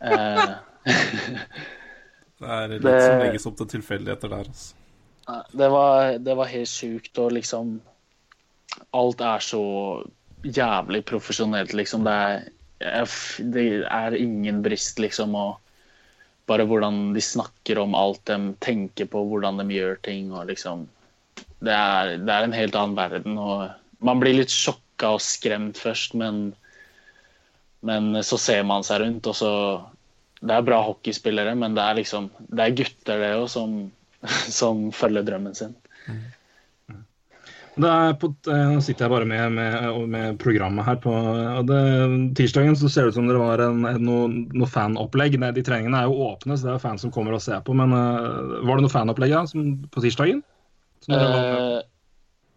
eh, 0.00 0.54
Det 2.40 2.48
er 2.50 2.68
litt 2.68 2.82
Det- 2.82 3.02
som 3.02 3.18
legges 3.22 3.46
opp 3.46 3.56
til 3.56 3.66
tilfeldigheter 3.66 4.28
der, 4.28 4.48
altså. 4.48 4.74
Det 5.56 5.70
var, 5.70 6.18
det 6.18 6.36
var 6.36 6.46
helt 6.46 6.68
sjukt, 6.68 7.18
og 7.18 7.32
liksom 7.32 7.80
Alt 8.92 9.20
er 9.20 9.38
så 9.38 10.04
jævlig 10.42 11.04
profesjonelt, 11.06 11.72
liksom. 11.72 12.04
Det 12.04 12.50
er, 12.80 13.06
det 13.38 13.84
er 13.86 14.16
ingen 14.18 14.62
brist, 14.62 14.98
liksom. 14.98 15.34
Og 15.34 15.60
bare 16.46 16.66
hvordan 16.66 17.14
de 17.14 17.20
snakker 17.20 17.78
om 17.78 17.94
alt 17.94 18.24
de 18.26 18.54
tenker 18.60 19.06
på, 19.06 19.22
hvordan 19.30 19.62
de 19.62 19.74
gjør 19.74 20.02
ting, 20.02 20.32
og 20.32 20.46
liksom 20.50 20.88
Det 21.64 21.72
er, 21.72 22.18
det 22.18 22.28
er 22.28 22.44
en 22.44 22.52
helt 22.52 22.74
annen 22.76 22.96
verden, 22.96 23.38
og 23.38 23.70
man 24.04 24.20
blir 24.20 24.34
litt 24.36 24.52
sjokka 24.52 25.14
og 25.14 25.20
skremt 25.24 25.78
først, 25.80 26.14
men 26.14 26.54
men 27.84 28.22
så 28.24 28.38
ser 28.40 28.62
man 28.64 28.82
seg 28.82 29.00
rundt, 29.00 29.26
og 29.26 29.34
så 29.36 29.50
Det 30.44 30.52
er 30.52 30.66
bra 30.66 30.82
hockeyspillere, 30.84 31.54
men 31.56 31.76
det 31.76 31.84
er 31.84 32.00
liksom 32.00 32.28
Det 32.36 32.60
er 32.60 32.76
gutter, 32.82 33.22
det 33.22 33.32
òg, 33.38 33.48
som, 33.52 33.76
som 34.60 34.88
følger 34.92 35.26
drømmen 35.26 35.56
sin. 35.56 35.76
Det 37.74 37.90
er 37.90 38.12
på, 38.22 38.28
eh, 38.52 38.68
nå 38.70 38.82
sitter 38.86 39.04
jeg 39.04 39.10
bare 39.10 39.26
med, 39.26 39.54
med, 39.56 39.96
med 40.10 40.36
programmet 40.38 40.86
her. 40.86 40.98
på 41.02 41.12
det, 41.66 41.78
Tirsdagen 42.38 42.76
så 42.78 42.88
ser 42.88 43.02
det 43.02 43.14
ut 43.14 43.18
som 43.18 43.26
det 43.26 43.38
var 43.40 43.62
en, 43.64 43.80
en, 43.88 44.04
noe, 44.04 44.28
noe 44.54 44.68
fanopplegg. 44.70 45.34
Nei, 45.42 45.50
De 45.56 45.64
treningene 45.66 46.04
er 46.04 46.10
jo 46.10 46.28
åpne, 46.28 46.54
så 46.54 46.68
det 46.68 46.76
er 46.76 46.84
fans 46.84 47.02
som 47.02 47.10
kommer 47.14 47.34
og 47.34 47.42
ser 47.42 47.64
på. 47.66 47.74
Men 47.74 47.90
uh, 47.90 48.60
var 48.62 48.78
det 48.78 48.86
noe 48.86 48.94
fanopplegg 48.94 49.34
ja, 49.34 49.42
som, 49.50 49.74
på 49.90 50.04
tirsdagen? 50.04 50.44
Eh, 51.10 51.80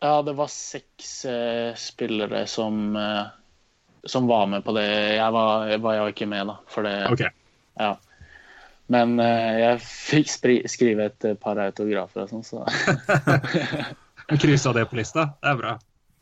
ja, 0.05 0.13
det 0.21 0.37
var 0.37 0.53
seks 0.53 1.15
uh, 1.25 1.73
spillere 1.81 2.45
som, 2.45 2.93
som 4.05 4.29
var 4.29 4.45
med 4.53 4.61
på 4.67 4.77
det. 4.77 4.87
Jeg 5.17 5.33
var, 5.33 5.73
var 5.81 6.01
jo 6.03 6.07
ikke 6.13 6.29
med, 6.29 6.53
da. 6.53 6.59
For 6.69 6.85
det, 6.85 6.99
OK. 7.09 7.25
Ja. 7.79 7.93
Men 8.87 9.17
eh, 9.19 9.55
jeg 9.59 9.81
fikk 9.83 10.29
skrive 10.71 11.09
et 11.09 11.25
eh, 11.27 11.33
par 11.35 11.59
autografer 11.59 12.23
og 12.23 12.29
sånn, 12.31 12.45
så 12.47 12.63
Kryssa 14.41 14.71
det 14.75 14.85
på 14.91 14.95
lista? 14.99 15.25
Det 15.43 15.51
er 15.51 15.59
bra. 15.59 15.73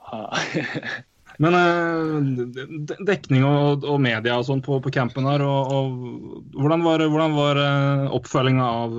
Men 1.43 1.55
eh, 1.59 2.65
dekning 3.05 3.43
og, 3.45 3.83
og 3.85 3.99
media 4.01 4.37
og 4.39 4.45
sånn 4.47 4.61
på, 4.65 4.77
på 4.81 4.93
campen 4.95 5.27
her, 5.29 5.43
og, 5.45 5.73
og 5.75 6.55
hvordan 6.55 6.85
var, 6.85 7.03
hvordan 7.11 7.35
var 7.37 7.59
oppfølginga 8.17 8.65
av, 8.65 8.95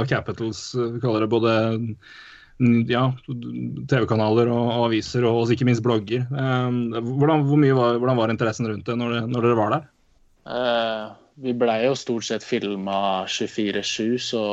av 0.00 0.06
Capitals? 0.10 0.62
Vi 0.74 1.02
kaller 1.02 1.26
det 1.26 1.30
både 1.34 1.52
mm, 1.76 2.78
ja, 2.90 3.04
TV-kanaler 3.28 4.48
og, 4.48 4.62
og 4.78 4.86
aviser, 4.88 5.26
og 5.28 5.52
ikke 5.52 5.68
minst 5.68 5.84
blogger. 5.84 6.24
Hvordan, 6.32 7.44
hvor 7.50 7.60
mye 7.62 7.76
var, 7.76 8.00
hvordan 8.00 8.22
var 8.24 8.32
interessen 8.32 8.70
rundt 8.72 8.88
det 8.88 8.96
når, 8.98 9.18
det- 9.18 9.28
når 9.36 9.46
dere 9.50 9.60
var 9.60 9.76
der? 9.76 9.86
Eh, 10.46 11.06
vi 11.36 11.52
blei 11.52 11.84
jo 11.84 11.94
stort 11.96 12.24
sett 12.24 12.44
filma 12.44 13.26
24-7, 13.26 14.18
så 14.18 14.44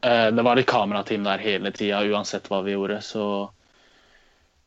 eh, 0.00 0.28
det 0.28 0.44
var 0.44 0.60
et 0.60 0.68
kamerateam 0.68 1.24
der 1.24 1.40
hele 1.40 1.72
tida, 1.72 2.02
uansett 2.04 2.48
hva 2.50 2.60
vi 2.66 2.74
gjorde. 2.76 3.00
Så 3.04 3.24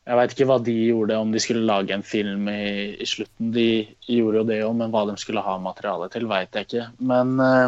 jeg 0.05 0.17
veit 0.19 0.33
ikke 0.33 0.49
hva 0.49 0.59
de 0.65 0.75
gjorde, 0.87 1.17
om 1.21 1.31
de 1.33 1.41
skulle 1.41 1.65
lage 1.65 1.93
en 1.93 2.05
film 2.05 2.49
i, 2.49 2.97
i 2.97 3.07
slutten. 3.09 3.53
De 3.53 3.69
gjorde 4.09 4.41
jo 4.41 4.49
det 4.49 4.59
òg, 4.65 4.75
men 4.81 4.93
hva 4.93 5.05
de 5.11 5.17
skulle 5.21 5.45
ha 5.45 5.57
materiale 5.61 6.09
til, 6.13 6.27
veit 6.29 6.57
jeg 6.57 6.69
ikke. 6.69 6.89
Men 7.13 7.39
eh, 7.45 7.65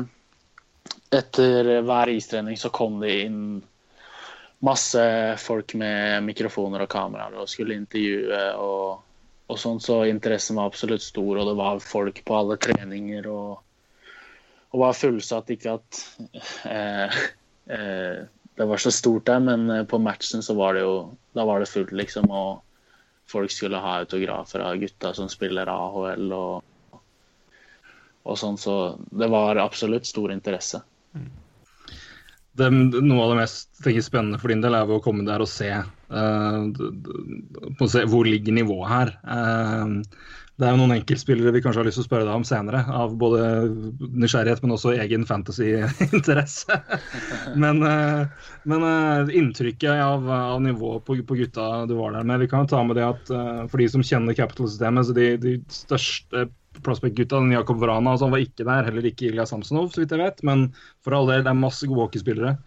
etter 1.21 1.73
hver 1.85 2.13
istrening 2.13 2.57
så 2.57 2.73
kom 2.73 3.01
det 3.03 3.19
inn 3.27 3.41
masse 4.65 5.01
folk 5.37 5.75
med 5.77 6.25
mikrofoner 6.25 6.87
og 6.87 6.89
kameraer 6.89 7.35
og 7.37 7.49
skulle 7.49 7.77
intervjue 7.77 8.39
og 8.57 9.03
og 9.47 9.59
sånn, 9.59 9.79
så 9.79 10.01
interessen 10.09 10.57
var 10.59 10.67
absolutt 10.67 11.05
stor, 11.05 11.39
og 11.39 11.47
det 11.47 11.55
var 11.55 11.83
folk 11.83 12.19
på 12.27 12.35
alle 12.35 12.57
treninger. 12.59 13.29
Og, 13.31 13.61
og 14.75 14.81
var 14.81 14.97
fullsatt. 14.97 15.53
Ikke 15.55 15.77
at 15.77 16.01
eh, 16.67 17.19
eh, 17.71 18.25
det 18.57 18.67
var 18.67 18.83
så 18.83 18.91
stort 18.91 19.27
der, 19.29 19.39
men 19.43 19.69
eh, 19.71 19.85
på 19.87 20.01
matchen 20.03 20.43
så 20.43 20.57
var 20.57 20.75
det 20.75 20.83
jo 20.83 20.95
Da 21.37 21.45
var 21.47 21.61
det 21.61 21.71
fullt, 21.71 21.93
liksom. 21.95 22.27
Og 22.27 22.59
folk 23.31 23.51
skulle 23.53 23.79
ha 23.79 23.99
autografer 24.01 24.63
av 24.65 24.79
gutta 24.81 25.13
som 25.15 25.31
spiller 25.31 25.69
AHL 25.71 26.31
og, 26.33 26.99
og 28.27 28.39
sånn, 28.39 28.59
så 28.59 28.97
det 29.11 29.27
var 29.31 29.59
absolutt 29.59 30.07
stor 30.07 30.31
interesse. 30.31 30.81
det, 32.57 32.69
noe 32.71 33.23
av 33.23 33.33
det 33.33 33.39
mest 33.43 33.87
spennende 34.07 34.39
for 34.41 34.51
din 34.51 34.63
del 34.63 34.75
er 34.75 34.89
å 34.89 35.03
komme 35.03 35.27
der 35.27 35.43
og 35.43 35.51
se, 35.51 35.69
eh, 36.09 38.03
hvor 38.07 38.27
ligger 38.27 38.53
nivået 38.55 38.89
her. 38.91 39.13
Eh, 39.27 39.85
det 40.57 40.65
er 40.65 40.73
jo 40.73 40.79
noen 40.79 40.95
enkeltspillere 40.95 41.51
vi 41.53 41.59
kanskje 41.61 41.83
har 41.83 41.85
lyst 41.85 41.99
til 41.99 42.05
å 42.07 42.07
spørre 42.07 42.25
deg 42.25 42.33
om 42.33 42.45
senere, 42.47 42.79
av 42.89 43.11
både 43.21 43.41
nysgjerrighet, 44.01 44.63
men 44.63 44.73
også 44.73 44.95
egen 44.97 45.25
fantasy-interesse. 45.29 46.79
men 47.63 47.83
eh, 47.85 48.47
men 48.67 48.87
inntrykket 49.37 50.01
av, 50.01 50.25
av 50.33 50.63
nivået 50.65 51.05
på, 51.05 51.19
på 51.29 51.37
gutta 51.43 51.85
du 51.89 51.93
var 51.99 52.15
der 52.17 52.25
med, 52.25 52.41
vi 52.41 52.49
kan 52.49 52.65
jo 52.65 52.71
ta 52.73 52.81
med 52.83 52.97
det 52.97 53.05
at 53.05 53.29
for 53.69 53.77
de 53.77 53.87
som 53.93 54.05
kjenner 54.05 54.35
Capital-systemet, 54.37 55.05
så 55.07 55.15
de, 55.15 55.27
de 55.43 55.53
største 55.71 56.47
prospect-gutta, 56.83 57.39
Jakob 57.53 57.79
Vrana, 57.81 58.15
altså, 58.15 58.31
var 58.33 58.41
ikke 58.41 58.65
der, 58.65 58.89
heller 58.89 59.05
ikke 59.09 59.29
Ilja 59.29 59.45
Samsonov, 59.49 59.91
så 59.93 60.01
vidt 60.01 60.13
jeg 60.13 60.23
vet. 60.23 60.41
Men 60.47 60.67
for 61.05 61.15
all 61.17 61.29
del, 61.29 61.45
det 61.45 61.53
er 61.53 61.61
masse 61.61 61.89
gode 61.89 62.07
hockeyspillere. 62.07 62.57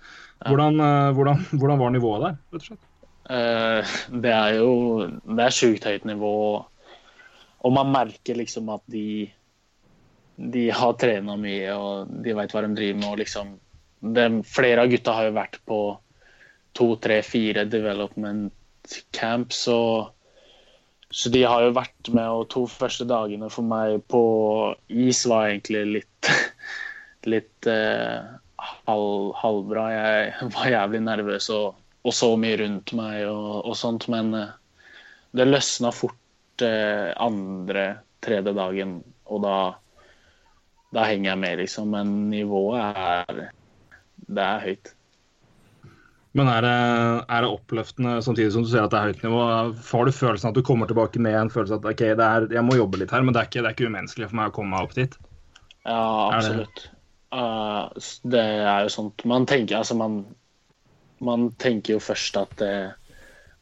Hvordan, 0.47 0.81
hvordan, 1.19 1.43
hvordan 1.53 1.83
var 1.83 1.93
nivået 1.95 2.25
der, 2.29 2.39
rett 2.55 2.63
og 2.63 2.71
slett? 2.71 2.90
Eh, 3.29 3.97
det 4.11 4.33
er 4.33 4.55
jo 4.57 4.71
Det 5.07 5.45
er 5.45 5.55
sjukt 5.55 5.87
høyt 5.87 6.07
nivå. 6.09 6.35
Og 7.61 7.75
man 7.75 7.93
merker 7.93 8.39
liksom 8.39 8.71
at 8.73 8.85
de 8.91 9.31
De 10.41 10.71
har 10.73 10.95
trena 10.97 11.37
mye 11.37 11.75
og 11.77 12.15
de 12.25 12.33
veit 12.33 12.55
hva 12.55 12.63
de 12.65 12.73
driver 12.77 13.01
med. 13.03 13.11
Og 13.11 13.21
liksom 13.21 13.59
de, 14.01 14.29
Flere 14.49 14.87
av 14.87 14.93
gutta 14.93 15.17
har 15.19 15.29
jo 15.29 15.37
vært 15.37 15.61
på 15.69 15.81
to, 16.73 16.95
tre, 17.03 17.21
fire 17.27 17.67
development 17.69 18.55
camps. 19.13 19.67
Og, 19.69 20.09
så 21.11 21.33
de 21.35 21.43
har 21.43 21.67
jo 21.67 21.75
vært 21.77 22.09
med, 22.15 22.29
og 22.31 22.49
to 22.53 22.65
første 22.71 23.05
dagene 23.05 23.51
for 23.51 23.67
meg 23.67 23.99
på 24.09 24.23
is 24.89 25.25
var 25.29 25.51
egentlig 25.51 25.83
litt 25.99 26.31
litt 27.33 27.69
eh, 27.69 28.31
halv, 28.89 29.33
halvbra. 29.43 29.87
Jeg 29.93 30.51
var 30.55 30.73
jævlig 30.73 31.03
nervøs 31.05 31.51
og, 31.57 31.75
og 32.07 32.17
så 32.17 32.31
mye 32.41 32.59
rundt 32.63 32.95
meg 32.97 33.27
og, 33.29 33.67
og 33.69 33.77
sånt, 33.77 34.07
men 34.13 34.33
eh, 34.37 34.55
det 35.37 35.49
løsna 35.49 35.93
fort 35.95 36.65
eh, 36.65 37.11
andre, 37.21 37.87
tredje 38.25 38.55
dagen, 38.57 39.01
og 39.31 39.43
da, 39.45 39.57
da 40.97 41.05
henger 41.09 41.33
jeg 41.33 41.43
med, 41.45 41.61
liksom. 41.65 41.93
Men 41.95 42.17
nivået 42.33 42.81
er 42.81 43.45
Det 44.31 44.43
er 44.45 44.65
høyt. 44.65 44.95
Men 46.39 46.47
er 46.47 46.63
det, 46.63 46.75
er 47.27 47.43
det 47.43 47.51
oppløftende 47.51 48.21
samtidig 48.23 48.53
som 48.55 48.63
du 48.63 48.69
ser 48.71 48.85
at 48.85 48.93
det 48.93 48.99
er 49.01 49.11
høyt 49.11 49.25
nivå? 49.25 49.41
Får 49.83 50.07
du 50.07 50.13
følelsen 50.15 50.53
at 50.53 50.59
du 50.59 50.63
kommer 50.67 50.87
tilbake 50.87 51.23
med 51.23 51.35
en 51.35 51.51
følelse 51.51 51.81
at 51.81 51.89
ok, 51.91 52.05
det 52.19 52.27
er, 52.27 52.47
jeg 52.55 52.67
må 52.67 52.79
jobbe 52.79 53.01
litt 53.01 53.15
her, 53.15 53.25
men 53.27 53.35
det 53.35 53.43
er, 53.43 53.51
ikke, 53.51 53.65
det 53.65 53.71
er 53.71 53.77
ikke 53.77 53.91
umenneskelig 53.91 54.31
for 54.31 54.39
meg 54.39 54.53
å 54.53 54.55
komme 54.61 54.77
meg 54.77 54.87
opp 54.87 54.95
dit? 54.99 55.17
Ja, 55.89 56.03
absolutt. 56.31 56.85
det-. 56.85 56.97
Eh, 57.41 58.07
det 58.31 58.43
er 58.43 58.81
jo 58.83 58.91
sånt 58.91 59.23
Man 59.31 59.45
tenker 59.47 59.77
altså 59.79 59.95
man, 59.95 60.23
man 61.25 61.51
tenker 61.61 61.97
jo 61.97 62.03
først 62.03 62.37
at, 62.41 62.63
eh, 62.65 62.93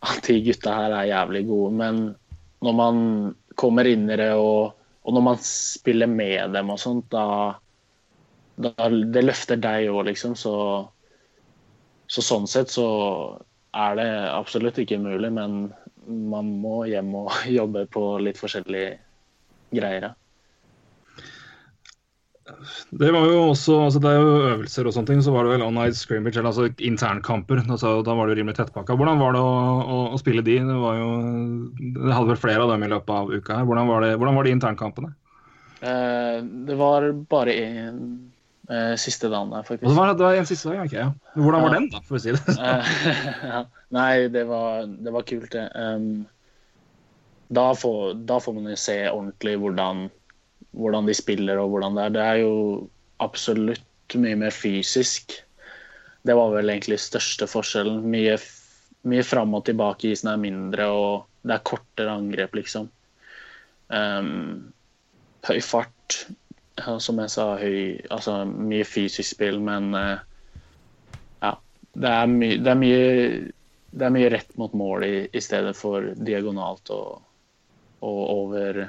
at 0.09 0.27
de 0.27 0.39
gutta 0.47 0.75
her 0.75 0.95
er 0.95 1.11
jævlig 1.11 1.45
gode, 1.49 1.73
men 1.79 2.03
når 2.65 2.77
man 2.79 3.01
kommer 3.59 3.89
inn 3.91 4.07
i 4.11 4.19
det 4.19 4.31
og, 4.39 4.77
og 5.03 5.17
når 5.17 5.25
man 5.31 5.41
spiller 5.43 6.11
med 6.11 6.55
dem 6.55 6.71
og 6.71 6.79
sånt, 6.83 7.11
da, 7.11 7.59
da 8.59 8.89
Det 8.89 9.25
løfter 9.25 9.59
deg 9.63 9.91
òg, 9.91 10.05
liksom. 10.11 10.35
Så, 10.39 10.55
så 12.07 12.25
sånn 12.25 12.47
sett 12.51 12.71
så 12.75 12.89
er 13.75 13.99
det 13.99 14.09
absolutt 14.33 14.79
ikke 14.83 14.99
umulig, 14.99 15.31
men 15.35 15.69
man 16.07 16.55
må 16.63 16.83
hjem 16.89 17.15
og 17.25 17.35
jobbe 17.59 17.87
på 17.91 18.05
litt 18.23 18.41
forskjellige 18.41 18.97
greier. 19.75 20.11
ja. 20.11 20.15
Det 22.91 23.11
var 23.15 23.27
jo 23.29 23.41
også 23.51 23.75
altså 23.85 24.01
Det 24.03 24.11
er 24.11 24.19
jo 24.21 24.35
øvelser 24.53 24.89
og 24.89 24.95
sånne 24.97 25.11
ting. 25.11 25.23
Så 25.25 25.35
var 25.35 25.47
det 25.47 25.55
vel 25.57 25.65
on-night 25.67 25.99
scrimmage, 25.99 26.37
eller 26.39 26.51
altså 26.51 26.69
internkamper. 26.79 27.63
Altså, 27.67 27.99
da 28.07 28.17
var 28.17 28.29
det 28.29 28.37
jo 28.37 28.43
rimelig 28.43 28.59
tettpakka. 28.59 28.97
Hvordan 28.99 29.23
var 29.23 29.37
det 29.37 29.43
å, 29.45 29.53
å, 29.83 30.01
å, 30.15 30.21
spille 30.21 30.45
de? 30.47 30.59
Det 30.69 30.79
var 30.83 30.99
jo 31.01 31.11
Det 31.79 32.15
hadde 32.15 32.33
vel 32.33 32.41
flere 32.41 32.65
av 32.65 32.75
dem 32.75 32.87
i 32.87 32.93
løpet 32.95 33.15
av 33.15 33.33
uka 33.35 33.61
her. 33.61 33.69
Hvordan 33.69 33.93
var 33.93 34.07
det, 34.07 34.15
hvordan 34.21 34.41
var 34.41 34.49
de 34.49 34.57
internkampene? 34.57 35.13
Eh, 35.81 36.39
det 36.69 36.79
var 36.79 37.07
bare 37.31 37.55
én 37.55 38.01
eh, 38.71 38.95
siste 38.99 39.31
dagen 39.31 39.53
der, 39.55 39.63
faktisk. 39.63 39.89
Det 39.89 39.97
var, 39.97 40.15
det 40.15 40.27
var 40.27 40.41
en 40.41 40.49
siste 40.49 40.73
dag, 40.73 40.87
okay, 40.87 41.05
ja. 41.05 41.13
Hvordan 41.37 41.63
var 41.63 41.75
Ja. 41.75 41.79
den, 41.79 41.91
da, 41.93 42.03
for 42.07 42.19
å 42.19 42.23
si 42.23 42.35
det 42.35 42.43
sånn? 42.43 42.59
Eh. 42.59 43.63
Nei, 43.99 44.29
det 44.33 44.45
var, 44.49 44.89
det 44.89 45.15
var 45.15 45.27
kult, 45.29 45.51
det. 45.55 45.69
Um, 45.79 46.27
da, 47.49 47.71
får, 47.75 48.15
da 48.29 48.41
får 48.41 48.57
man 48.59 48.69
jo 48.73 48.77
se 48.77 48.99
ordentlig 49.09 49.55
hvordan, 49.63 50.09
hvordan 50.79 51.09
de 51.09 51.17
spiller 51.17 51.59
og 51.61 51.73
hvordan 51.73 51.99
det 51.99 52.05
er. 52.05 52.15
Det 52.15 52.25
er 52.25 52.41
jo 52.45 52.55
absolutt 53.25 54.17
mye 54.19 54.39
mer 54.39 54.55
fysisk. 54.55 55.35
Det 56.23 56.37
var 56.37 56.55
vel 56.55 56.71
egentlig 56.73 57.01
største 57.03 57.49
forskjellen. 57.51 58.03
Mye, 58.11 58.37
mye 59.09 59.27
fram 59.27 59.55
og 59.59 59.67
tilbake. 59.69 60.13
Isen 60.13 60.31
er 60.33 60.41
mindre, 60.41 60.89
og 60.89 61.27
det 61.47 61.57
er 61.57 61.67
kortere 61.67 62.15
angrep, 62.15 62.57
liksom. 62.61 62.89
Um, 63.89 64.71
høy 65.49 65.61
fart. 65.65 66.23
Som 67.03 67.19
jeg 67.19 67.33
sa, 67.33 67.57
høy 67.59 67.99
Altså 68.15 68.45
mye 68.47 68.85
fysisk 68.87 69.33
spill, 69.35 69.59
men 69.65 69.91
uh, 69.97 70.19
ja. 71.43 71.57
Det 71.99 72.11
er, 72.11 72.29
my 72.31 72.53
det, 72.55 72.71
er 72.71 72.79
mye, 72.79 73.07
det 73.91 74.07
er 74.07 74.15
mye 74.15 74.29
rett 74.31 74.53
mot 74.61 74.75
mål 74.79 75.07
i, 75.07 75.15
i 75.35 75.43
stedet 75.43 75.75
for 75.75 76.13
diagonalt 76.15 76.93
og, 76.95 77.25
og 78.07 78.21
over 78.31 78.85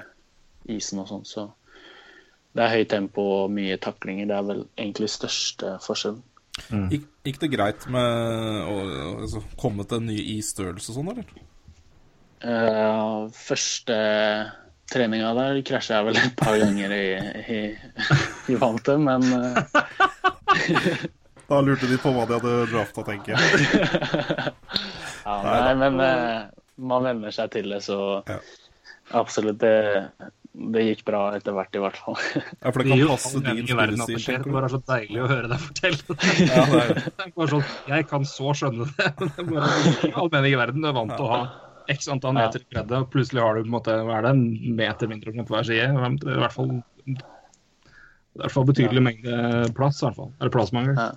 isen 0.70 1.02
og 1.02 1.10
sånn. 1.10 1.26
Så 1.26 1.48
det 2.58 2.66
er 2.66 2.74
høyt 2.74 2.89
tempo 2.91 3.26
og 3.43 3.54
mye 3.54 3.78
taklinger. 3.82 4.30
Det 4.30 4.38
er 4.38 4.47
vel 4.47 4.64
egentlig 4.78 5.10
største 5.14 5.76
forskjellen. 5.86 6.24
Gikk, 6.91 7.06
gikk 7.24 7.38
det 7.43 7.52
greit 7.54 7.86
med 7.91 8.66
å 8.68 8.80
altså, 9.22 9.43
komme 9.60 9.86
til 9.88 10.02
en 10.02 10.10
ny 10.10 10.18
isstørrelse 10.38 10.91
og 10.91 10.97
sånn, 10.97 11.12
eller? 11.14 11.30
Uh, 12.39 13.30
første 13.36 13.95
treninga 14.89 15.32
der 15.38 15.62
krasja 15.68 16.00
jeg 16.00 16.08
vel 16.08 16.20
et 16.20 16.36
par 16.39 16.58
ganger 16.60 16.93
i, 16.95 17.06
i, 17.56 17.60
i 18.52 18.58
vantet, 18.60 19.00
men 19.00 19.24
uh... 19.30 19.60
Da 21.50 21.60
lurte 21.66 21.88
de 21.89 21.97
på 22.02 22.12
hva 22.14 22.28
de 22.30 22.38
hadde 22.38 22.56
drafta, 22.70 23.06
tenker 23.08 23.36
jeg. 23.36 23.43
Ja, 25.30 25.36
nei, 25.68 25.76
men 25.78 26.00
uh, 26.02 26.47
man 26.89 27.06
venner 27.06 27.34
seg 27.36 27.52
til 27.54 27.70
det, 27.70 27.84
så 27.86 28.24
Ja. 28.26 28.39
absolutt. 29.20 29.60
Det, 29.62 30.32
det 30.50 30.82
gikk 30.82 31.04
bra 31.06 31.22
etter 31.38 31.54
hvert, 31.54 31.76
i 31.78 31.82
hvert 31.84 31.97
fall. 32.02 32.18
Ja, 32.34 32.72
for 32.72 32.82
det 32.82 32.89
kan 32.89 33.02
passe 33.12 33.41
din 33.45 33.68
spillestil. 33.70 34.20
Det 34.26 34.36
er 34.39 34.54
bare 34.56 34.70
så 34.74 34.80
deilig 34.82 35.22
å 35.22 35.28
høre 35.30 35.50
deg 35.52 35.62
fortelle 35.62 36.00
det. 36.10 36.30
Ja, 36.50 36.64
det 36.72 36.80
er, 36.80 36.93
Det 37.20 37.26
er 37.26 37.34
bare 37.36 37.50
sånn, 37.52 37.66
Jeg 37.91 38.08
kan 38.10 38.26
så 38.28 38.54
skjønne 38.58 38.88
det. 38.89 39.10
det 39.22 39.30
er 39.30 39.50
bare 39.52 40.14
all 40.24 40.32
mening 40.34 40.56
i 40.56 40.60
verden. 40.60 40.82
Du 40.82 40.89
er 40.89 40.95
vant 40.97 41.14
til 41.14 41.28
å 41.28 41.34
ha 41.36 41.41
x 41.89 42.10
antall 42.12 42.36
meter 42.38 42.64
i 42.64 42.70
bredde, 42.70 43.02
og 43.02 43.12
plutselig 43.14 43.41
har 43.41 43.58
du 43.58 43.64
på 43.64 43.70
en 43.70 43.76
måte, 43.76 43.97
hva 44.06 44.18
er 44.18 44.26
det, 44.26 44.32
en 44.36 44.74
meter 44.78 45.10
mindre 45.10 45.34
på 45.38 45.56
hver 45.56 45.70
side. 45.70 45.86
I 45.89 46.41
hvert 46.43 46.56
fall, 46.56 46.74
i 47.10 48.41
hvert 48.43 48.56
fall 48.56 48.68
betydelig 48.70 49.06
mengde 49.06 49.38
plass. 49.78 50.02
i 50.02 50.08
hvert 50.08 50.18
fall. 50.18 50.34
Eller 50.39 50.54
plassmangel. 50.54 50.97
Ja. 50.97 51.08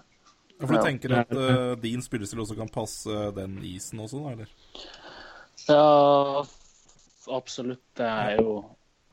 ja, 0.59 0.67
for 0.67 0.77
du 0.77 0.85
tenker 0.85 1.17
at 1.23 1.33
uh, 1.37 1.73
din 1.81 2.05
spillestil 2.05 2.45
også 2.45 2.57
kan 2.61 2.73
passe 2.73 3.27
den 3.37 3.59
isen 3.69 4.05
også, 4.05 4.23
da, 4.23 4.37
eller? 4.37 4.87
Ja, 5.69 6.45
absolutt. 7.33 7.85
Det 7.97 8.09
er 8.09 8.41
jo 8.41 8.63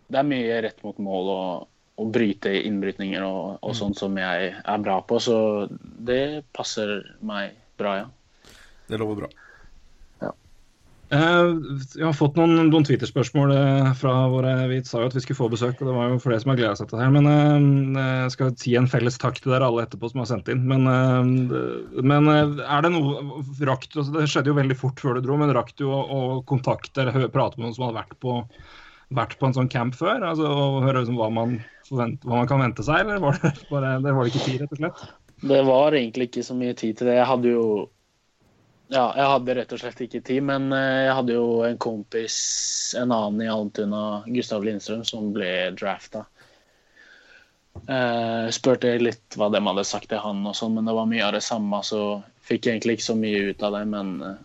Det 0.10 0.22
er 0.22 0.30
mye 0.30 0.62
rett 0.66 0.80
mot 0.86 0.98
mål 1.06 1.34
og, 1.34 1.68
og 2.02 2.14
bryte 2.16 2.54
innbrytninger 2.64 3.26
og, 3.26 3.60
og 3.62 3.76
sånt 3.78 4.00
som 4.00 4.18
jeg 4.18 4.54
er 4.58 4.86
bra 4.86 5.00
på, 5.06 5.20
så 5.22 5.68
det 5.70 6.46
passer 6.56 6.98
meg 7.22 7.54
bra, 7.80 8.00
ja. 8.04 8.56
Det 8.90 8.98
lover 8.98 9.24
bra. 9.24 9.34
Eh, 11.10 11.46
Jeg 11.98 12.06
har 12.06 12.14
fått 12.14 12.36
noen, 12.38 12.52
noen 12.70 12.86
Twitter-spørsmål 12.86 13.54
eh, 13.56 13.88
fra 13.98 14.14
våre 14.30 14.52
Vi 14.70 14.78
sa 14.86 15.02
jo 15.02 15.08
at 15.10 15.16
vi 15.18 15.24
skulle 15.24 15.40
få 15.40 15.48
besøk, 15.50 15.80
og 15.82 15.90
det 15.90 15.96
var 15.96 16.12
jo 16.12 16.20
flere 16.22 16.42
som 16.44 16.52
har 16.54 16.60
gleda 16.60 16.78
seg 16.78 16.92
til 16.92 17.00
det 17.00 17.08
her. 17.08 17.16
Men 17.16 17.30
eh, 17.98 18.18
jeg 18.28 18.34
skal 18.36 18.52
si 18.62 18.76
en 18.78 18.90
felles 18.92 19.18
takk 19.22 19.40
til 19.42 19.56
dere 19.56 19.70
alle 19.70 19.88
etterpå 19.88 20.12
som 20.12 20.22
har 20.22 20.30
sendt 20.30 20.52
inn. 20.54 20.68
Men, 20.70 20.86
men 22.12 22.30
er 22.30 22.86
det 22.86 22.94
noe 22.94 23.42
Rakk 23.66 23.88
du 23.90 24.00
altså 24.02 24.14
Det 24.14 24.28
skjedde 24.30 24.52
jo 24.52 24.60
veldig 24.60 24.78
fort 24.78 25.02
før 25.02 25.18
du 25.18 25.26
dro, 25.26 25.40
men 25.40 25.54
rakk 25.56 25.74
du 25.82 25.88
å, 25.90 25.98
å 25.98 26.22
kontakte 26.50 27.04
eller 27.04 27.32
prate 27.34 27.58
med 27.58 27.68
noen 27.68 27.76
som 27.76 27.88
hadde 27.88 28.00
vært 28.04 28.16
på, 28.22 28.38
vært 29.16 29.38
på 29.40 29.48
en 29.48 29.56
sånn 29.58 29.72
camp 29.72 29.98
før? 29.98 30.24
Altså, 30.32 30.50
og 30.50 30.84
høre 30.86 31.02
liksom 31.02 31.20
hva, 31.20 31.30
man 31.34 31.58
forvent, 31.88 32.26
hva 32.26 32.42
man 32.42 32.50
kan 32.50 32.64
vente 32.64 32.86
seg, 32.86 33.04
eller 33.04 33.22
var 33.24 33.40
det 33.42 33.54
bare 33.70 33.96
det 34.04 34.16
var 34.18 34.30
ikke 34.30 34.44
tid, 34.46 34.64
rett 34.64 34.76
og 34.76 34.82
slett? 34.82 35.06
Det 35.40 35.62
var 35.68 35.96
egentlig 35.96 36.30
ikke 36.30 36.44
så 36.44 36.58
mye 36.58 36.76
tid 36.78 37.00
til 37.00 37.10
det. 37.10 37.16
Jeg 37.22 37.30
hadde 37.30 37.56
jo 37.56 37.66
Ja, 38.90 39.12
jeg 39.14 39.30
hadde 39.30 39.54
rett 39.60 39.74
og 39.76 39.80
slett 39.84 40.00
ikke 40.02 40.24
tid, 40.26 40.42
men 40.50 40.72
eh, 40.74 41.06
jeg 41.06 41.16
hadde 41.20 41.36
jo 41.36 41.48
en 41.62 41.78
kompis, 41.78 42.36
en 42.98 43.12
annen 43.14 43.44
i 43.46 43.50
Almtuna, 43.54 44.24
Gustav 44.34 44.66
Lindstrøm, 44.66 45.04
som 45.06 45.30
ble 45.36 45.52
drafta. 45.78 46.24
Uh, 47.86 48.50
spurte 48.52 48.96
litt 49.00 49.38
hva 49.38 49.48
de 49.54 49.62
hadde 49.64 49.86
sagt 49.88 50.10
til 50.12 50.20
han 50.20 50.42
og 50.50 50.58
sånn, 50.58 50.74
men 50.76 50.90
det 50.90 50.96
var 50.98 51.08
mye 51.08 51.22
av 51.28 51.36
det 51.38 51.44
samme, 51.46 51.80
så 51.86 52.02
fikk 52.50 52.66
jeg 52.66 52.80
egentlig 52.80 52.98
ikke 52.98 53.08
så 53.12 53.18
mye 53.20 53.44
ut 53.54 53.64
av 53.64 53.78
det. 53.78 53.84
Men 53.94 54.10
eh, 54.26 54.42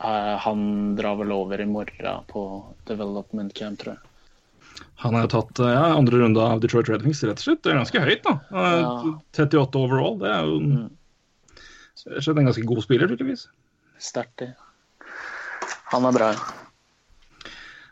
han 0.00 0.96
drar 0.96 1.16
vel 1.20 1.32
over 1.32 1.60
i 1.60 1.66
morgen 1.68 2.24
på 2.30 2.44
development 2.88 3.54
camp, 3.54 3.78
tror 3.82 3.94
jeg. 3.96 4.06
Han 5.02 5.14
har 5.16 5.26
tatt 5.32 5.58
eh, 5.60 5.72
ja, 5.72 5.90
andre 5.96 6.18
runde 6.22 6.40
av 6.40 6.60
Detroit 6.60 6.88
Red 6.88 7.02
Wings, 7.04 7.22
rett 7.24 7.40
og 7.40 7.44
slett. 7.44 7.62
Det 7.64 7.72
er 7.72 7.78
ganske 7.80 8.00
høyt, 8.04 8.22
da. 8.24 8.34
Eh, 8.52 8.80
Ja. 8.80 9.14
38 9.44 9.78
overall. 9.80 10.18
Det 10.20 10.28
er 10.30 10.44
jo 10.48 10.58
Mm. 10.60 10.90
en 12.38 12.46
ganske 12.46 12.64
god 12.66 12.82
spiller, 12.82 13.08
tydeligvis. 13.08 13.48
Sterkt, 13.98 14.36
det. 14.38 14.54
Han 15.92 16.04
er 16.04 16.12
bra. 16.12 16.34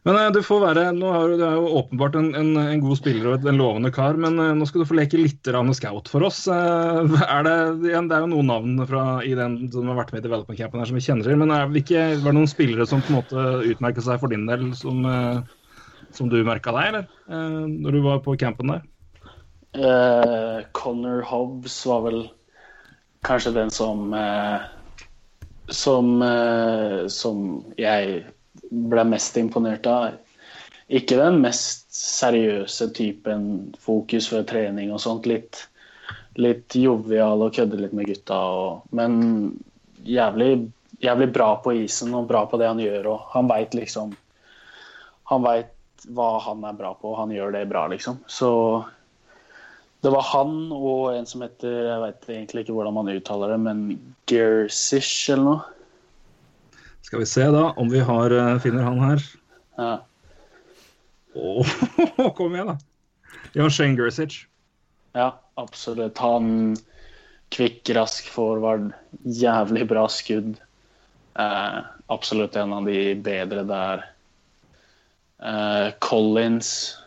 Men 0.08 0.16
eh, 0.16 0.30
du 0.32 0.40
får 0.44 0.62
være 0.62 0.84
Nå 0.96 1.08
er 1.12 1.32
du, 1.34 1.42
er 1.44 1.56
jo 1.58 1.72
åpenbart 1.82 2.16
en, 2.16 2.30
en, 2.38 2.54
en 2.56 2.80
god 2.80 2.96
spiller 2.96 3.28
og 3.28 3.48
en 3.48 3.60
lovende 3.60 3.90
kar, 3.92 4.16
men 4.20 4.38
eh, 4.40 4.54
nå 4.56 4.68
skal 4.68 4.80
du 4.80 4.88
få 4.88 4.96
leke 4.96 5.20
litt 5.20 5.50
scout 5.76 6.08
for 6.08 6.24
oss. 6.24 6.46
Eh, 6.48 7.16
er 7.36 7.44
det, 7.44 7.56
det 7.84 7.92
er 7.92 8.24
jo 8.24 8.30
noen 8.32 8.48
navn 8.48 8.78
fra, 8.88 9.04
i 9.20 9.34
den 9.36 9.60
som 9.74 9.90
har 9.92 10.00
vært 10.00 10.14
med 10.14 10.24
i 10.24 10.28
development 10.28 10.60
campen 10.60 10.80
her 10.80 10.88
som 10.88 10.96
vi 10.96 11.04
kjenner 11.04 11.28
til, 11.28 11.36
men 11.36 11.52
er 11.52 11.68
det, 11.68 11.84
ikke, 11.84 12.06
var 12.24 12.36
noen 12.36 12.48
spillere 12.48 12.88
som 12.88 13.04
på 13.04 13.12
en 13.12 13.18
måte 13.20 13.44
utmerket 13.74 14.06
seg 14.06 14.22
for 14.22 14.32
din 14.32 14.48
del, 14.48 14.70
som, 14.78 15.04
som 16.16 16.32
du 16.32 16.40
merka 16.46 16.72
deg, 16.72 16.88
eller? 16.88 17.68
Når 17.68 17.98
du 17.98 18.00
var 18.06 18.24
på 18.24 18.38
campen 18.40 18.72
der? 18.72 18.88
Uh, 19.76 20.64
Connor 20.72 21.20
Hobbs 21.28 21.76
var 21.86 22.06
vel 22.06 22.22
kanskje 23.28 23.52
den 23.58 23.68
som 23.74 24.14
uh, 24.16 24.64
som, 25.68 26.22
uh, 26.22 27.04
som 27.12 27.60
jeg 27.76 28.22
ble 28.70 29.04
mest 29.08 29.36
imponert 29.40 29.86
av. 29.90 30.16
Ikke 30.88 31.18
den 31.20 31.40
mest 31.42 31.86
seriøse 31.92 32.90
typen 32.96 33.48
fokus 33.82 34.30
for 34.30 34.46
trening 34.48 34.92
og 34.94 35.02
sånt. 35.04 35.28
Litt, 35.28 35.66
litt 36.40 36.76
jovial 36.76 37.44
og 37.44 37.56
kødde 37.58 37.80
litt 37.82 37.96
med 37.96 38.08
gutta. 38.08 38.38
Og, 38.38 38.86
men 38.96 39.18
jævlig, 40.08 40.68
jævlig 41.04 41.30
bra 41.34 41.50
på 41.64 41.74
isen 41.84 42.14
og 42.16 42.30
bra 42.30 42.46
på 42.48 42.60
det 42.60 42.70
han 42.70 42.80
gjør. 42.82 43.10
Og 43.14 43.34
han 43.34 43.50
veit 43.50 43.76
liksom 43.76 44.16
Han 45.28 45.42
veit 45.44 45.74
hva 46.16 46.38
han 46.40 46.62
er 46.64 46.76
bra 46.78 46.94
på, 46.96 47.10
og 47.10 47.18
han 47.18 47.32
gjør 47.34 47.50
det 47.52 47.66
bra, 47.68 47.82
liksom. 47.92 48.22
Så 48.32 48.48
det 50.00 50.12
var 50.14 50.24
han 50.30 50.70
og 50.72 51.10
en 51.12 51.26
som 51.28 51.42
heter 51.42 51.74
Jeg 51.74 52.02
vet 52.04 52.28
egentlig 52.30 52.62
ikke 52.64 52.76
hvordan 52.76 52.96
man 52.96 53.10
uttaler 53.12 53.52
det, 53.52 53.58
men 53.60 53.82
Gersish 54.30 55.28
eller 55.34 55.44
noe. 55.44 55.77
Skal 57.02 57.22
vi 57.22 57.26
se 57.26 57.44
da 57.54 57.70
om 57.80 57.88
vi 57.90 58.00
har, 58.04 58.30
eh, 58.30 58.58
finner 58.60 58.82
han 58.82 58.98
her. 59.00 59.22
Ja. 59.78 59.92
Åh, 61.34 61.66
kom 62.36 62.54
igjen, 62.54 62.66
da. 62.74 62.78
Ja, 63.54 63.68
Shane 63.70 63.96
Gersic. 63.96 64.46
ja, 65.14 65.30
absolutt. 65.54 66.18
Han 66.18 66.76
kvikk, 67.54 67.88
rask 67.96 68.28
forward. 68.28 68.90
Jævlig 69.24 69.86
bra 69.88 70.04
skudd. 70.12 70.58
Eh, 71.38 71.78
absolutt 72.12 72.56
en 72.56 72.72
av 72.72 72.84
de 72.86 73.14
bedre 73.14 73.64
der. 73.68 74.04
Eh, 75.42 75.92
Collins. 76.04 76.98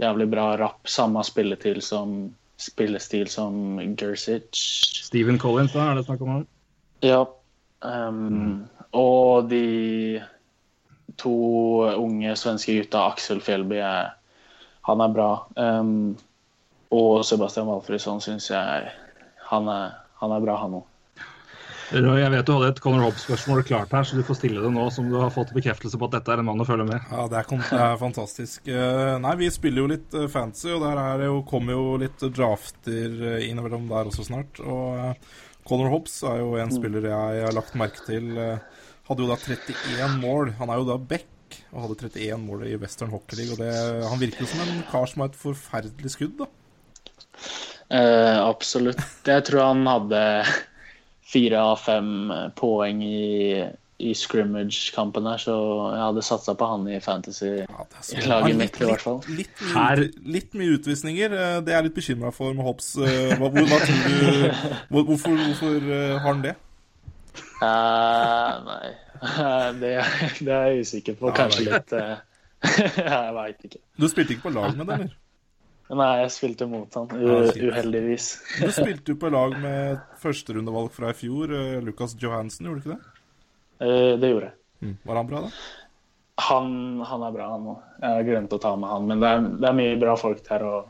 Jævlig 0.00 0.26
bra 0.32 0.56
rapp. 0.58 0.88
Samme 0.90 1.22
spilletil 1.24 1.82
som, 1.84 2.34
spillestil 2.58 3.28
som 3.30 3.78
Gersic. 4.00 4.48
Steven 5.06 5.38
Collins, 5.38 5.72
da 5.76 5.90
er 5.92 6.00
det 6.00 6.06
snakk 6.08 6.24
om 6.24 6.32
han? 6.38 6.46
Ja. 7.04 7.22
ehm, 7.84 8.64
og 8.94 9.50
de 9.50 10.22
to 11.20 11.34
unge 11.98 12.34
svenske 12.38 12.78
gutta, 12.78 13.08
Aksel 13.12 13.42
Fjellby, 13.44 13.78
er, 13.82 14.14
han 14.88 15.02
er 15.04 15.12
bra. 15.14 15.28
Um, 15.58 16.14
og 16.94 17.24
Sebastian 17.26 17.68
Walfridsson 17.70 18.22
syns 18.22 18.50
jeg 18.52 18.90
han 19.50 19.70
er, 19.70 19.94
han 20.20 20.34
er 20.34 20.42
bra, 20.44 20.58
han 20.62 20.80
òg. 20.80 20.90
Røy, 21.92 22.16
jeg 22.16 22.30
vet 22.32 22.46
du 22.48 22.54
hadde 22.54 22.68
et 22.72 22.78
Conor 22.80 23.02
Hobbs-spørsmål 23.04 23.60
klart 23.68 23.92
her, 23.92 24.06
så 24.08 24.16
du 24.16 24.24
får 24.26 24.38
stille 24.38 24.62
det 24.64 24.70
nå 24.72 24.86
som 24.90 25.10
du 25.10 25.18
har 25.20 25.32
fått 25.34 25.52
bekreftelse 25.54 25.98
på 26.00 26.08
at 26.08 26.16
dette 26.16 26.32
er 26.32 26.40
en 26.40 26.48
mann 26.48 26.62
å 26.62 26.66
følge 26.66 26.86
med. 26.88 27.10
Ja, 27.12 27.26
det 27.30 27.42
er, 27.42 27.50
det 27.60 27.80
er 27.84 27.98
fantastisk. 28.00 28.70
Eh, 28.72 29.10
Nei, 29.20 29.34
vi 29.42 29.50
spiller 29.52 29.84
jo 29.84 29.90
litt 29.92 30.16
eh, 30.16 30.30
fancy, 30.32 30.70
og 30.72 30.80
der 30.82 30.98
er 31.02 31.20
det 31.20 31.28
jo, 31.28 31.42
kommer 31.46 31.76
jo 31.76 31.98
litt 32.00 32.24
drafter 32.34 33.18
eh, 33.34 33.44
innimellom 33.50 33.84
der 33.92 34.10
også 34.10 34.24
snart. 34.30 34.62
Og 34.64 35.60
Conor 35.68 35.92
Hobbs 35.92 36.16
er 36.26 36.40
jo 36.40 36.56
en 36.60 36.72
spiller 36.72 37.10
jeg 37.10 37.44
har 37.44 37.54
lagt 37.56 37.76
merke 37.78 38.00
til. 38.08 38.32
Hadde 39.08 39.24
jo 39.24 39.28
da 39.28 39.36
31 39.36 40.18
mål. 40.22 40.54
Han 40.58 40.70
er 40.72 40.80
jo 40.80 40.86
da 40.88 40.96
back 40.98 41.58
og 41.74 41.84
hadde 41.84 41.98
31 42.08 42.38
mål 42.40 42.64
i 42.66 42.76
Western 42.80 43.10
Hockey 43.12 43.36
League. 43.42 43.52
Og 43.54 43.60
det, 43.60 43.70
han 44.08 44.20
virker 44.22 44.44
jo 44.46 44.50
som 44.50 44.62
en 44.64 44.82
kar 44.90 45.06
som 45.10 45.22
har 45.24 45.30
et 45.32 45.38
forferdelig 45.38 46.14
skudd, 46.16 46.38
da. 46.40 46.48
Eh, 47.94 48.38
absolutt. 48.40 49.00
Jeg 49.28 49.44
tror 49.46 49.66
han 49.68 49.84
hadde 49.86 50.20
fire 51.34 51.60
av 51.72 51.78
fem 51.82 52.10
poeng 52.58 53.02
i, 53.04 53.64
i 54.04 54.12
scrimmage-kampen 54.16 55.26
her, 55.28 55.40
så 55.42 55.54
jeg 55.92 56.02
hadde 56.02 56.24
satsa 56.26 56.54
på 56.58 56.68
han 56.72 56.88
i 56.90 56.98
fantasy. 57.04 57.52
Ja, 57.60 58.40
mitt, 58.48 58.80
i 58.80 58.88
hvert 58.88 59.04
fall. 59.04 59.20
Litt, 59.28 59.36
litt, 59.38 59.62
mye, 59.62 59.74
Her- 59.76 60.04
litt 60.38 60.56
mye 60.58 60.76
utvisninger. 60.78 61.36
eh, 61.38 61.56
Det 61.60 61.74
er 61.74 61.80
jeg 61.82 61.90
litt 61.90 61.98
bekymra 62.00 62.32
for 62.34 62.56
med 62.56 62.66
Hobbs. 62.66 62.94
Eh, 62.98 63.36
hvor, 63.38 63.52
Hvorfor, 65.04 65.36
hvorfor 65.44 65.76
eh, 65.92 66.14
har 66.18 66.28
han 66.32 66.42
det? 66.48 66.56
Eh, 67.64 68.62
nei, 68.68 68.92
det, 69.80 69.92
det 70.44 70.54
er 70.54 70.70
jeg 70.70 70.86
usikker 70.86 71.18
på. 71.20 71.32
Kanskje 71.36 71.66
litt 71.68 71.94
eh, 71.98 72.16
Jeg 73.04 73.36
veit 73.36 73.68
ikke. 73.68 73.80
Du 74.00 74.08
spilte 74.10 74.36
ikke 74.36 74.48
på 74.48 74.54
lag 74.56 74.74
med 74.78 74.88
det, 74.88 74.98
eller? 74.98 75.20
Nei, 75.94 76.10
jeg 76.22 76.32
spilte 76.32 76.66
mot 76.68 76.96
han, 76.96 77.10
Ja, 77.20 77.40
uheldigvis. 77.44 78.28
Du 78.56 78.70
spilte 78.78 79.12
jo 79.14 79.20
på 79.20 79.30
lag 79.32 79.56
med 79.60 80.00
førsterundevalg 80.22 80.92
fra 80.94 81.12
i 81.12 81.16
fjor, 81.18 81.52
eh, 81.52 81.80
Lucas 81.84 82.16
Johansen, 82.20 82.68
gjorde 82.68 82.80
du 82.80 82.88
ikke 82.88 82.96
det? 82.96 83.16
Eh, 83.84 84.12
det 84.20 84.30
gjorde 84.32 84.50
jeg. 84.50 84.96
Var 85.04 85.20
han 85.20 85.28
bra, 85.28 85.42
da? 85.44 85.50
Han, 86.44 86.70
han 87.06 87.22
er 87.22 87.34
bra, 87.36 87.50
han 87.52 87.66
òg. 87.74 87.82
Jeg 88.00 88.16
har 88.16 88.24
glemt 88.26 88.56
å 88.56 88.60
ta 88.60 88.72
med 88.80 88.90
han. 88.90 89.04
Men 89.10 89.20
det 89.22 89.28
er, 89.30 89.44
det 89.60 89.68
er 89.68 89.76
mye 89.78 89.98
bra 90.00 90.16
folk 90.18 90.40
der, 90.48 90.64
og, 90.66 90.88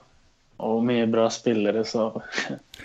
og 0.64 0.87
mye 0.87 1.09
bra 1.11 1.27
spillere, 1.33 1.85
så 1.87 2.09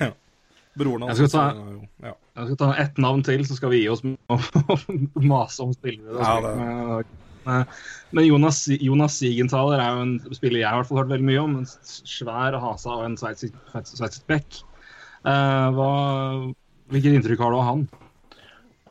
Broren 0.79 1.07
hans 1.09 1.21
er 1.23 1.57
jo 1.59 1.79
ja. 2.03 2.13
Jeg 2.39 2.47
skal 2.53 2.59
ta 2.61 2.69
ett 2.79 2.97
navn 3.03 3.23
til, 3.27 3.41
så 3.45 3.55
skal 3.57 3.73
vi 3.73 3.81
gi 3.83 3.89
oss 3.91 4.03
med 4.07 4.15
å 4.31 4.37
mase 5.33 5.63
om 5.65 5.73
spillere. 5.75 6.19
Ja, 6.23 6.37
det- 6.45 7.05
Men- 7.45 7.65
Men 8.11 8.25
Jonas, 8.25 8.67
Jonas 8.67 9.15
Sigenthaler 9.19 9.79
er 9.79 9.95
jo 9.95 10.01
en 10.01 10.35
spiller 10.35 10.59
jeg 10.59 10.67
har 10.67 10.75
i 10.75 10.81
hvert 10.81 10.89
fall 10.89 10.97
hørt 10.99 11.11
veldig 11.13 11.27
mye 11.29 11.43
om. 11.43 11.55
En 11.61 11.65
svær 11.65 12.57
hasa 12.59 12.89
og 12.97 13.05
en 13.05 13.15
sveitsisk 13.17 14.25
bekk. 14.27 14.59
Eh, 15.25 15.79
hvilket 16.91 17.15
inntrykk 17.19 17.39
har 17.43 17.51
du 17.51 17.57
av 17.59 17.65
han? 17.69 17.87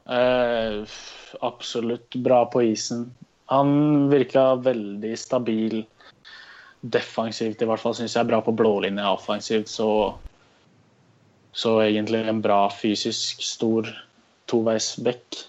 eh, 0.09 0.84
absolutt 1.44 2.16
bra 2.24 2.46
på 2.49 2.62
isen. 2.72 3.11
Han 3.53 4.09
virka 4.09 4.57
veldig 4.64 5.14
stabil 5.18 5.82
defensivt, 6.82 7.61
i 7.62 7.66
hvert 7.68 7.80
fall 7.82 7.94
syns 7.96 8.14
jeg. 8.16 8.26
Bra 8.28 8.40
på 8.44 8.55
blålinje 8.57 9.05
offensivt, 9.12 9.68
så 9.68 9.90
Så 11.59 11.74
egentlig 11.82 12.22
en 12.30 12.42
bra 12.42 12.68
fysisk 12.70 13.42
stor 13.42 13.88
toveisbekk. 14.50 15.40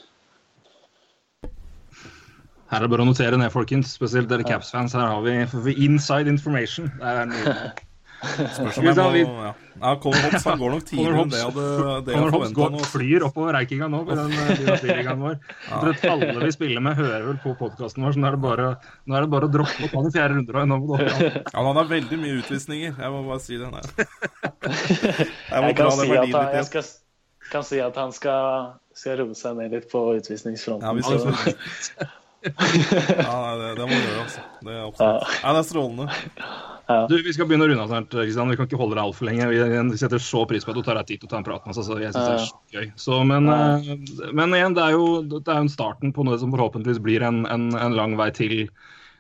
Her 2.69 2.77
er 2.77 2.85
det 2.85 2.91
bare 2.93 3.05
å 3.05 3.09
notere 3.09 3.37
ned, 3.37 3.49
folkens. 3.53 3.93
Spesielt 3.97 4.29
dere 4.29 4.45
Caps-fans. 4.45 4.93
Her 4.97 5.09
har 5.09 5.21
vi, 5.65 5.75
inside 5.85 6.29
information. 6.29 6.89
Det 6.97 7.13
er 7.13 7.29
mye. 7.29 7.53
Spørs 8.19 8.77
om 8.79 8.85
jeg 8.89 8.95
må 8.99 9.43
ja. 9.45 9.51
ja, 9.79 9.91
Conor 10.03 10.25
Hobbs 10.25 10.45
han 10.49 10.59
går 10.59 10.73
nok 10.73 10.85
tidligere 10.89 11.21
enn 11.23 11.29
det 11.31 11.37
jeg 11.39 11.47
hadde, 11.47 11.93
det 12.03 12.15
jeg 12.15 12.31
Hobbs 12.35 12.51
går, 12.57 12.73
nå. 12.73 12.81
flyr 12.91 13.25
oppover 13.29 13.55
Reikinga 13.55 13.87
nå. 13.91 14.01
på 14.09 14.17
den 14.19 14.33
eh, 14.35 14.63
vår. 14.67 15.13
vår. 15.21 15.37
Jeg 15.69 15.99
tror 16.01 16.11
alle 16.11 16.43
vi 16.43 16.51
spiller 16.55 16.83
med, 16.83 16.97
hører 16.99 17.27
vel 17.29 17.39
på 17.45 17.53
podkasten 17.61 18.03
vår, 18.03 18.17
så 18.17 18.23
nå 18.23 18.27
er 18.27 18.35
det 18.35 18.41
bare, 18.43 18.67
nå 19.07 19.15
er 19.15 19.25
det 19.25 19.31
bare 19.31 19.47
å 19.47 19.53
droppe 19.53 19.87
å 19.87 19.91
ta 19.93 20.03
den 20.03 20.15
fjerde 20.15 20.55
runden. 20.57 20.75
Opp. 20.89 20.99
Ja, 20.99 21.63
han 21.63 21.79
har 21.79 21.87
veldig 21.95 22.19
mye 22.19 22.37
utvisninger. 22.41 22.95
Jeg 22.99 23.13
må 23.15 23.23
bare 23.29 23.43
si 23.45 23.59
det. 23.61 23.71
Nei. 23.71 23.83
Jeg 25.49 25.63
Jeg 25.69 25.77
kan 25.79 25.91
si 25.95 26.09
at 26.11 26.35
han, 26.35 26.53
jeg 26.59 26.67
skal, 26.67 26.89
kan 27.53 27.67
si 27.71 27.79
at 27.83 27.99
han 28.03 28.11
skal, 28.15 28.73
skal 28.99 29.21
roe 29.23 29.37
seg 29.37 29.55
ned 29.61 29.75
litt 29.77 29.87
på 29.91 30.03
utvisningsfronten. 30.19 30.83
Ja, 30.83 31.07
så- 31.07 32.09
Ja, 32.39 33.33
nei, 33.35 33.55
det, 33.59 33.69
det 33.75 33.83
må 33.83 33.95
du 33.95 34.03
gjøre, 34.05 34.21
altså. 34.23 34.43
Det 34.63 34.71
er 34.71 34.77
ja. 34.79 35.07
Ja, 35.43 35.49
det 35.51 35.59
er 35.59 35.65
strålende. 35.67 36.05
Du, 37.09 37.15
Vi 37.21 37.33
skal 37.35 37.45
begynne 37.45 37.67
å 37.67 37.69
runde 37.69 37.83
av 37.85 37.91
snart. 37.91 38.09
Kristian. 38.09 38.49
Vi 38.49 38.57
kan 38.57 38.69
ikke 38.69 38.79
holde 38.79 38.97
deg 38.97 39.03
altfor 39.03 39.29
lenge. 39.29 39.49
Vi 39.51 39.99
setter 40.01 40.21
så 40.23 40.41
pris 40.49 40.65
på 40.65 40.73
at 40.73 40.79
du 40.79 40.85
tar 40.85 40.97
deg 40.97 41.09
tid 41.11 41.21
til 41.21 41.29
å 41.29 41.33
ta 41.33 41.39
en 41.41 41.45
prat 41.45 41.65
med 41.65 41.73
oss. 41.75 41.81
Altså, 41.83 41.99
jeg 42.01 42.15
synes 42.15 42.25
det 42.25 42.35
er 42.35 42.47
så 42.47 42.77
gøy. 42.79 42.87
Så, 43.03 43.19
men, 43.29 43.49
eh, 43.53 44.29
men 44.33 44.57
igjen, 44.57 44.77
det 44.77 44.85
er 44.87 44.97
jo 44.97 45.09
det 45.29 45.43
er 45.45 45.61
en 45.61 45.69
starten 45.71 46.13
på 46.15 46.25
noe 46.25 46.39
som 46.41 46.53
forhåpentligvis 46.55 47.01
blir 47.05 47.25
en, 47.27 47.43
en, 47.49 47.69
en 47.77 47.97
lang 47.97 48.17
vei 48.19 48.31
til, 48.33 48.55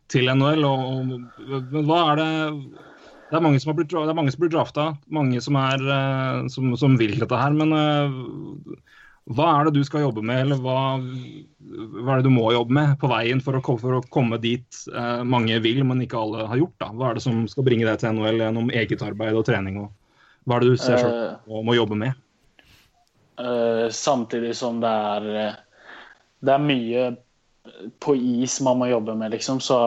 til 0.09 0.31
NHL. 0.33 0.65
Og, 0.65 1.13
men 1.69 1.85
hva 1.85 2.03
er 2.13 2.23
det 2.23 2.29
det 3.29 3.37
er 3.37 3.43
mange 3.45 3.59
som, 3.61 3.69
har 3.69 3.77
blitt, 3.77 3.91
det 3.93 4.09
er 4.09 4.17
mange 4.17 4.31
som 4.33 4.41
blir 4.41 4.49
drafta, 4.49 4.83
mange 5.13 5.41
som, 5.45 5.57
er, 5.61 5.83
eh, 5.93 6.47
som, 6.49 6.71
som 6.81 6.95
vil 6.97 7.13
dette 7.21 7.37
her. 7.37 7.53
Men 7.53 7.75
eh, 7.77 8.15
hva 9.29 9.49
er 9.59 9.67
det 9.67 9.77
du 9.77 9.85
skal 9.85 10.07
jobbe 10.07 10.23
med, 10.25 10.41
eller 10.41 10.57
hva, 10.63 10.97
hva 10.97 12.13
er 12.15 12.21
det 12.21 12.25
du 12.25 12.33
må 12.33 12.47
jobbe 12.55 12.73
med 12.73 12.95
på 13.01 13.09
veien 13.11 13.41
for 13.45 13.59
å, 13.59 13.61
for 13.61 13.99
å 13.99 14.03
komme 14.09 14.39
dit 14.41 14.79
eh, 14.89 15.21
mange 15.21 15.59
vil, 15.61 15.83
men 15.85 16.01
ikke 16.01 16.17
alle 16.17 16.47
har 16.49 16.57
gjort? 16.57 16.77
da? 16.81 16.89
Hva 16.97 17.11
er 17.11 17.19
det 17.19 17.25
som 17.27 17.43
skal 17.51 17.67
bringe 17.67 17.85
deg 17.85 18.01
til 18.01 18.17
NHL 18.17 18.41
gjennom 18.41 18.73
eget 18.73 19.05
arbeid 19.05 19.37
og 19.37 19.45
trening? 19.45 19.77
Og 19.83 20.49
hva 20.49 20.57
er 20.57 20.65
det 20.65 20.73
du 20.73 20.81
ser 20.81 20.97
selv 20.97 21.19
Eh, 21.19 21.37
og 21.45 21.67
må 21.67 21.77
jobbe 21.77 21.99
med? 21.99 22.17
Uh, 23.39 23.85
samtidig 23.93 24.55
som 24.57 24.81
det 24.83 24.89
er 24.89 25.27
eh, 25.39 25.59
Det 26.43 26.51
er 26.51 26.65
mye 26.65 27.03
på 28.01 28.15
is 28.17 28.57
man 28.65 28.81
må 28.81 28.89
jobbe 28.89 29.13
med, 29.15 29.31
liksom, 29.35 29.61
så 29.61 29.77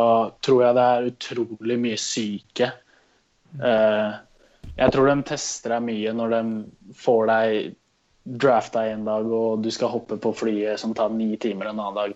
tror 0.45 0.63
jeg 0.63 0.77
det 0.77 0.87
er 0.87 1.07
utrolig 1.11 1.77
mye 1.83 1.99
syke. 1.99 2.69
Uh, 3.59 4.15
jeg 4.77 4.93
tror 4.95 5.11
de 5.11 5.17
tester 5.33 5.75
deg 5.75 5.87
mye 5.89 6.13
når 6.15 6.35
de 6.37 6.43
får 6.97 7.27
deg 7.33 7.73
drafta 8.23 8.87
en 8.87 9.05
dag, 9.05 9.27
og 9.27 9.63
du 9.63 9.71
skal 9.75 9.91
hoppe 9.93 10.17
på 10.21 10.33
flyet 10.37 10.81
som 10.81 10.95
tar 10.95 11.11
ni 11.15 11.35
timer 11.41 11.71
en 11.71 11.81
annen 11.81 11.99
dag. 11.99 12.15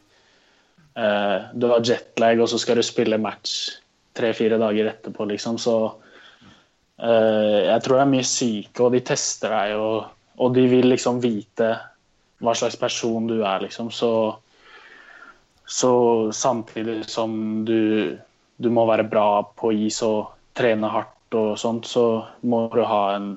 Uh, 0.96 1.38
du 1.52 1.68
har 1.68 1.84
jetlag, 1.84 2.40
og 2.40 2.48
så 2.48 2.60
skal 2.62 2.78
du 2.78 2.86
spille 2.86 3.18
match 3.20 3.80
tre-fire 4.16 4.58
dager 4.60 4.92
etterpå, 4.92 5.26
liksom. 5.32 5.58
Så 5.60 5.74
uh, 5.90 7.58
jeg 7.66 7.82
tror 7.84 7.98
det 7.98 8.04
er 8.04 8.14
mye 8.14 8.28
syke, 8.28 8.84
og 8.84 8.94
de 8.94 9.02
tester 9.04 9.52
deg, 9.52 9.74
og, 9.80 10.06
og 10.40 10.54
de 10.56 10.66
vil 10.70 10.88
liksom 10.92 11.20
vite 11.24 11.74
hva 12.44 12.54
slags 12.56 12.78
person 12.80 13.26
du 13.28 13.40
er, 13.42 13.66
liksom. 13.66 13.90
Så, 13.90 14.12
så 15.66 15.92
samtidig 16.32 17.02
som 17.10 17.64
du, 17.66 18.14
du 18.56 18.70
må 18.72 18.86
være 18.88 19.08
bra 19.10 19.42
på 19.58 19.74
is 19.74 20.00
og 20.06 20.32
trene 20.56 20.88
hardt 20.92 21.36
og 21.36 21.58
sånt, 21.60 21.90
så 21.90 22.06
må 22.46 22.68
du 22.72 22.84
ha 22.86 23.02
en 23.16 23.34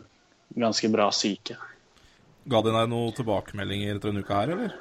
ganske 0.60 0.88
bra 0.94 1.10
psyke. 1.12 1.58
Ga 2.50 2.62
de 2.66 2.74
deg 2.74 2.90
noen 2.90 3.16
tilbakemeldinger 3.18 3.98
etter 3.98 4.12
en 4.12 4.22
uke 4.24 4.38
her, 4.38 4.54
eller? 4.56 4.78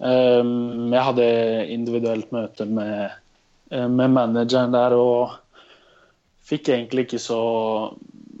Um, 0.00 0.88
jeg 0.90 1.04
hadde 1.10 1.26
individuelt 1.74 2.30
møte 2.32 2.64
med, 2.66 3.12
eh, 3.70 3.86
med 3.86 4.14
manageren 4.14 4.72
der 4.72 4.96
og 4.96 5.36
fikk 6.48 6.72
egentlig 6.72 7.06
ikke 7.06 7.20
så 7.22 7.40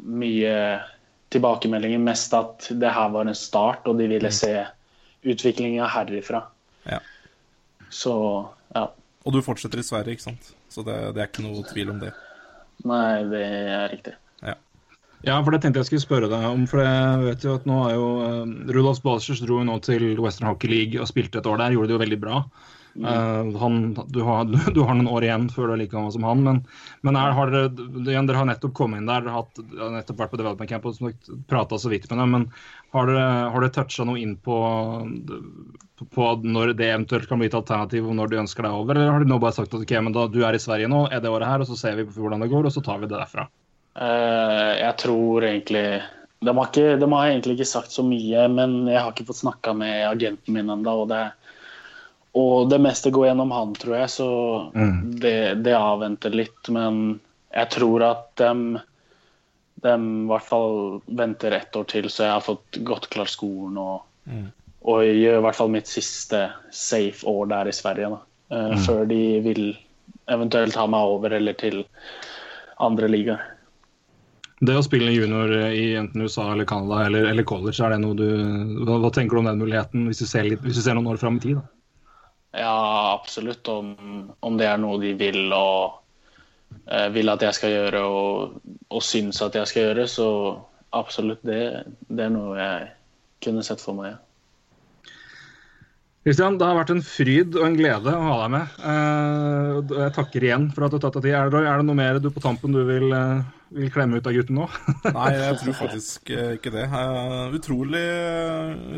mye 0.00 0.54
tilbakemeldinger. 1.30 2.00
Mest 2.02 2.34
at 2.34 2.70
det 2.80 2.94
her 2.96 3.12
var 3.14 3.28
en 3.28 3.36
start, 3.38 3.86
og 3.86 4.00
de 4.00 4.08
ville 4.10 4.32
se 4.34 4.54
utviklinga 5.20 5.86
herifra. 5.92 6.42
Ja. 6.88 6.98
Så 7.90 8.14
ja. 8.74 8.88
Og 9.20 9.36
du 9.36 9.42
fortsetter 9.44 9.82
i 9.82 9.86
Sverige, 9.86 10.16
ikke 10.16 10.30
sant? 10.30 10.50
Så 10.72 10.82
det, 10.86 10.96
det 11.14 11.22
er 11.22 11.28
ikke 11.28 11.44
noe 11.44 11.62
tvil 11.68 11.92
om 11.92 12.00
det. 12.00 12.14
Nei, 12.88 13.20
det 13.28 13.44
er 13.44 13.88
riktig. 13.92 14.16
Ja, 15.26 15.36
for 15.44 15.52
det 15.52 15.60
tenkte 15.60 15.82
jeg 15.82 15.90
skulle 15.90 16.06
spørre 16.06 16.28
deg 16.32 16.44
om. 16.48 16.66
For 16.70 16.80
jeg 16.80 17.24
vet 17.26 17.44
jo 17.44 17.54
at 17.58 17.66
nå 17.68 17.78
er 17.86 17.96
jo 17.98 18.10
uh, 18.24 18.52
Rudolf 18.72 19.02
Balsers 19.04 19.42
dro 19.44 19.60
jo 19.60 19.68
nå 19.68 19.76
til 19.84 20.14
Western 20.20 20.48
Hockey 20.48 20.70
League 20.72 21.00
og 21.00 21.10
spilte 21.10 21.42
et 21.42 21.48
år 21.50 21.60
der. 21.60 21.74
Gjorde 21.76 21.92
det 21.92 21.98
jo 21.98 22.04
veldig 22.06 22.20
bra. 22.22 22.44
Uh, 22.90 23.52
han, 23.60 23.76
du, 24.08 24.22
har, 24.26 24.48
du 24.74 24.80
har 24.82 24.96
noen 24.96 25.10
år 25.12 25.26
igjen 25.28 25.46
før 25.52 25.68
du 25.68 25.74
er 25.74 25.82
like 25.84 25.92
gammel 25.92 26.10
som 26.10 26.24
han, 26.26 26.40
men, 26.42 26.56
men 27.06 27.18
er, 27.20 27.36
har 27.36 27.52
dere, 27.52 27.68
dere 28.08 28.34
har 28.34 28.48
nettopp 28.48 28.74
kommet 28.74 28.98
inn 28.98 29.06
der, 29.06 29.22
dere 29.22 29.36
har 29.36 29.92
nettopp 29.94 30.24
vært 30.24 30.32
på 30.32 30.40
development 30.40 30.72
camp 30.72 30.88
og 30.88 31.30
prata 31.52 31.78
så 31.78 31.92
vidt 31.92 32.08
med 32.10 32.24
dem. 32.24 32.34
Men 32.34 32.48
har 32.96 33.12
dere, 33.12 33.30
har 33.52 33.62
dere 33.62 33.76
toucha 33.76 34.08
noe 34.08 34.18
inn 34.24 34.34
på, 34.40 34.58
på 36.16 36.32
når 36.48 36.74
det 36.80 36.90
eventuelt 36.90 37.28
kan 37.30 37.44
bli 37.44 37.52
et 37.52 37.60
alternativ, 37.60 38.08
og 38.08 38.16
når 38.18 38.32
de 38.32 38.44
ønsker 38.46 38.66
deg 38.66 38.82
over? 38.82 38.96
Eller 38.96 39.12
har 39.12 39.20
de 39.20 39.30
nå 39.30 39.42
bare 39.44 39.60
sagt 39.60 39.76
at 39.76 39.84
ok, 39.84 39.98
men 40.00 40.16
da, 40.16 40.26
du 40.32 40.40
er 40.40 40.56
i 40.56 40.64
Sverige 40.64 40.90
nå, 40.90 41.10
er 41.12 41.20
det 41.20 41.30
året 41.30 41.52
her, 41.52 41.60
og 41.60 41.68
så 41.68 41.78
ser 41.78 42.00
vi 42.00 42.08
hvordan 42.08 42.40
det 42.40 42.54
går, 42.56 42.72
og 42.72 42.74
så 42.74 42.82
tar 42.88 43.04
vi 43.04 43.10
det 43.10 43.20
derfra? 43.20 43.50
Eh, 43.96 44.72
jeg 44.80 44.96
tror 45.02 45.44
egentlig 45.44 46.02
de 46.40 46.52
har, 46.56 46.68
ikke, 46.70 46.96
de 47.00 47.08
har 47.12 47.26
egentlig 47.28 47.58
ikke 47.58 47.68
sagt 47.68 47.92
så 47.92 48.02
mye, 48.06 48.46
men 48.48 48.86
jeg 48.88 49.00
har 49.02 49.10
ikke 49.12 49.26
fått 49.28 49.42
snakka 49.42 49.74
med 49.76 50.06
agenten 50.08 50.54
min 50.56 50.70
ennå. 50.72 50.94
Og, 51.02 51.08
det- 51.08 51.32
og 52.38 52.70
det 52.70 52.78
meste 52.80 53.10
går 53.12 53.26
gjennom 53.28 53.50
han, 53.52 53.74
tror 53.76 53.96
jeg, 53.98 54.08
så 54.14 54.28
det, 55.20 55.62
det 55.64 55.74
avventer 55.76 56.30
litt. 56.32 56.68
Men 56.72 57.18
jeg 57.52 57.68
tror 57.74 58.02
at 58.06 58.30
de, 58.40 58.80
de 59.84 59.92
i 59.98 60.26
hvert 60.30 60.48
fall 60.48 61.02
venter 61.06 61.52
ett 61.58 61.76
år 61.76 61.84
til, 61.92 62.08
så 62.08 62.24
jeg 62.24 62.32
har 62.38 62.46
fått 62.46 62.80
godt 62.88 63.10
klart 63.12 63.28
skolen 63.34 63.76
og 63.80 64.02
og 64.86 65.02
gjør 65.04 65.38
i 65.38 65.42
hvert 65.44 65.56
fall 65.58 65.68
mitt 65.68 65.88
siste 65.90 66.38
safe 66.72 67.26
år 67.28 67.48
der 67.50 67.68
i 67.68 67.72
Sverige. 67.76 68.08
Da. 68.14 68.20
Mm. 68.70 68.78
Før 68.80 69.04
de 69.10 69.18
vil 69.44 69.76
eventuelt 70.30 70.74
ha 70.78 70.86
meg 70.88 71.00
over 71.04 71.34
eller 71.36 71.52
til 71.52 71.82
andre 72.80 73.08
ligaer. 73.12 73.42
Det 74.60 74.76
å 74.76 74.84
spille 74.84 75.12
junior 75.14 75.52
i 75.72 75.94
enten 75.96 76.20
USA 76.20 76.50
eller 76.52 76.68
Canada 76.68 77.06
eller, 77.06 77.30
eller 77.30 77.46
college, 77.48 77.78
er 77.80 77.94
det 77.94 78.02
noe 78.02 78.16
du 78.18 78.26
hva, 78.84 78.98
hva 79.00 79.10
tenker 79.14 79.36
du 79.38 79.40
om 79.40 79.48
den 79.48 79.62
muligheten, 79.62 80.04
hvis 80.10 80.20
du 80.20 80.28
ser, 80.28 80.44
litt, 80.44 80.60
hvis 80.66 80.76
du 80.76 80.84
ser 80.84 80.98
noen 80.98 81.08
år 81.14 81.20
fram 81.22 81.38
i 81.40 81.44
tid? 81.46 81.60
da? 81.60 81.64
Ja, 82.60 82.76
absolutt. 83.14 83.68
Om, 83.68 83.94
om 84.40 84.58
det 84.60 84.66
er 84.68 84.80
noe 84.82 85.00
de 85.00 85.14
vil 85.18 85.52
og 85.54 86.00
eh, 86.90 87.08
vil 87.14 87.32
at 87.32 87.44
jeg 87.46 87.56
skal 87.56 87.72
gjøre 87.76 88.02
og, 88.04 88.58
og 88.90 89.04
syns 89.06 89.40
at 89.46 89.56
jeg 89.56 89.70
skal 89.70 89.88
gjøre, 89.88 90.08
så 90.10 90.26
absolutt 90.96 91.44
det, 91.46 91.62
det 92.10 92.26
er 92.26 92.34
noe 92.34 92.58
jeg 92.58 92.90
kunne 93.46 93.64
sett 93.64 93.80
for 93.80 93.96
meg. 93.96 94.16
Ja. 94.16 94.24
Kristian, 96.20 96.58
det 96.60 96.66
har 96.68 96.76
vært 96.76 96.90
en 96.92 97.00
fryd 97.00 97.54
og 97.56 97.62
en 97.64 97.76
glede 97.78 98.12
å 98.12 98.24
ha 98.26 98.34
deg 98.42 98.50
med. 98.52 98.74
Eh, 98.90 99.94
jeg 100.02 100.12
takker 100.18 100.44
igjen 100.44 100.66
for 100.74 100.84
at 100.84 100.92
du 100.92 100.98
har 100.98 101.06
tatt 101.06 101.16
deg 101.16 101.30
tid. 101.30 101.36
Er 101.38 101.52
det, 101.54 101.62
er 101.64 101.80
det 101.80 101.86
noe 101.88 101.96
mer 101.96 102.20
du 102.20 102.28
på 102.34 102.42
tampen 102.44 102.76
du 102.76 102.82
vil, 102.84 103.06
eh, 103.16 103.46
vil 103.70 103.90
klemme 103.94 104.18
ut 104.18 104.26
av 104.26 104.34
gutten 104.34 104.58
nå? 104.58 104.66
Nei, 105.16 105.28
jeg 105.36 105.58
tror 105.62 105.76
faktisk 105.84 106.30
eh, 106.34 106.54
ikke 106.58 106.72
det. 106.74 106.86
Eh, 106.86 107.54
utrolig, 107.56 108.04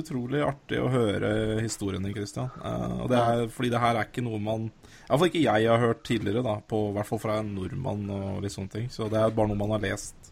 utrolig 0.01 0.43
artig 0.47 0.81
å 0.81 0.91
høre 0.93 1.33
historien 1.61 2.05
din, 2.05 2.15
Christian. 2.17 2.49
Eh, 2.63 2.95
og 3.05 3.11
det 3.13 3.21
er, 3.21 3.45
fordi 3.53 3.73
det 3.75 3.83
her 3.83 4.01
er 4.01 4.09
ikke 4.09 4.25
noe 4.25 4.41
man 4.43 4.71
Iallfall 5.03 5.29
ikke 5.29 5.43
jeg 5.43 5.69
har 5.69 5.81
hørt 5.83 6.05
tidligere, 6.07 6.41
da, 6.47 6.55
på, 6.65 6.79
i 6.89 6.93
hvert 6.97 7.09
fall 7.09 7.21
fra 7.21 7.35
en 7.43 7.51
nordmann 7.53 8.07
og 8.15 8.39
litt 8.45 8.55
sånne 8.55 8.73
ting. 8.73 8.87
Så 8.89 9.11
det 9.13 9.21
er 9.21 9.35
bare 9.35 9.51
noe 9.51 9.61
man 9.61 9.75
har 9.75 9.83
lest 9.83 10.31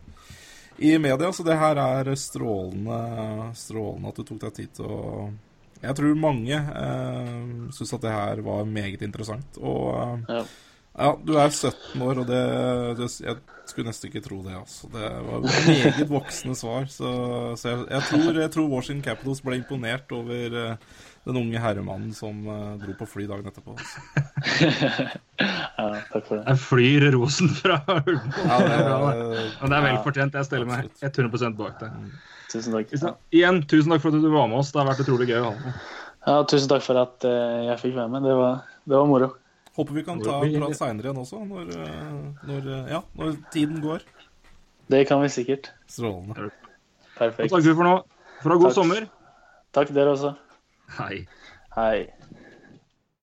i 0.80 0.95
media. 0.99 1.28
Så 1.36 1.45
det 1.45 1.59
her 1.61 1.76
er 1.82 2.09
strålende, 2.16 3.51
strålende 3.59 4.09
at 4.09 4.20
du 4.20 4.24
tok 4.24 4.41
deg 4.47 4.57
tid 4.57 4.74
til 4.78 4.88
å 4.88 5.05
Jeg 5.82 5.97
tror 5.97 6.16
mange 6.20 6.57
eh, 6.57 7.45
syns 7.76 7.95
at 7.97 8.03
det 8.05 8.14
her 8.14 8.43
var 8.47 8.64
meget 8.68 9.05
interessant. 9.05 9.61
Og 9.61 10.24
Ja. 10.28 10.43
Ja, 10.91 11.11
du 11.22 11.36
er 11.38 11.53
17 11.55 12.03
år, 12.03 12.18
og 12.22 12.26
det, 12.26 12.41
det 12.99 13.07
Jeg 13.22 13.36
skulle 13.70 13.86
nesten 13.86 14.11
ikke 14.11 14.24
tro 14.24 14.41
det, 14.43 14.57
altså. 14.59 14.88
Det 14.91 15.11
var 15.28 15.45
meget 15.47 16.09
voksne 16.11 16.57
svar. 16.59 16.88
Så, 16.91 17.12
så 17.61 17.68
jeg, 17.70 17.84
jeg, 17.93 18.03
tror, 18.09 18.41
jeg 18.43 18.51
tror 18.57 18.72
Washington 18.72 19.05
Capitals 19.07 19.43
ble 19.47 19.61
imponert 19.61 20.11
over 20.16 20.57
eh, 20.64 20.97
den 21.28 21.38
unge 21.38 21.62
herremannen 21.62 22.11
som 22.16 22.43
uh, 22.49 22.74
dro 22.80 22.97
på 22.99 23.07
fly 23.07 23.28
dagen 23.30 23.47
etterpå. 23.47 23.76
Altså. 23.76 24.03
ja, 25.45 25.86
takk 26.11 26.26
for 26.26 26.41
det. 26.41 26.43
Jeg 26.49 26.62
flyr 26.64 27.07
rosen 27.14 27.53
fra 27.61 27.78
Ulven. 28.01 28.34
Ja, 28.41 28.59
Det 28.64 28.74
er 28.74 28.84
bra, 28.91 28.99
det. 29.14 29.28
det, 29.36 29.45
Men 29.61 29.74
det 29.74 29.78
er 29.78 29.86
vel 29.86 30.01
fortjent. 30.09 30.38
Jeg 30.41 30.49
stiller 30.51 30.70
meg 30.72 30.88
Absolutt. 30.91 31.41
100 31.41 31.59
bak 31.61 31.80
deg. 31.84 32.14
Tusen 32.51 32.74
takk. 32.74 32.97
Igjen, 33.30 33.62
tusen 33.70 33.95
takk 33.95 34.03
for 34.03 34.11
at 34.11 34.24
du 34.24 34.30
var 34.32 34.51
med 34.51 34.59
oss. 34.64 34.72
Det 34.74 34.82
har 34.82 34.91
vært 34.91 35.05
utrolig 35.07 35.30
gøy 35.30 35.38
å 35.38 35.45
ha 35.47 35.55
deg 35.55 35.68
med. 35.68 35.84
Ja, 36.26 36.41
tusen 36.51 36.72
takk 36.72 36.82
for 36.84 36.99
at 37.01 37.28
uh, 37.28 37.61
jeg 37.68 37.78
fikk 37.84 37.95
være 38.01 38.11
med. 38.16 38.26
Det 38.26 38.34
var, 38.41 38.64
det 38.91 38.99
var 38.99 39.09
moro. 39.09 39.30
Håper 39.80 39.96
vi 39.96 40.04
kan 40.06 40.20
ta 40.22 40.38
en 40.44 40.56
prat 40.60 40.76
seinere 40.78 41.10
igjen 41.10 41.20
også, 41.24 41.42
når, 41.48 41.72
eh, 41.74 42.16
når, 42.48 42.70
eh, 42.76 42.90
ja, 42.94 43.00
når 43.18 43.36
tiden 43.54 43.80
går. 43.84 44.04
Det 44.90 45.06
kan 45.08 45.22
vi 45.22 45.28
sikkert. 45.32 45.70
Strålende. 45.88 46.50
Perfekt. 47.16 47.52
Og 47.52 47.60
takk 47.60 47.76
for 47.76 47.86
nå. 47.86 47.96
For 48.40 48.50
å 48.50 48.56
ha 48.56 48.62
god 48.62 48.70
Takk. 48.70 48.78
sommer. 48.78 49.08
Takk 49.76 49.92
dere 49.94 50.14
også. 50.16 50.32
Hei. 50.98 51.26
Hei. 51.76 52.08